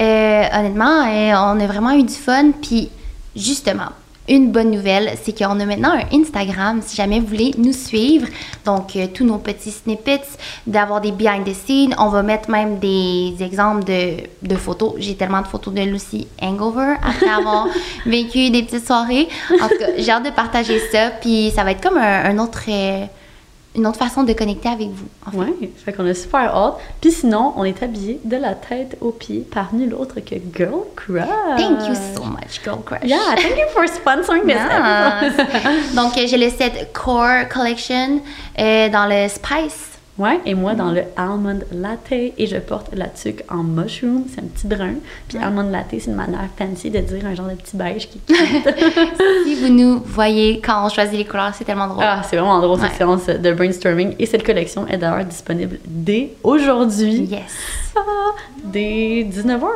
Euh, 0.00 0.44
honnêtement, 0.52 1.04
euh, 1.06 1.32
on 1.34 1.60
a 1.60 1.66
vraiment 1.66 1.92
eu 1.92 2.02
du 2.02 2.14
fun. 2.14 2.50
Puis, 2.62 2.88
justement, 3.36 3.90
une 4.28 4.52
bonne 4.52 4.70
nouvelle, 4.70 5.12
c'est 5.22 5.36
qu'on 5.36 5.58
a 5.58 5.64
maintenant 5.64 5.92
un 5.92 6.16
Instagram 6.18 6.80
si 6.84 6.94
jamais 6.96 7.18
vous 7.20 7.26
voulez 7.26 7.54
nous 7.56 7.72
suivre. 7.72 8.26
Donc, 8.64 8.94
euh, 8.96 9.06
tous 9.12 9.24
nos 9.24 9.38
petits 9.38 9.70
snippets, 9.70 10.20
d'avoir 10.66 11.00
des 11.00 11.12
behind 11.12 11.44
the 11.46 11.54
scenes. 11.54 11.94
On 11.98 12.08
va 12.08 12.22
mettre 12.22 12.50
même 12.50 12.78
des 12.78 13.34
exemples 13.40 13.84
de, 13.84 14.16
de 14.42 14.56
photos. 14.56 14.94
J'ai 14.98 15.14
tellement 15.14 15.40
de 15.40 15.46
photos 15.46 15.72
de 15.74 15.80
Lucy 15.80 16.26
Hangover 16.42 16.94
après 17.02 17.28
avoir 17.30 17.68
vécu 18.06 18.50
des 18.50 18.62
petites 18.62 18.86
soirées. 18.86 19.28
En 19.62 19.68
tout 19.68 19.78
cas, 19.78 19.86
j'ai 19.96 20.10
hâte 20.10 20.24
de 20.26 20.30
partager 20.30 20.78
ça. 20.92 21.10
Puis, 21.20 21.50
ça 21.54 21.64
va 21.64 21.70
être 21.72 21.82
comme 21.82 21.96
un, 21.98 22.24
un 22.26 22.38
autre. 22.38 22.60
euh, 22.68 23.04
une 23.78 23.86
autre 23.86 23.98
façon 23.98 24.24
de 24.24 24.32
connecter 24.32 24.68
avec 24.68 24.88
vous. 24.88 25.06
en 25.26 25.30
fait. 25.30 25.70
Fait 25.84 25.92
qu'on 25.92 26.06
a 26.06 26.14
super 26.14 26.54
hâte. 26.54 26.74
Puis 27.00 27.12
sinon, 27.12 27.54
on 27.56 27.64
est 27.64 27.82
habillé 27.82 28.20
de 28.24 28.36
la 28.36 28.54
tête 28.54 28.96
aux 29.00 29.12
pieds 29.12 29.46
par 29.50 29.72
nul 29.74 29.94
autre 29.94 30.16
que 30.20 30.34
Girl 30.54 30.82
Crush. 30.96 31.26
Thank 31.56 31.88
you 31.88 31.94
so 32.14 32.24
much, 32.24 32.60
Girl 32.64 32.80
Crush. 32.84 33.04
Yeah, 33.04 33.36
thank 33.36 33.56
you 33.56 33.68
for 33.72 33.86
sponsoring 33.88 34.44
this. 34.46 35.94
Donc, 35.94 36.12
j'ai 36.16 36.36
le 36.36 36.50
set 36.50 36.92
Core 36.92 37.48
Collection 37.48 38.20
euh, 38.58 38.88
dans 38.88 39.06
le 39.06 39.28
Spice. 39.28 39.97
Ouais, 40.18 40.40
et 40.44 40.54
moi 40.54 40.74
dans 40.74 40.90
le 40.90 41.02
Almond 41.16 41.60
Latte, 41.72 42.10
et 42.12 42.46
je 42.46 42.56
porte 42.56 42.88
la 42.92 43.06
tuque 43.06 43.44
en 43.48 43.62
mushroom, 43.62 44.24
c'est 44.34 44.40
un 44.40 44.46
petit 44.46 44.66
brun. 44.66 44.94
Puis 45.28 45.38
Almond 45.38 45.70
Latte, 45.70 45.86
c'est 45.90 46.06
une 46.06 46.14
manière 46.16 46.48
fancy 46.58 46.90
de 46.90 46.98
dire 46.98 47.24
un 47.24 47.34
genre 47.36 47.46
de 47.46 47.54
petit 47.54 47.76
beige 47.76 48.08
qui 48.08 48.20
Si 49.44 49.54
vous 49.54 49.68
nous 49.68 50.00
voyez 50.04 50.60
quand 50.60 50.84
on 50.84 50.88
choisit 50.88 51.16
les 51.18 51.24
couleurs, 51.24 51.54
c'est 51.54 51.64
tellement 51.64 51.86
drôle. 51.86 52.02
Ah, 52.04 52.22
c'est 52.28 52.36
vraiment 52.36 52.60
drôle 52.60 52.78
cette 52.80 52.90
Ouais. 52.90 52.96
séance 52.96 53.26
de 53.26 53.52
brainstorming. 53.52 54.16
Et 54.18 54.26
cette 54.26 54.44
collection 54.44 54.86
est 54.88 54.98
d'ailleurs 54.98 55.24
disponible 55.24 55.78
dès 55.86 56.32
aujourd'hui, 56.42 57.20
Yes. 57.24 57.52
Ah, 57.96 58.00
dès 58.64 59.24
19h 59.30 59.66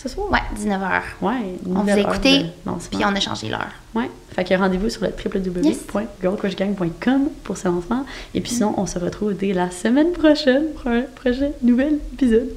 ce 0.00 0.08
soir. 0.08 0.28
Ouais, 0.30 0.38
19h. 0.56 1.02
Ouais, 1.20 1.56
On 1.66 1.82
vous 1.82 1.90
a 1.90 1.98
écouté, 1.98 2.46
puis 2.90 3.04
on 3.04 3.14
a 3.14 3.20
changé 3.20 3.48
l'heure. 3.48 3.68
Ouais, 3.94 4.10
fait 4.34 4.44
que 4.44 4.54
rendez-vous 4.54 4.88
sur 4.88 5.02
le 5.02 5.10
www.girlcrushgang.com 5.10 7.28
pour 7.44 7.56
ce 7.56 7.68
lancement. 7.68 8.04
Et 8.34 8.40
puis 8.40 8.50
sinon, 8.52 8.74
on 8.78 8.86
se 8.86 8.98
retrouve 8.98 9.34
dès 9.34 9.52
la 9.52 9.70
semaine 9.70 10.10
prochaine 10.12 10.72
pour 10.74 10.88
un 10.90 11.02
prochain 11.02 11.50
nouvel 11.62 11.98
épisode. 12.12 12.48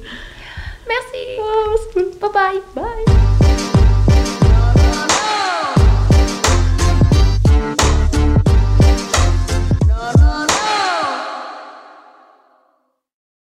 Merci. 0.88 1.38
Bye 2.20 2.30
bye. 2.32 2.60
Bye! 2.74 3.04